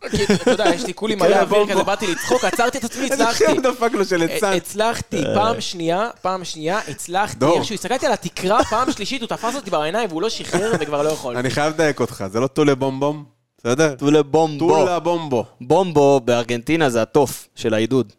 כאילו, 0.11 0.35
אתה 0.35 0.51
יודע, 0.51 0.65
יש 0.75 0.85
לי 0.85 0.95
כולי 0.95 1.15
מלא 1.21 1.41
אוויר. 1.41 1.67
כזה, 1.71 1.83
באתי 1.83 2.07
לצחוק, 2.07 2.45
עצרתי 2.45 2.79
את 2.79 2.85
עצמי, 2.85 3.05
איזה 3.11 3.29
הצלחתי. 3.29 3.45
שם 3.55 3.63
דפק 3.63 3.91
לו 3.93 4.05
של 4.05 4.17
ליצן. 4.17 4.53
הצלחתי, 4.53 5.23
פעם 5.35 5.61
שנייה, 5.61 6.09
פעם 6.23 6.45
שנייה, 6.45 6.81
הצלחתי. 6.89 7.45
איכשהו 7.45 7.75
הסתכלתי 7.75 8.07
על 8.07 8.13
התקרה, 8.13 8.65
פעם 8.65 8.93
שלישית, 8.93 9.21
הוא 9.21 9.29
תפס 9.29 9.55
אותי 9.55 9.71
בעיניים 9.71 10.09
והוא 10.11 10.23
לא 10.23 10.29
שחרר 10.29 10.73
וכבר 10.81 11.03
לא 11.03 11.09
יכול. 11.09 11.37
אני 11.37 11.51
חייב 11.51 11.75
לדייק 11.75 12.01
אותך, 12.01 12.25
זה 12.33 12.41
לא 12.41 12.47
טולה 12.47 12.75
בומבום, 12.75 13.25
בסדר? 13.65 13.95
טולה 13.99 14.23
בומבו. 14.23 14.69
טולה 14.69 14.99
בומבו. 14.99 15.45
בומבו 15.61 16.21
בארגנטינה 16.25 16.91
זה 16.91 17.03
התוף 17.03 17.49
של 17.55 17.75
העידוד. 17.75 18.13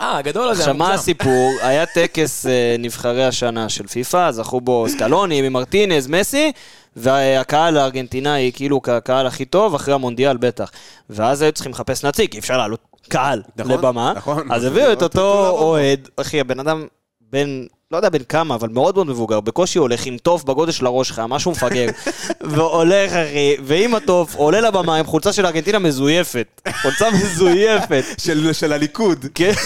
אה, 0.00 0.18
הגדול 0.18 0.48
הזה, 0.48 0.62
עכשיו, 0.62 0.74
מה. 0.74 0.94
הסיפור? 0.94 1.50
היה 1.62 1.86
טקס 1.86 2.46
אה, 2.46 2.76
נבחרי 2.78 3.24
השנה 3.24 3.68
של 3.68 3.86
פיפ"א, 3.86 4.30
זכו 4.30 4.60
בו 4.60 4.86
סקלוני, 4.88 5.48
ממרטינז, 5.48 6.06
מסי, 6.06 6.52
והקהל 6.96 7.76
הארגנטינאי, 7.76 8.50
כאילו 8.54 8.82
כקהל 8.82 9.26
הכי 9.26 9.44
טוב, 9.44 9.74
אחרי 9.74 9.94
המונדיאל 9.94 10.36
בטח. 10.36 10.70
ואז 11.10 11.42
היו 11.42 11.52
צריכים 11.52 11.72
לחפש 11.72 12.04
נציג, 12.04 12.32
אי 12.32 12.38
אפשר 12.38 12.56
לעלות 12.56 12.80
קהל 13.08 13.42
נכון, 13.56 13.72
לבמה. 13.72 14.12
נכון. 14.16 14.52
אז 14.52 14.64
הביאו 14.64 14.92
את 14.92 14.98
טולה 14.98 15.04
אותו. 15.08 15.48
אוהד, 15.48 16.08
אחי, 16.16 16.40
הבן 16.40 16.60
אדם 16.60 16.86
בן... 17.20 17.66
לא 17.92 17.96
יודע 17.96 18.08
בן 18.08 18.24
כמה, 18.28 18.54
אבל 18.54 18.68
מאוד 18.68 18.94
מאוד 18.94 19.06
מבוגר, 19.06 19.40
בקושי 19.40 19.78
הולך 19.78 20.06
עם 20.06 20.16
תוף 20.18 20.44
בגודל 20.44 20.72
של 20.72 20.86
הראש 20.86 21.08
שלך, 21.08 21.22
משהו 21.28 21.50
מפגר, 21.50 21.86
והולך 22.52 23.12
אחי, 23.12 23.56
ועם 23.64 23.94
התוף, 23.94 24.34
עולה 24.34 24.60
לבמה 24.60 24.96
עם 24.96 25.06
חולצה 25.06 25.32
של 25.32 25.46
ארגנטינה 25.46 25.78
מזויפת, 25.78 26.60
חולצה 26.82 27.10
מזויפת, 27.22 28.04
של 28.18 28.52
של 28.52 28.72
הליכוד. 28.72 29.26
כן. 29.34 29.52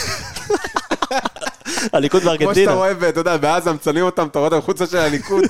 הליכוד 1.93 2.23
כמו 2.23 2.31
שאתה 2.31 2.45
בארגנטינה. 2.45 2.75
רואה, 2.75 2.93
אתה 3.09 3.21
יודע, 3.21 3.37
בעזה 3.37 3.73
מצלמים 3.73 4.05
אותם, 4.05 4.27
אתה 4.27 4.39
רואה 4.39 4.51
אותם 4.51 4.61
חוצה 4.67 4.87
של 4.87 4.97
הליכוד. 4.97 5.45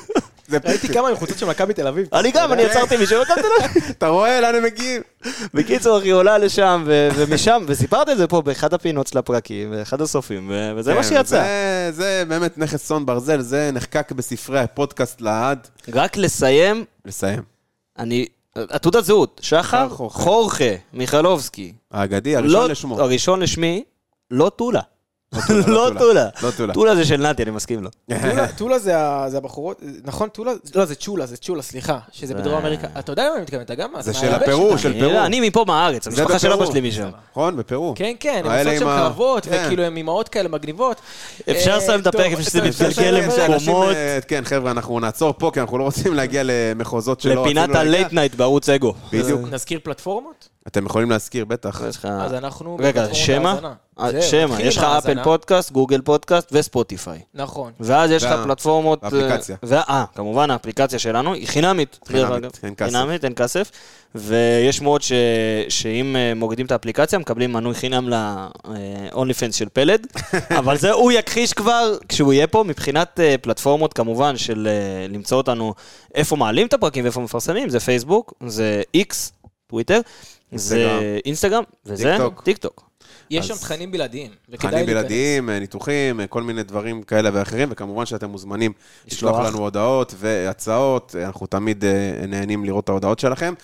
ראיתי 0.69 0.89
כמה 0.89 1.09
עם 1.09 1.17
חולצות 1.17 1.39
של 1.39 1.47
מכבי 1.47 1.75
תל 1.75 1.87
אביב. 1.87 2.07
אני 2.13 2.31
גם, 2.31 2.53
אני 2.53 2.65
עצרתי 2.65 2.97
מישהו, 2.97 3.17
לא 3.19 3.23
הקמתי 3.23 3.41
לו. 3.43 3.81
אתה 3.91 4.09
רואה 4.09 4.41
לאן 4.41 4.55
הם 4.55 4.63
מגיעים? 4.63 5.03
בקיצור, 5.55 5.99
אחי, 5.99 6.11
עולה 6.11 6.39
לשם, 6.39 6.85
ומשם, 7.17 7.65
וסיפרתי 7.67 8.13
את 8.13 8.19
זה 8.19 8.27
פה 8.27 8.43
באחד 8.43 8.75
הפינות 8.75 9.07
של 9.07 9.19
הפרקים, 9.19 9.71
באחד 9.71 10.01
הסופים, 10.01 10.53
וזה 10.77 10.95
מה 10.95 11.03
כן, 11.03 11.09
שיצא. 11.09 11.45
זה- 11.91 12.25
באמת 12.29 12.59
נכס 12.59 12.87
צאן 12.87 13.07
ברזל, 13.07 13.41
זה 13.41 13.71
נחקק 13.73 14.13
בספרי 14.13 14.61
הפודקאסט 14.61 15.21
לעד. 15.21 15.69
רק 15.95 16.17
לסיים, 16.17 16.85
לסיים. 17.05 17.43
אני... 17.99 18.27
עתודת 18.55 19.05
זהות, 19.05 19.41
שחר 19.45 19.89
חורכה. 19.89 20.65
מיכלובסקי. 20.93 21.73
האגדי, 21.91 22.33
לא- 22.33 22.39
הראשון 22.39 22.71
לשמו. 22.71 23.01
הראשון 23.01 23.41
לשמי, 23.41 23.85
לא 24.31 24.51
טולה. 24.57 24.81
טולה, 25.47 25.67
לא 25.67 25.91
טולה. 25.99 26.29
לא 26.43 26.51
טולה. 26.57 26.75
טולה 26.75 26.97
זה 26.97 27.05
של 27.05 27.17
נתי, 27.29 27.43
אני 27.43 27.51
מסכים 27.51 27.83
לו. 27.85 27.91
טולה- 28.57 28.79
זה 28.79 28.97
הבחורות, 29.39 29.81
נכון, 30.05 30.29
טולה? 30.29 30.53
לא, 30.75 30.85
זה 30.85 30.95
צ'ולה, 30.95 31.27
זה 31.27 31.37
צ'ולה, 31.37 31.63
סליחה. 31.63 31.99
שזה 32.13 32.35
בדרום 32.35 32.59
אמריקה. 32.59 32.87
אתה 32.99 33.13
יודע 33.13 33.25
למה 33.27 33.35
אני 33.35 33.43
מתכוון, 33.43 33.63
אתה 33.63 33.75
גם... 33.75 33.91
זה 34.01 34.13
של 34.15 34.35
הפרו. 34.35 34.79
של 34.79 35.01
פרו. 35.01 35.19
אני 35.21 35.49
מפה 35.49 35.65
מהארץ, 35.67 36.05
זה 36.05 36.11
המשפחה 36.11 36.39
של. 36.39 36.53
אבא 36.53 36.67
שלי 36.67 36.81
משם. 36.89 37.11
נכון, 37.31 37.57
בפרו. 37.57 37.93
כן, 37.97 38.13
כן, 38.21 38.43
הם 38.45 38.53
עושות 38.59 38.79
שם 38.79 38.85
קרבות, 38.85 39.45
כן. 39.47 39.63
וכאילו 39.67 39.83
הם 39.83 39.97
אימהות 39.97 40.29
כאלה 40.29 40.49
מגניבות. 40.49 41.01
אפשר 41.51 41.71
אה, 41.71 41.77
לסיים 41.77 42.01
את 42.01 42.07
הפרק, 42.07 42.41
שזה 42.41 42.59
מתגלגל 42.63 42.69
אפשר 42.69 42.89
לסיים 42.89 43.15
את 43.17 43.29
הפרק. 43.33 43.39
למקומות. 43.51 43.55
אנשים, 43.55 43.75
אה, 43.97 44.19
כן, 44.29 44.45
חבר'ה, 44.45 44.71
אנחנו 44.71 45.01
נעצור 45.01 45.35
פה, 45.39 45.51
כי 45.55 45.61
אנחנו 45.61 45.79
לא 45.79 45.85
רוצים 45.85 46.15
להגיע 46.15 46.43
למחוזות 46.45 47.21
שלא 47.21 47.45
רצינו 47.45 47.61
לפינת. 47.63 47.77
ה 47.77 47.84
late 47.84 48.13
night 48.13 48.35
בערוץ 48.35 48.69
אגו. 48.69 48.95
בדיוק. 49.13 49.41
נזכיר 49.51 49.79
פלטפורמות? 49.83 50.49
אתם 50.67 50.87
יכולים 50.87 51.11
להזכיר, 51.11 51.45
בטח. 51.45 51.83
יש 51.89 51.97
לך... 51.97 52.05
אז 52.05 52.35
אנחנו... 52.35 52.77
רגע, 52.81 53.15
שמע? 53.15 53.55
אה, 54.01 54.23
שמע, 54.23 54.61
יש 54.63 54.77
לך 54.77 54.85
אפל. 54.85 55.25
פודקאסט, 55.25 55.73
גוגל 55.73 56.01
פודקאסט 56.01 56.49
וספוטיפיי. 56.53 57.21
נכון. 57.35 57.73
ואז 57.81 58.11
יש 58.11 58.25
לך 58.25 58.33
פלטפורמות... 58.45 59.05
אה, 59.05 59.09
האפליקציה. 59.09 59.57
וה- 59.63 59.81
אה, 59.89 60.05
כמובן 60.15 60.51
האפליקציה 60.51 60.99
שלנו, 60.99 61.35
היא 61.35 61.49
חינמית. 61.49 61.99
חינמית. 62.09 62.59
אין 62.65 62.75
כסף. 62.77 62.93
חינמית, 62.97 63.25
אין 63.25 63.33
כסף. 63.37 63.71
ויש 64.15 64.81
מאוד 64.81 65.03
ש- 65.03 65.13
שאם 65.69 66.17
אה, 66.17 66.33
מורידים 66.35 66.67
את 66.67 66.73
האפליקציה, 66.73 67.19
מקבלים 67.19 67.53
מנוי 67.53 67.75
חינם 67.75 68.09
ל-only 68.09 69.15
fans 69.33 69.53
של 69.53 69.69
פלד. 69.73 70.07
אבל 70.59 70.77
זה 70.79 70.93
הוא 70.93 71.13
יכחיש 71.13 71.53
כבר 71.53 71.97
כשהוא 72.09 72.33
יהיה 72.33 72.47
פה, 72.47 72.65
מבחינת 72.65 73.21
פלטפורמות 73.43 73.93
כמובן 73.93 74.37
של 74.37 74.69
למצוא 75.09 75.37
אותנו 75.37 75.75
איפה 76.15 76.37
מעלים 76.37 76.67
את 76.67 76.75
הפרקים 76.75 77.05
ואיפה 77.05 77.21
מפרסמים, 77.21 77.69
זה 77.69 77.81
פייסבוק, 77.81 78.35
זה 78.47 78.83
איקס, 78.95 79.33
טוויטר, 79.67 80.01
זה 80.55 80.89
אינסטגרם. 81.25 81.63
וזה 81.87 82.05
טיקטוק. 82.17 82.43
טיק 82.43 82.57
טוק. 82.59 82.89
יש 83.31 83.49
שם 83.49 83.55
תכנים 83.55 83.91
בלעדיים. 83.93 84.31
תכנים. 84.51 84.87
בלעדיים, 84.87 85.51
אה, 85.51 85.59
ניתוחים, 85.59 86.21
אה, 86.21 86.27
כל 86.27 86.43
מיני 86.43 86.63
דברים 86.63 87.03
כאלה 87.03 87.31
ואחרים, 87.33 87.69
וכמובן 87.73 88.07
שאתם 88.07 88.31
מוזמנים 88.31 88.73
לשלוח. 89.07 89.39
לנו 89.47 89.59
הודעות 89.59 90.15
והצעות, 90.19 91.17
אה, 91.19 91.27
אנחנו 91.27 91.47
תמיד 91.47 91.85
נהנים 92.29 92.65
לראות 92.65 92.85
את 92.85 92.89
ההודעות 92.89 93.19
שלכם. 93.19 93.55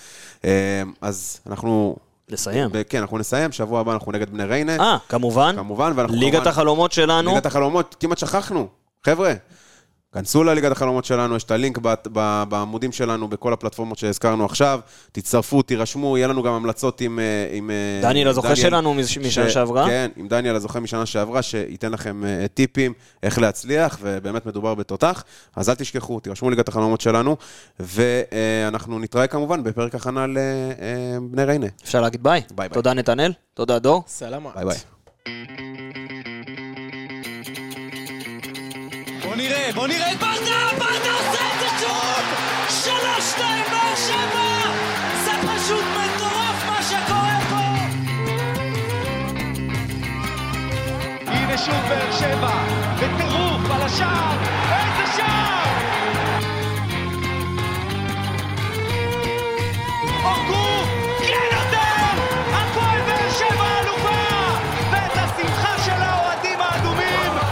אז 1.01 1.39
אנחנו, 1.47 1.95
לסיים. 2.29 2.69
ב- 2.71 2.81
כן, 2.89 2.99
אנחנו 3.01 3.17
נסיים, 3.17 3.51
שבוע 3.51 3.79
הבא 3.79 3.93
אנחנו 3.93 4.11
נגד 4.11 4.29
בני 4.29 4.43
ריינה, 4.43 4.77
אה, 4.79 4.97
כמובן, 5.09 5.55
כמובן, 5.55 5.93
ואנחנו 5.95 6.15
ליגת 6.15 6.33
כמובן- 6.33 6.47
החלומות 6.49 6.91
שלנו. 6.91 7.31
ליגת 7.31 7.45
החלומות, 7.45 7.95
כמעט 7.99 8.17
שכחנו. 8.17 8.67
חבר'ה, 9.05 9.33
כנסו 10.13 10.43
לליגת 10.43 10.71
החלומות 10.71 11.05
שלנו, 11.05 11.35
יש 11.35 11.43
את 11.43 11.51
הלינק 11.51 11.77
בעמודים 12.49 12.91
שלנו, 12.91 13.27
בכל 13.27 13.53
הפלטפורמות 13.53 13.97
שהזכרנו 13.97 14.45
עכשיו. 14.45 14.79
תצטרפו, 15.11 15.61
תירשמו, 15.61 16.17
יהיה 16.17 16.27
לנו 16.27 16.43
גם 16.43 16.53
המלצות 16.53 17.01
עם... 17.01 17.19
אה, 17.19 17.47
עם 17.51 17.71
אה, 17.71 17.75
דניאל 18.01 18.27
הזוכה 18.27 18.55
שלנו 18.55 18.93
מש- 18.93 19.17
משנה 19.17 19.49
שעברה. 19.49 19.87
כן, 19.87 20.11
עם 20.15 20.27
דניאל 20.27 20.55
הזוכה 20.55 20.79
משנה 20.79 21.05
שעברה, 21.05 21.41
שייתן 21.41 21.91
לכם 21.91 22.25
אה, 22.25 22.45
טיפים 22.53 22.93
איך 23.23 23.39
להצליח, 23.39 23.97
ובאמת 24.01 24.45
מדובר 24.45 24.75
בתותח. 24.75 25.23
אז 25.55 25.69
אל 25.69 25.75
תשכחו, 25.75 26.19
תירשמו 26.19 26.49
לליגת 26.49 26.67
החלומות 26.67 27.01
שלנו, 27.01 27.37
ואנחנו 27.79 28.99
נתראה 28.99 29.27
כמובן 29.27 29.63
בפרק 29.63 29.95
הכנה 29.95 30.25
לבני 30.27 31.43
ריינה. 31.43 31.67
אפשר 31.83 32.01
להגיד 32.01 32.23
ביי. 32.23 32.41
ביי 32.55 32.69
ביי. 32.69 32.73
תודה 32.73 32.93
נתנאל, 32.93 33.33
תודה 33.53 33.79
דור. 33.79 34.03
סלמה. 34.07 34.49
ביי 34.55 34.65
ביי. 34.65 36.08
נראה, 39.39 39.69
בוא 39.75 39.87
נראה 39.87 40.15
ברדה! 40.19 40.77
ברדה 40.77 41.11
עושה 41.13 41.43
את 41.53 41.59
זה 41.59 41.67
שוב! 41.79 42.23
שלוש, 42.69 43.31
שתיים, 43.31 43.65
באר 43.71 43.95
שבע! 43.95 44.49
זה 45.25 45.31
פשוט 45.31 45.83
מטורף 45.83 46.65
מה 46.67 46.83
שקורה 46.83 47.39
פה! 47.49 47.65
הנה 51.27 51.57
שוב 51.57 51.75
באר 51.89 52.11
שבע, 52.19 52.63
בטירוף 52.95 53.71
על 53.71 53.81
השער! 53.81 54.37
איזה 54.71 55.17
שער! 55.17 55.65
אורגו! 60.23 60.58